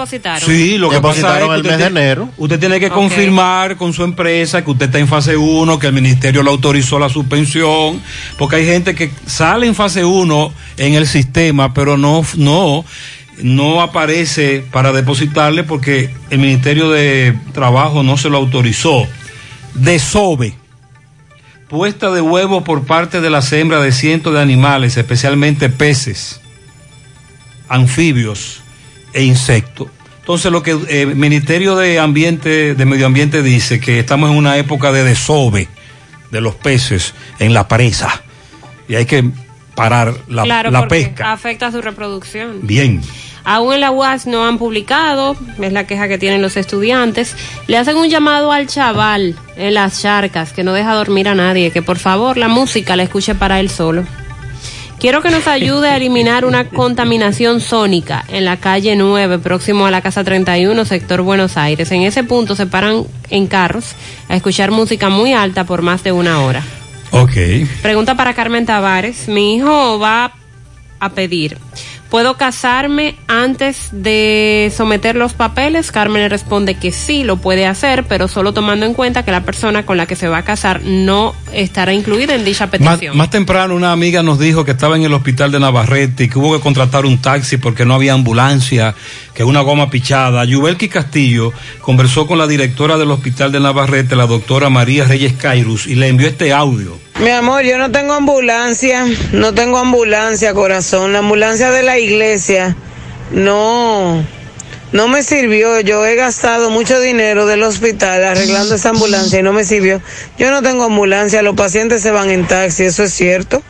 [0.45, 2.30] Sí, lo que pasa es Depositaron que el mes de enero.
[2.38, 5.93] Usted tiene que confirmar con su empresa que usted está en fase 1, que el
[5.93, 8.01] ministerio le autorizó la suspensión,
[8.38, 12.83] porque hay gente que sale en fase 1 en el sistema, pero no, no,
[13.42, 19.08] no aparece para depositarle porque el Ministerio de Trabajo no se lo autorizó.
[19.74, 20.56] Desove.
[21.68, 26.40] Puesta de huevos por parte de las hembras de cientos de animales, especialmente peces
[27.68, 28.62] anfibios
[29.14, 29.88] e insectos.
[30.20, 34.38] Entonces lo que eh, el Ministerio de Ambiente, de Medio Ambiente dice que estamos en
[34.38, 35.68] una época de desove
[36.32, 38.24] de los peces en la presa
[38.88, 39.24] y hay que
[39.76, 41.32] parar la, claro, la porque pesca.
[41.32, 42.60] afecta su reproducción.
[42.61, 43.02] Bien.
[43.45, 47.35] Aún en la UAS no han publicado, es la queja que tienen los estudiantes.
[47.68, 51.72] Le hacen un llamado al chaval en las charcas que no deja dormir a nadie,
[51.72, 54.06] que por favor la música la escuche para él solo.
[54.98, 59.92] Quiero que nos ayude a eliminar una contaminación sónica en la calle 9, próximo a
[59.92, 61.92] la casa 31, sector Buenos Aires.
[61.92, 63.95] En ese punto se paran en carros
[64.30, 66.64] a escuchar música muy alta por más de una hora.
[67.14, 67.33] Ok.
[67.82, 69.27] Pregunta para Carmen Tavares.
[69.27, 70.33] Mi hijo va
[71.00, 71.58] a pedir.
[72.09, 75.92] ¿Puedo casarme antes de someter los papeles?
[75.92, 79.43] Carmen le responde que sí, lo puede hacer, pero solo tomando en cuenta que la
[79.43, 83.17] persona con la que se va a casar no estará incluida en dicha Más, petición.
[83.17, 86.38] más temprano una amiga nos dijo que estaba en el hospital de Navarrete y que
[86.38, 88.93] hubo que contratar un taxi porque no había ambulancia,
[89.33, 90.45] que una goma pichada.
[90.45, 91.51] Yubelki Castillo
[91.82, 96.09] conversó con la directora del hospital de Navarrete, la doctora María Reyes Cairus, y le
[96.09, 97.02] envió este audio.
[97.19, 101.14] Mi amor, yo no tengo ambulancia, no tengo ambulancia, corazón.
[101.14, 102.75] La ambulancia de la iglesia
[103.32, 104.25] no,
[104.92, 105.80] no me sirvió.
[105.82, 110.01] Yo he gastado mucho dinero del hospital arreglando esa ambulancia y no me sirvió.
[110.40, 113.61] Yo no tengo ambulancia, los pacientes se van en taxi, eso es cierto,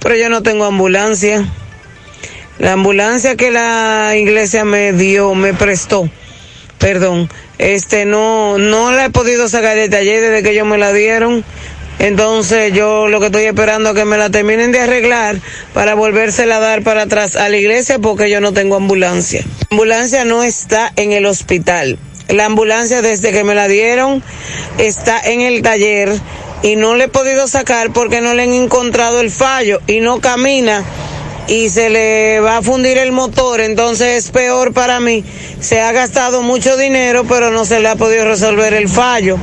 [0.00, 1.46] pero yo no tengo ambulancia.
[2.58, 6.08] La ambulancia que la iglesia me dio, me prestó,
[6.78, 10.94] perdón, este no, no la he podido sacar de taller desde que ellos me la
[10.94, 11.44] dieron.
[11.98, 15.40] Entonces yo lo que estoy esperando es que me la terminen de arreglar
[15.72, 19.42] para volvérsela a dar para atrás a la iglesia porque yo no tengo ambulancia.
[19.60, 21.98] La ambulancia no está en el hospital.
[22.28, 24.22] La ambulancia desde que me la dieron
[24.78, 26.12] está en el taller
[26.62, 30.20] y no le he podido sacar porque no le han encontrado el fallo y no
[30.20, 30.84] camina
[31.48, 35.24] y se le va a fundir el motor, entonces es peor para mí.
[35.60, 39.38] Se ha gastado mucho dinero, pero no se le ha podido resolver el fallo.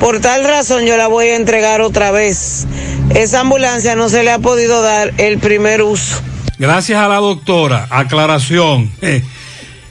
[0.00, 2.66] Por tal razón yo la voy a entregar otra vez.
[3.14, 6.20] Esa ambulancia no se le ha podido dar el primer uso.
[6.58, 8.90] Gracias a la doctora, aclaración.
[9.02, 9.22] Eh,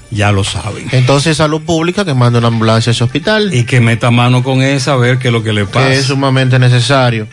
[0.09, 0.89] ya lo saben.
[0.91, 3.53] Entonces, salud pública que manda una ambulancia a ese hospital.
[3.53, 5.87] Y que meta mano con esa a ver qué es lo que le pasa.
[5.87, 7.27] que es sumamente necesario.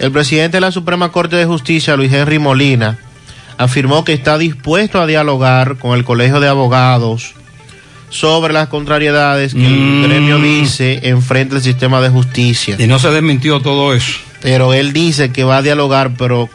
[0.00, 2.98] El presidente de la Suprema Corte de Justicia, Luis Henry Molina,
[3.58, 7.34] afirmó que está dispuesto a dialogar con el Colegio de Abogados
[8.10, 10.04] sobre las contrariedades que Mm.
[10.04, 12.76] el gremio dice enfrente al sistema de justicia.
[12.78, 14.18] Y no se desmintió todo eso.
[14.40, 16.48] Pero él dice que va a dialogar, pero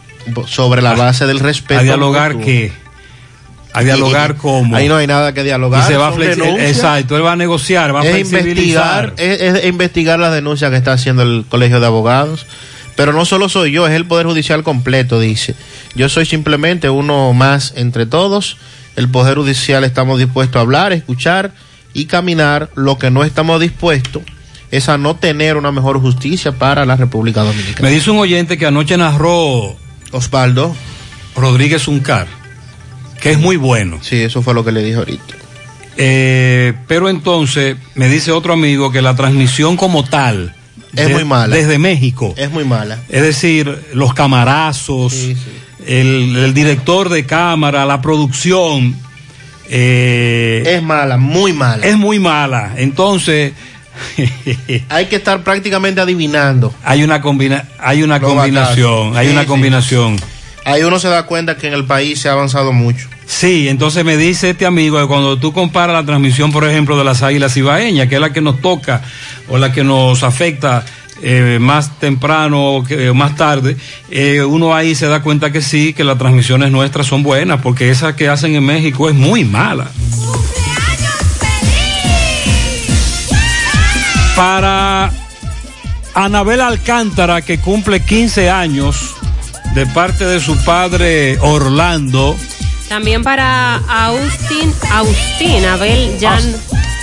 [0.48, 1.82] sobre la base del respeto.
[1.82, 2.72] ¿A dialogar qué?
[3.74, 4.76] A dialogar cómo.
[4.76, 5.84] Ahí no hay nada que dialogar.
[5.84, 6.68] Y se va a.
[6.68, 9.10] Exacto, él va a negociar, va a es flexibilizar.
[9.10, 12.46] investigar, es, es investigar las denuncias que está haciendo el Colegio de Abogados.
[12.96, 15.56] Pero no solo soy yo, es el Poder Judicial completo, dice.
[15.96, 18.58] Yo soy simplemente uno más entre todos.
[18.96, 21.54] El Poder Judicial estamos dispuestos a hablar, escuchar
[21.94, 22.70] y caminar.
[22.76, 24.24] Lo que no estamos dispuestos
[24.72, 27.88] es a no tener una mejor justicia para la República Dominicana.
[27.88, 29.78] Me dice un oyente que anoche narró
[30.12, 30.76] Osvaldo
[31.36, 32.28] Rodríguez Uncar,
[33.22, 34.00] que es muy bueno.
[34.02, 35.36] Sí, eso fue lo que le dije ahorita.
[35.98, 40.56] Eh, pero entonces me dice otro amigo que la transmisión como tal
[40.96, 41.54] Es muy mala.
[41.54, 42.34] Desde México.
[42.38, 43.00] Es muy mala.
[43.10, 45.14] Es decir, los camarazos,
[45.86, 48.96] El, el director de cámara, la producción.
[49.70, 51.86] eh, es mala, muy mala.
[51.86, 52.74] Es muy mala.
[52.78, 53.54] Entonces.
[54.90, 56.74] hay que estar prácticamente adivinando.
[56.84, 59.18] Hay una, combina hay una Los combinación.
[59.18, 59.48] Hay Sí, una sí.
[59.48, 60.16] combinación.
[60.66, 63.08] Ahí uno se da cuenta que en el país se ha avanzado mucho.
[63.26, 67.04] Sí, entonces me dice este amigo que cuando tú comparas la transmisión, por ejemplo, de
[67.04, 69.02] las águilas ibaeñas, que es la que nos toca
[69.48, 70.84] o la que nos afecta
[71.22, 73.78] eh, más temprano que más tarde,
[74.10, 77.90] eh, uno ahí se da cuenta que sí, que las transmisiones nuestras son buenas, porque
[77.90, 79.90] esa que hacen en México es muy mala.
[84.36, 85.12] Para
[86.14, 89.16] Anabel Alcántara, que cumple 15 años,
[89.74, 92.36] de parte de su padre Orlando.
[92.88, 96.56] También para Austin, Austin, Abel Jan.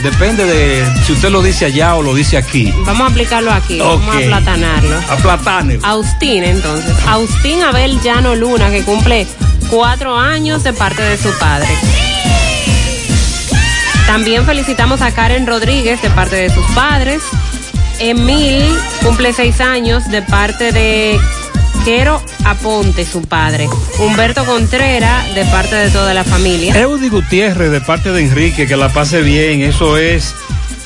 [0.02, 2.72] Depende de si usted lo dice allá o lo dice aquí.
[2.84, 4.98] Vamos a aplicarlo aquí, vamos a aplatanarlo.
[5.08, 5.78] Aplatane.
[5.82, 6.94] Austin, entonces.
[7.06, 9.26] Austin Abel Llano Luna, que cumple
[9.70, 11.68] cuatro años de parte de su padre.
[14.06, 17.22] También felicitamos a Karen Rodríguez de parte de sus padres.
[17.98, 18.62] Emil
[19.02, 21.18] cumple seis años de parte de
[21.86, 23.68] Quero Aponte, su padre.
[24.00, 26.76] Humberto Contreras de parte de toda la familia.
[26.80, 30.34] Eudi Gutiérrez de parte de Enrique, que la pase bien, eso es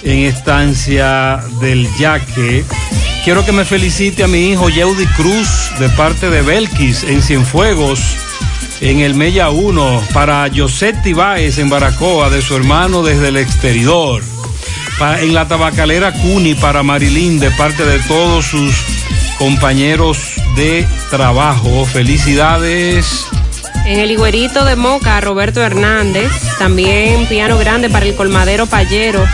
[0.03, 2.67] en estancia del Yaque.
[3.25, 8.01] Quiero que me felicite a mi hijo Yeudi Cruz de parte de Belkis en Cienfuegos,
[8.83, 14.23] en el Mella 1, para Josetti Báez en Baracoa, de su hermano desde el exterior.
[15.23, 18.75] En la tabacalera Cuni para Marilyn de parte de todos sus
[19.39, 21.85] compañeros de trabajo.
[21.85, 23.27] Felicidades.
[23.87, 26.31] En el higuerito de Moca, Roberto Hernández.
[26.59, 29.25] También piano grande para el colmadero Payero.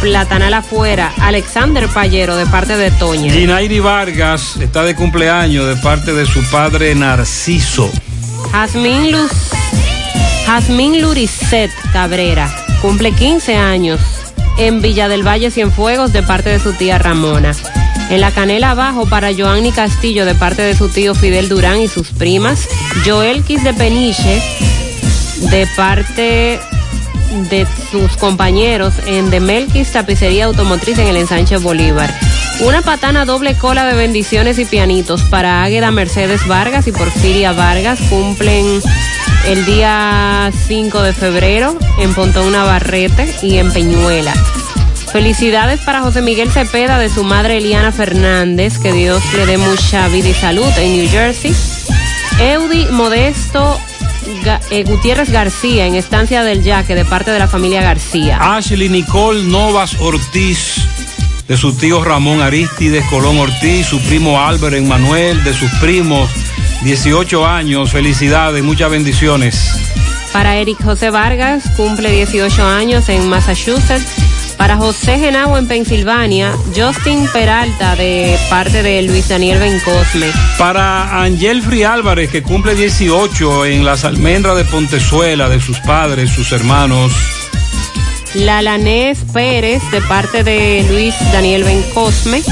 [0.00, 3.32] Platanal afuera, Alexander Payero de parte de Toña.
[3.32, 7.90] Ginairi Vargas está de cumpleaños de parte de su padre Narciso.
[8.50, 9.30] Jazmín Luz,
[10.46, 14.00] Jazmín Luricet Cabrera cumple 15 años
[14.58, 17.52] en Villa del Valle Cienfuegos de parte de su tía Ramona.
[18.10, 21.86] En la canela abajo para Joanny Castillo de parte de su tío Fidel Durán y
[21.86, 22.68] sus primas.
[23.06, 24.42] Joel Quis de Peniche
[25.50, 26.58] de parte
[27.48, 32.12] de sus compañeros en Demelquis Tapicería Automotriz en el ensanche Bolívar.
[32.62, 38.00] Una patana doble cola de bendiciones y pianitos para Águeda Mercedes Vargas y Porfiria Vargas
[38.10, 38.66] cumplen
[39.46, 44.34] el día 5 de febrero en Pontón Navarrete y en Peñuela.
[45.12, 50.06] Felicidades para José Miguel Cepeda de su madre Eliana Fernández, que Dios le dé mucha
[50.08, 51.52] vida y salud en New Jersey.
[52.38, 53.80] Eudi Modesto
[54.70, 58.38] eh, Gutiérrez García en Estancia del Yaque de parte de la familia García.
[58.40, 60.76] Ashley Nicole Novas Ortiz,
[61.48, 66.30] de su tío Ramón Aristides Colón Ortiz, su primo Álvaro Emanuel, de sus primos,
[66.84, 69.72] 18 años, felicidades, muchas bendiciones.
[70.32, 74.19] Para Eric José Vargas, cumple 18 años en Massachusetts.
[74.60, 80.26] Para José Genao en Pensilvania, Justin Peralta de parte de Luis Daniel Bencosme.
[80.58, 86.52] Para Angelfri Álvarez, que cumple 18 en las almendras de Pontezuela, de sus padres, sus
[86.52, 87.10] hermanos.
[88.34, 92.42] Lalanés Pérez de parte de Luis Daniel Bencosme.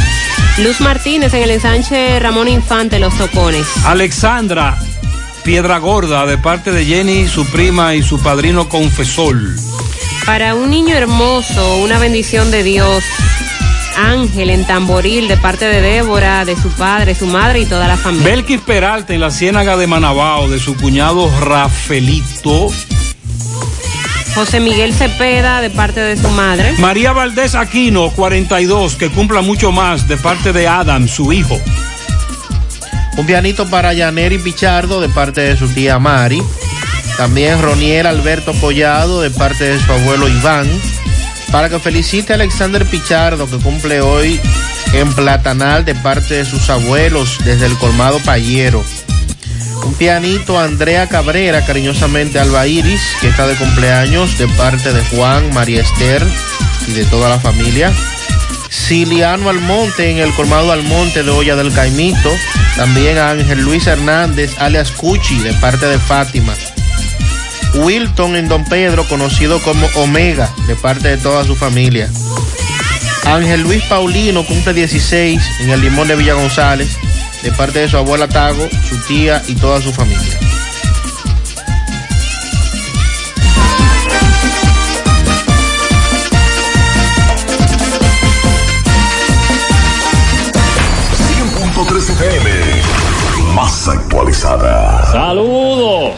[0.64, 3.66] Luz Martínez en el ensanche Ramón Infante Los Tocones.
[3.84, 4.78] Alexandra
[5.44, 9.36] Piedra Gorda, de parte de Jenny, su prima y su padrino confesor.
[10.28, 13.02] Para un niño hermoso, una bendición de Dios.
[13.96, 17.96] Ángel en Tamboril de parte de Débora, de su padre, su madre y toda la
[17.96, 18.26] familia.
[18.26, 22.68] Belkis Peralta en la ciénaga de Manabao, de su cuñado Rafelito.
[24.34, 26.74] José Miguel Cepeda de parte de su madre.
[26.76, 31.58] María Valdés Aquino, 42, que cumpla mucho más, de parte de Adam, su hijo.
[33.16, 36.42] Un pianito para Yaneri Pichardo de parte de su tía Mari.
[37.18, 40.68] También Roniel Alberto Collado de parte de su abuelo Iván.
[41.50, 44.40] Para que felicite a Alexander Pichardo que cumple hoy
[44.92, 48.84] en Platanal de parte de sus abuelos desde el colmado Payero.
[49.84, 55.02] Un pianito a Andrea Cabrera, cariñosamente Alba Iris, que está de cumpleaños de parte de
[55.06, 56.22] Juan, María Esther
[56.86, 57.92] y de toda la familia.
[58.70, 62.30] Ciliano Almonte en el colmado Almonte de Olla del Caimito.
[62.76, 66.54] También a Ángel Luis Hernández, alias Cuchi, de parte de Fátima.
[67.74, 72.10] Wilton en Don Pedro, conocido como Omega, de parte de toda su familia.
[73.24, 76.96] Ángel Luis Paulino cumple 16 en el Limón de Villa González,
[77.42, 80.27] de parte de su abuela Tago, su tía y toda su familia.
[94.18, 95.12] Actualizada.
[95.12, 96.14] Saludos.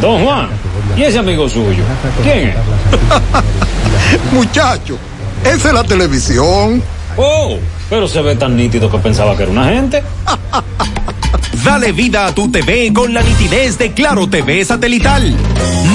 [0.00, 0.48] Don Juan.
[0.96, 1.82] ¿Y ese amigo suyo?
[2.22, 2.56] ¿Quién es?
[4.32, 4.96] Muchacho,
[5.44, 6.82] esa es la televisión.
[7.16, 7.56] Oh,
[7.90, 10.02] pero se ve tan nítido que pensaba que era una gente.
[11.64, 15.34] Dale vida a tu TV con la nitidez de Claro TV satelital.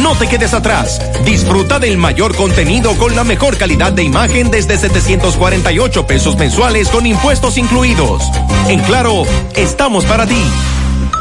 [0.02, 1.02] No te quedes atrás.
[1.24, 7.06] Disfruta del mayor contenido con la mejor calidad de imagen desde 748 pesos mensuales con
[7.06, 8.24] impuestos incluidos.
[8.68, 9.24] En Claro,
[9.56, 10.43] estamos para ti.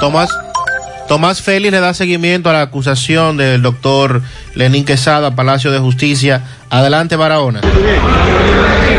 [0.02, 0.36] Tomás,
[1.06, 4.20] Tomás Félix le da seguimiento a la acusación del doctor
[4.56, 6.42] Lenín Quesada, Palacio de Justicia.
[6.70, 7.60] Adelante, Barahona.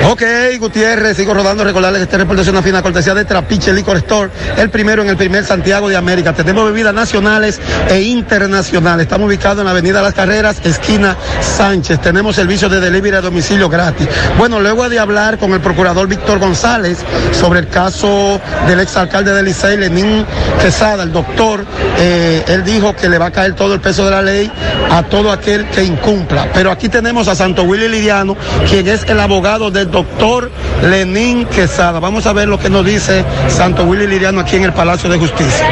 [0.10, 0.22] Ok,
[0.60, 1.64] Gutiérrez, sigo rodando.
[1.64, 5.10] Recordarles que este reporte es una fina cortesía de Trapiche Liquor Store, el primero en
[5.10, 6.34] el primer Santiago de América.
[6.34, 9.04] Tenemos bebidas nacionales e internacionales.
[9.04, 12.02] Estamos ubicados en la Avenida Las Carreras, esquina Sánchez.
[12.02, 14.08] Tenemos servicio de delivery a domicilio gratis.
[14.38, 17.00] Bueno, luego de hablar con el procurador Víctor González
[17.32, 20.26] sobre el caso del exalcalde de Licey, Lenín
[20.62, 21.66] Quesada, el doctor,
[21.98, 24.52] eh, él dijo que le va a caer todo el peso de la ley
[24.92, 26.50] a todo aquel que incumpla.
[26.54, 28.36] Pero aquí tenemos a Santo Willy Liriano,
[28.70, 32.00] quien es el abogado doctor Lenín Quesada.
[32.00, 35.18] Vamos a ver lo que nos dice Santo Willy Liriano aquí en el Palacio de
[35.18, 35.68] Justicia.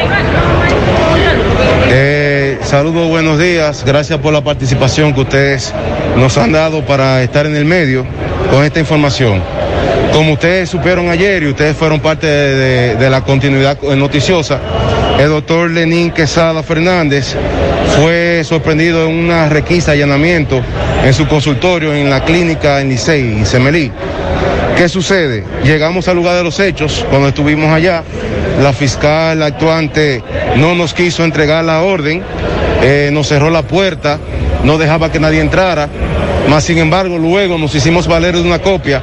[1.88, 3.84] Eh, saludos, buenos días.
[3.84, 5.72] Gracias por la participación que ustedes
[6.16, 8.06] nos han dado para estar en el medio
[8.50, 9.42] con esta información.
[10.12, 14.58] Como ustedes supieron ayer y ustedes fueron parte de, de- de la continuidad noticiosa,
[15.18, 17.34] el doctor Lenín Quesada Fernández
[18.00, 20.60] fue sorprendido en una requisa allanamiento
[21.04, 23.90] en su consultorio en la clínica en Licey, en Semelí.
[24.76, 25.44] ¿Qué sucede?
[25.64, 28.02] Llegamos al lugar de los hechos cuando estuvimos allá.
[28.60, 30.22] La fiscal actuante
[30.56, 32.22] no nos quiso entregar la orden,
[32.82, 34.18] eh, nos cerró la puerta,
[34.64, 35.88] no dejaba que nadie entrara.
[36.48, 39.02] Mas, sin embargo, luego nos hicimos valer de una copia.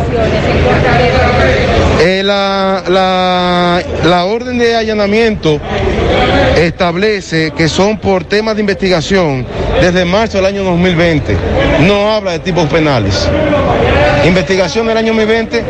[2.01, 5.61] Eh, la, la- la orden de allanamiento
[6.57, 9.47] establece que son por temas de investigación
[9.81, 11.36] desde marzo del año 2020.
[11.81, 13.28] No habla de tipos penales.
[14.24, 15.65] Investigación del año 2020.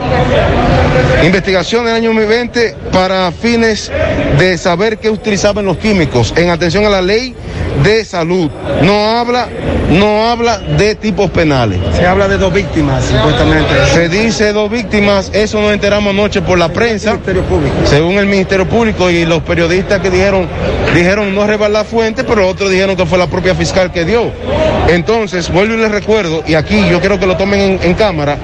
[1.24, 3.90] Investigación del año 2020 para fines
[4.38, 7.34] de saber qué utilizaban los químicos en atención a la ley
[7.82, 8.50] de salud.
[8.82, 9.48] No habla,
[9.90, 11.78] no habla de tipos penales.
[11.96, 13.74] Se habla de dos víctimas, supuestamente.
[13.92, 17.18] Se dice dos víctimas, eso nos enteramos anoche por la prensa,
[17.84, 20.48] según el Ministerio Público y los periodistas que dijeron,
[20.94, 24.30] dijeron no revelar la fuente, pero otros dijeron que fue la propia fiscal que dio.
[24.88, 28.36] Entonces, vuelvo y les recuerdo, y aquí yo quiero que lo tomen en, en cámara,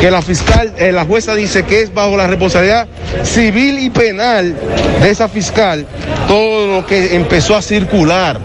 [0.00, 2.86] que la fiscal, eh, la jueza dice que es bajo la responsabilidad
[3.22, 4.54] civil y penal
[5.02, 5.86] de esa fiscal
[6.28, 8.38] todo lo que empezó a circular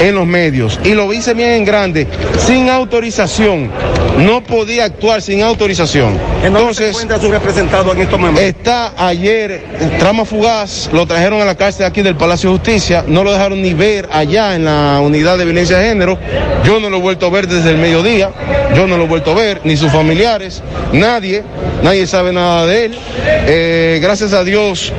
[0.00, 0.80] en los medios.
[0.84, 2.06] Y lo dice bien en grande,
[2.38, 3.70] sin autorización.
[4.18, 6.18] No podía actuar sin autorización.
[6.42, 8.42] Entonces, su representado en estos momentos?
[8.42, 9.62] Está ayer,
[9.98, 13.62] trama fugaz, lo trajeron a la cárcel aquí del Palacio de Justicia, no lo dejaron
[13.62, 16.18] ni ver allá en la unidad de violencia de género.
[16.64, 18.30] Yo no lo he vuelto a ver desde el mediodía,
[18.74, 21.42] yo no lo he vuelto a ver, ni sus familiares, nadie,
[21.82, 22.98] nadie sabe nada de él.
[23.46, 24.92] Eh, gracias a Dios,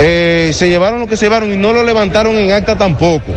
[0.00, 3.32] eh, se llevaron lo que se llevaron y no lo levantaron en acta tampoco.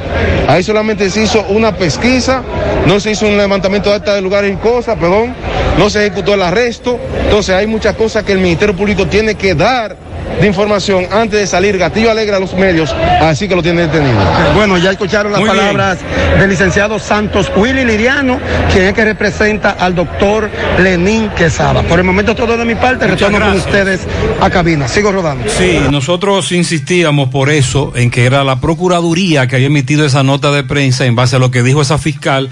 [0.49, 2.41] Ahí solamente se hizo una pesquisa,
[2.87, 5.35] no se hizo un levantamiento de acta de lugares y cosas, perdón,
[5.77, 6.99] no se ejecutó el arresto.
[7.23, 9.95] Entonces hay muchas cosas que el Ministerio Público tiene que dar
[10.39, 14.19] de información antes de salir Gatillo Alegre a los medios, así que lo tiene detenido.
[14.55, 15.59] Bueno, ya escucharon las Muy bien.
[15.59, 15.99] palabras
[16.39, 18.39] del licenciado Santos Willy Liriano,
[18.71, 21.83] quien es que representa al doctor Lenín Quesada.
[21.83, 24.01] Por el momento todo de mi parte, Muchas retorno con ustedes
[24.39, 24.87] a cabina.
[24.87, 25.49] Sigo rodando.
[25.49, 30.51] Sí, nosotros insistíamos por eso en que era la Procuraduría que había emitido esa nota
[30.51, 32.49] de prensa en base a lo que dijo esa fiscal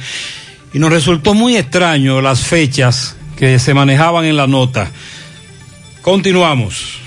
[0.74, 4.90] y nos resultó muy extraño las fechas que se manejaban en la nota.
[6.02, 7.07] Continuamos.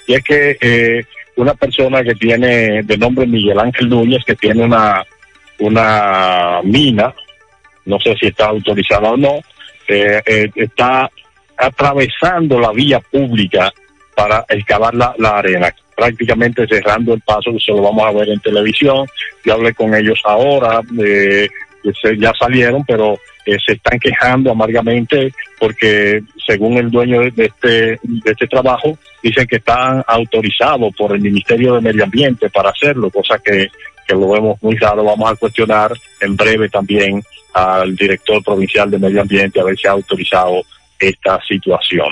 [0.07, 1.05] Y es que eh,
[1.35, 5.05] una persona que tiene, de nombre Miguel Ángel Núñez, que tiene una,
[5.59, 7.13] una mina,
[7.85, 9.39] no sé si está autorizada o no,
[9.87, 11.09] eh, eh, está
[11.57, 13.71] atravesando la vía pública
[14.15, 18.39] para excavar la arena, prácticamente cerrando el paso, que se lo vamos a ver en
[18.39, 19.05] televisión.
[19.43, 21.49] Yo hablé con ellos ahora, eh,
[22.17, 27.99] ya salieron, pero eh, se están quejando amargamente porque según el dueño de, de este,
[28.01, 33.09] de este trabajo, dicen que están autorizados por el Ministerio de Medio Ambiente para hacerlo,
[33.09, 33.67] cosa que,
[34.07, 35.03] que lo vemos muy raro.
[35.03, 37.21] Vamos a cuestionar en breve también
[37.53, 40.63] al director provincial de Medio Ambiente a ver si ha autorizado
[40.97, 42.07] esta situación.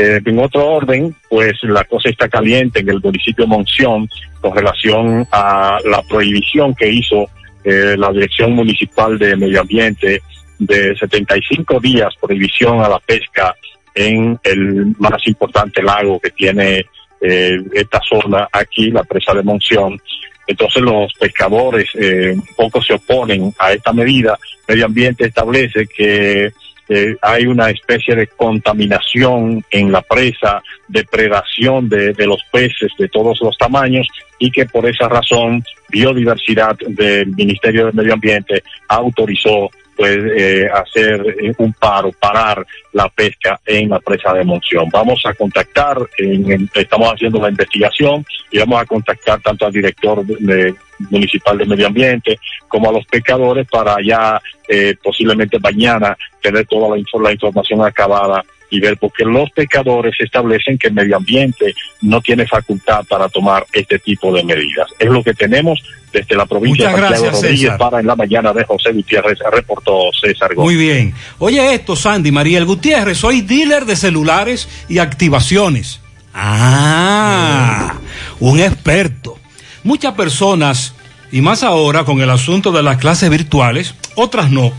[0.00, 4.08] Eh, en otro orden, pues la cosa está caliente en el municipio de Monción
[4.40, 7.28] con relación a la prohibición que hizo
[7.64, 10.22] eh, la Dirección Municipal de Medio Ambiente
[10.56, 13.56] de 75 días prohibición a la pesca
[13.92, 16.86] en el más importante lago que tiene
[17.20, 20.00] eh, esta zona aquí, la presa de Monción.
[20.46, 24.38] Entonces los pescadores eh, poco se oponen a esta medida.
[24.68, 26.52] Medio Ambiente establece que
[26.88, 33.08] eh, hay una especie de contaminación en la presa, depredación de, de los peces de
[33.08, 34.06] todos los tamaños
[34.38, 41.34] y que por esa razón Biodiversidad del Ministerio de Medio Ambiente autorizó pues eh, hacer
[41.42, 44.88] eh, un paro, parar la pesca en la presa de Monción.
[44.92, 50.24] Vamos a contactar, en- estamos haciendo la investigación y vamos a contactar tanto al director
[50.24, 50.74] de-
[51.10, 56.88] municipal de medio ambiente como a los pescadores para ya eh, posiblemente mañana tener toda
[56.90, 61.74] la, info- la información acabada y ver porque los pescadores establecen que el medio ambiente
[62.02, 64.90] no tiene facultad para tomar este tipo de medidas.
[64.98, 65.80] Es lo que tenemos
[66.12, 67.78] desde la provincia Muchas de Santiago gracias, Rodríguez César.
[67.78, 70.74] para en la mañana de José Gutiérrez, reportó César Gómez.
[70.74, 71.14] Muy bien.
[71.38, 76.02] Oye esto, Sandy, Mariel Gutiérrez, soy dealer de celulares y activaciones.
[76.34, 77.94] Ah,
[78.40, 79.37] un experto.
[79.84, 80.94] Muchas personas,
[81.30, 84.72] y más ahora con el asunto de las clases virtuales, otras no,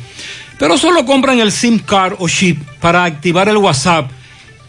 [0.58, 4.12] pero solo compran el SIM card o chip para activar el WhatsApp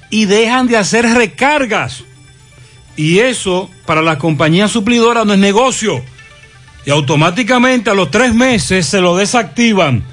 [0.08, 2.04] y dejan de hacer recargas.
[2.96, 6.02] Y eso para las compañías suplidoras no es negocio.
[6.86, 10.04] Y automáticamente a los tres meses se lo desactivan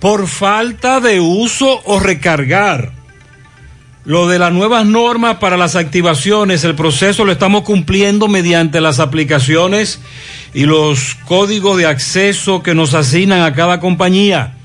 [0.00, 2.92] por falta de uso o recargar.
[4.06, 9.00] Lo de las nuevas normas para las activaciones, el proceso lo estamos cumpliendo mediante las
[9.00, 9.98] aplicaciones
[10.52, 14.58] y los códigos de acceso que nos asignan a cada compañía.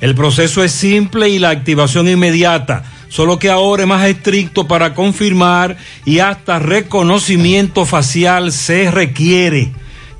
[0.00, 4.94] El proceso es simple y la activación inmediata, solo que ahora es más estricto para
[4.94, 5.76] confirmar
[6.06, 9.72] y hasta reconocimiento facial se requiere.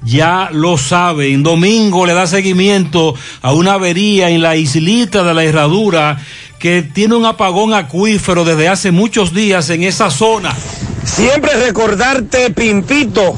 [0.02, 5.32] Ya lo sabe, en domingo le da seguimiento a una avería en la islita de
[5.32, 6.18] la herradura
[6.60, 10.54] que tiene un apagón acuífero desde hace muchos días en esa zona.
[11.04, 13.36] Siempre recordarte, Pimpito,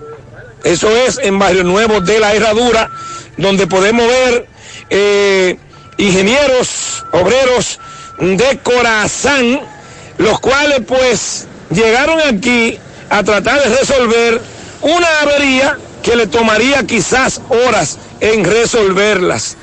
[0.64, 2.90] Eso es en Barrio Nuevo de la Herradura,
[3.38, 4.48] donde podemos ver
[4.90, 5.59] eh,
[5.99, 7.79] ingenieros, obreros
[8.19, 9.59] de Corazán,
[10.17, 12.79] los cuales pues llegaron aquí
[13.09, 14.41] a tratar de resolver
[14.81, 19.57] una avería que le tomaría quizás horas en resolverlas.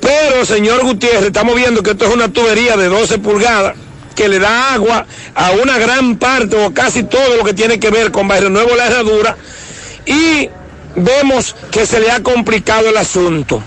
[0.00, 3.74] Pero, señor Gutiérrez, estamos viendo que esto es una tubería de 12 pulgadas
[4.14, 7.90] que le da agua a una gran parte o casi todo lo que tiene que
[7.90, 9.36] ver con Barrio Nuevo La Herradura
[10.04, 10.48] y
[10.96, 13.62] vemos que se le ha complicado el asunto.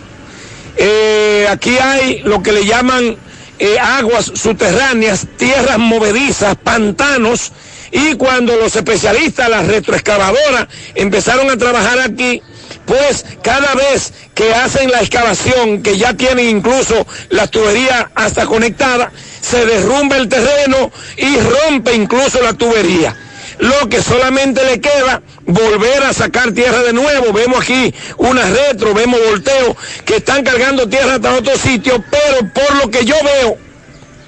[0.77, 3.17] Eh, aquí hay lo que le llaman
[3.59, 7.51] eh, aguas subterráneas, tierras movedizas, pantanos,
[7.91, 12.41] y cuando los especialistas, las retroexcavadoras, empezaron a trabajar aquí,
[12.85, 19.11] pues cada vez que hacen la excavación, que ya tienen incluso la tubería hasta conectada,
[19.39, 23.15] se derrumba el terreno y rompe incluso la tubería.
[23.59, 27.31] Lo que solamente le queda volver a sacar tierra de nuevo.
[27.31, 32.75] Vemos aquí una retro, vemos volteo que están cargando tierra hasta otro sitio, pero por
[32.75, 33.57] lo que yo veo,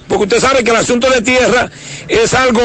[0.07, 1.69] porque usted sabe que el asunto de tierra
[2.07, 2.61] es algo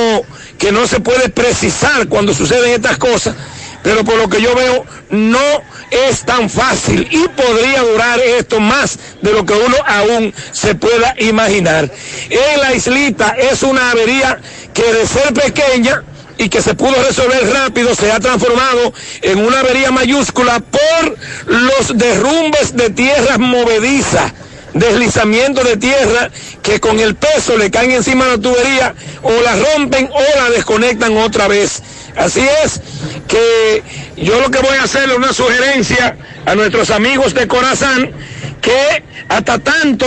[0.59, 3.35] que no se puede precisar cuando suceden estas cosas,
[3.83, 8.99] pero por lo que yo veo no es tan fácil y podría durar esto más
[9.21, 11.91] de lo que uno aún se pueda imaginar.
[12.31, 14.39] En la islita es una avería
[14.73, 16.05] que de ser pequeña
[16.43, 21.97] y que se pudo resolver rápido se ha transformado en una avería mayúscula por los
[21.97, 24.33] derrumbes de tierras movedizas
[24.75, 26.31] deslizamiento de tierra
[26.62, 30.51] que con el peso le caen encima de la tubería o la rompen o la
[30.51, 31.83] desconectan otra vez.
[32.17, 32.81] Así es
[33.29, 33.83] que
[34.17, 38.12] yo lo que voy a hacer es una sugerencia a nuestros amigos de Corazán
[38.61, 40.07] que hasta tanto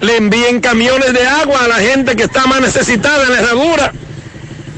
[0.00, 3.92] le envíen camiones de agua a la gente que está más necesitada en la herradura,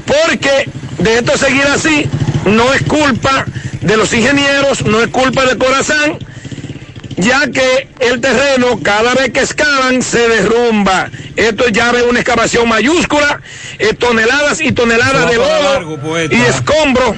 [0.05, 0.69] porque
[0.99, 2.09] de esto seguir así
[2.45, 3.45] no es culpa
[3.81, 6.17] de los ingenieros, no es culpa de Corazán,
[7.17, 11.09] ya que el terreno cada vez que excavan se derrumba.
[11.35, 13.41] Esto ya ve una excavación mayúscula,
[13.79, 17.17] eh, toneladas y toneladas de lodo y escombros.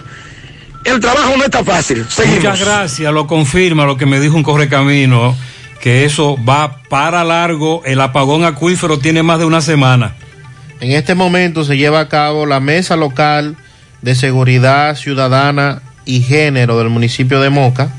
[0.85, 2.05] El trabajo no está fácil.
[2.09, 2.43] Seguimos.
[2.43, 5.35] Muchas gracias, lo confirma lo que me dijo un correcamino,
[5.81, 10.15] que eso va para largo, el apagón acuífero tiene más de una semana.
[10.79, 13.57] En este momento se lleva a cabo la mesa local
[14.01, 17.89] de seguridad ciudadana y género del municipio de Moca,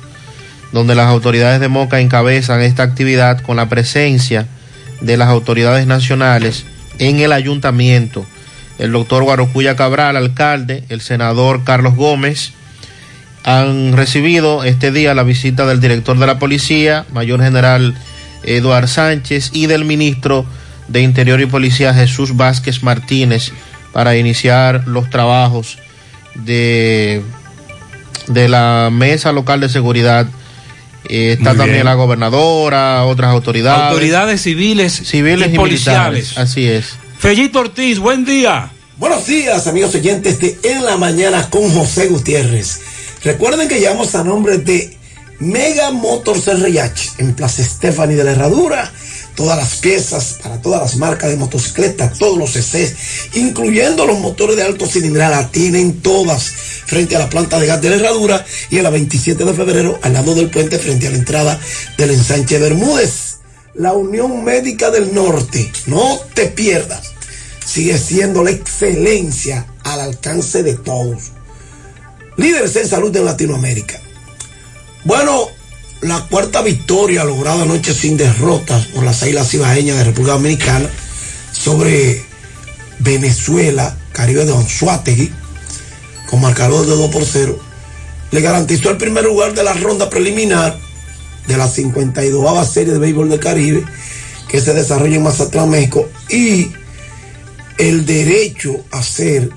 [0.73, 4.47] donde las autoridades de Moca encabezan esta actividad con la presencia
[5.01, 6.65] de las autoridades nacionales
[6.99, 8.25] en el ayuntamiento.
[8.79, 12.53] El doctor Guarocuya Cabral, alcalde, el senador Carlos Gómez,
[13.45, 17.95] han recibido este día la visita del director de la policía, mayor general
[18.43, 20.47] Eduard Sánchez, y del ministro
[20.89, 23.53] de Interior y Policía Jesús Vázquez Martínez
[23.93, 25.79] para iniciar los trabajos
[26.35, 27.23] de,
[28.29, 30.27] de la mesa local de seguridad.
[31.09, 31.85] Eh, está Muy también bien.
[31.87, 33.91] la gobernadora, otras autoridades.
[33.91, 36.39] Autoridades civiles, civiles y y, policiales.
[36.39, 36.97] Así es.
[37.19, 38.71] Fellito Ortiz, buen día.
[38.97, 42.81] Buenos días, amigos oyentes de En la Mañana con José Gutiérrez.
[43.25, 44.97] Recuerden que llamamos a nombre de
[45.39, 48.93] Mega Motors RH en Plaza Stephanie de la Herradura.
[49.41, 54.55] Todas las piezas para todas las marcas de motocicletas, todos los CCs, incluyendo los motores
[54.57, 56.51] de alto cilindrada, tienen todas
[56.85, 59.99] frente a la planta de gas de la Herradura y a la 27 de febrero
[60.03, 61.59] al lado del puente frente a la entrada
[61.97, 63.39] del ensanche Bermúdez.
[63.73, 67.15] La Unión Médica del Norte, no te pierdas
[67.65, 71.31] sigue siendo la excelencia al alcance de todos.
[72.37, 73.99] Líderes en salud en Latinoamérica.
[75.05, 75.49] Bueno,
[76.03, 80.89] la cuarta victoria lograda anoche sin derrotas por las Islas Ibaeñas de República Dominicana
[81.53, 82.23] sobre
[83.01, 85.31] Venezuela, Caribe de Anzuategui,
[86.29, 87.59] con marcador de 2 por 0,
[88.31, 90.79] le garantizó el primer lugar de la ronda preliminar
[91.47, 93.85] de la 52 serie de béisbol del Caribe
[94.49, 96.73] que se desarrolla en Mazatlán, México, y
[97.79, 99.51] el derecho a ser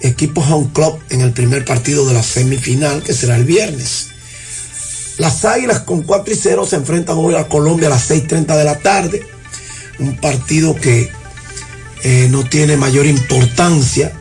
[0.00, 4.13] equipo home club en el primer partido de la semifinal, que será el viernes.
[5.18, 8.64] Las Águilas con 4 y 0 se enfrentan hoy a Colombia a las 6.30 de
[8.64, 9.26] la tarde.
[9.98, 11.10] Un partido que
[12.02, 14.12] eh, no tiene mayor importancia.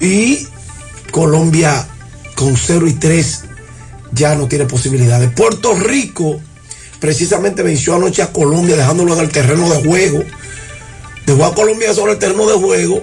[0.00, 0.46] Y
[1.10, 1.86] Colombia
[2.34, 3.44] con 0 y 3
[4.12, 5.30] ya no tiene posibilidades.
[5.30, 6.40] Puerto Rico
[7.00, 10.24] precisamente venció anoche a Colombia dejándolo en el terreno de juego.
[11.26, 13.02] Dejó a Colombia sobre el terreno de juego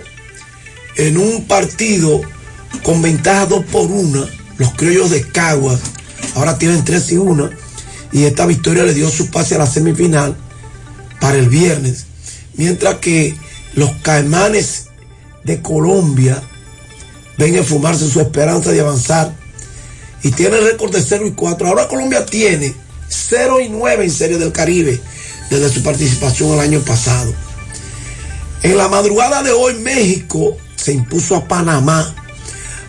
[0.96, 2.22] en un partido
[2.84, 4.47] con ventaja 2 por 1.
[4.58, 5.80] Los criollos de Caguas
[6.36, 7.50] ahora tienen 3 y 1.
[8.12, 10.36] Y esta victoria le dio su pase a la semifinal
[11.20, 12.06] para el viernes.
[12.56, 13.36] Mientras que
[13.74, 14.86] los caimanes
[15.44, 16.42] de Colombia
[17.38, 19.34] ven a fumarse su esperanza de avanzar
[20.24, 21.68] y tiene récord de 0 y 4.
[21.68, 22.74] Ahora Colombia tiene
[23.08, 25.00] 0 y 9 en Serie del Caribe
[25.50, 27.34] desde su participación el año pasado.
[28.64, 32.16] En la madrugada de hoy México se impuso a Panamá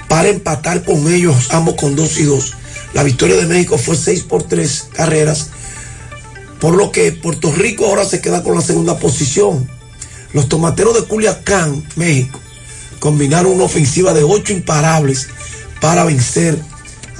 [0.08, 2.54] para empatar con ellos ambos con 2 y 2.
[2.94, 5.48] La victoria de México fue 6 por 3 carreras,
[6.60, 9.68] por lo que Puerto Rico ahora se queda con la segunda posición.
[10.32, 12.40] Los tomateros de Culiacán, México,
[12.98, 15.28] combinaron una ofensiva de 8 imparables
[15.80, 16.58] para vencer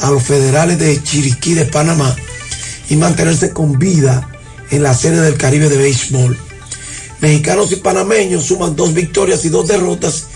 [0.00, 2.15] a los federales de Chiriquí de Panamá
[2.89, 4.28] y mantenerse con vida
[4.70, 6.39] en la serie del Caribe de béisbol.
[7.20, 10.26] Mexicanos y panameños suman dos victorias y dos derrotas.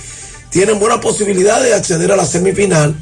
[0.52, 2.94] Tienen buena posibilidad de acceder a la semifinal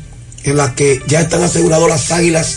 [0.45, 2.57] en la que ya están asegurados las águilas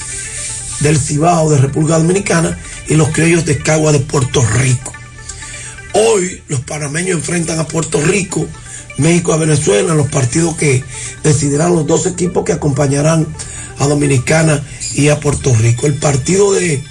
[0.82, 2.58] del Cibao de República Dominicana
[2.88, 4.94] y los criollos de Cagua de Puerto Rico.
[5.94, 8.48] Hoy los panameños enfrentan a Puerto Rico,
[8.98, 10.84] México a Venezuela en los partidos que
[11.24, 13.26] decidirán los dos equipos que acompañarán
[13.80, 14.64] a Dominicana
[14.94, 15.88] y a Puerto Rico.
[15.88, 16.84] El partido de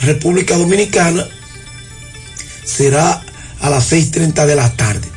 [0.00, 1.26] República Dominicana
[2.64, 3.22] será
[3.60, 5.15] a las 6.30 de la tarde.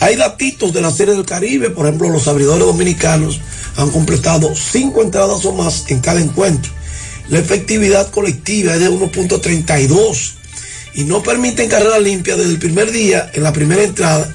[0.00, 3.40] Hay datitos de la Serie del Caribe, por ejemplo, los abridores dominicanos
[3.76, 6.72] han completado cinco entradas o más en cada encuentro.
[7.28, 10.32] La efectividad colectiva es de 1.32
[10.94, 14.32] y no permiten carrera limpia desde el primer día en la primera entrada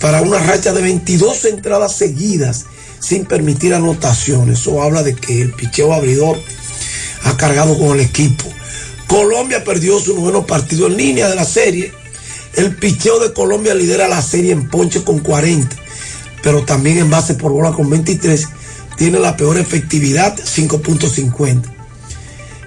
[0.00, 2.64] para una racha de 22 entradas seguidas
[2.98, 4.60] sin permitir anotaciones.
[4.60, 6.40] Eso habla de que el picheo abridor
[7.24, 8.44] ha cargado con el equipo.
[9.06, 11.92] Colombia perdió su noveno partido en línea de la serie.
[12.54, 15.74] El picheo de Colombia lidera la serie en ponche con 40,
[16.42, 18.48] pero también en base por bola con 23.
[18.96, 21.62] Tiene la peor efectividad, 5.50.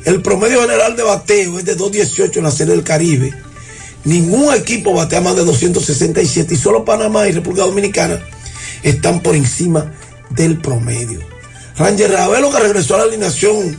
[0.05, 3.33] El promedio general de bateo es de 2.18 en la serie del Caribe.
[4.03, 8.19] Ningún equipo batea más de 267 y solo Panamá y República Dominicana
[8.83, 9.93] están por encima
[10.29, 11.19] del promedio.
[11.77, 13.77] Ranger Ravelo, que regresó a la alineación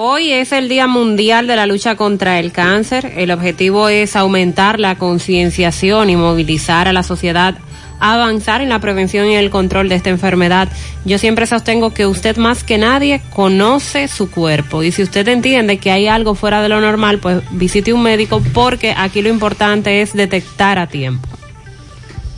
[0.00, 3.14] Hoy es el Día Mundial de la Lucha contra el Cáncer.
[3.16, 7.58] El objetivo es aumentar la concienciación y movilizar a la sociedad
[7.98, 10.68] a avanzar en la prevención y el control de esta enfermedad.
[11.04, 15.78] Yo siempre sostengo que usted más que nadie conoce su cuerpo y si usted entiende
[15.78, 20.00] que hay algo fuera de lo normal, pues visite un médico porque aquí lo importante
[20.00, 21.26] es detectar a tiempo.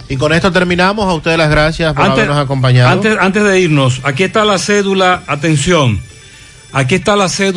[0.09, 1.05] Y con esto terminamos.
[1.05, 2.89] A ustedes las gracias por habernos acompañado.
[2.89, 6.01] Antes, antes de irnos, aquí está la cédula, atención,
[6.73, 7.41] aquí está la cédula.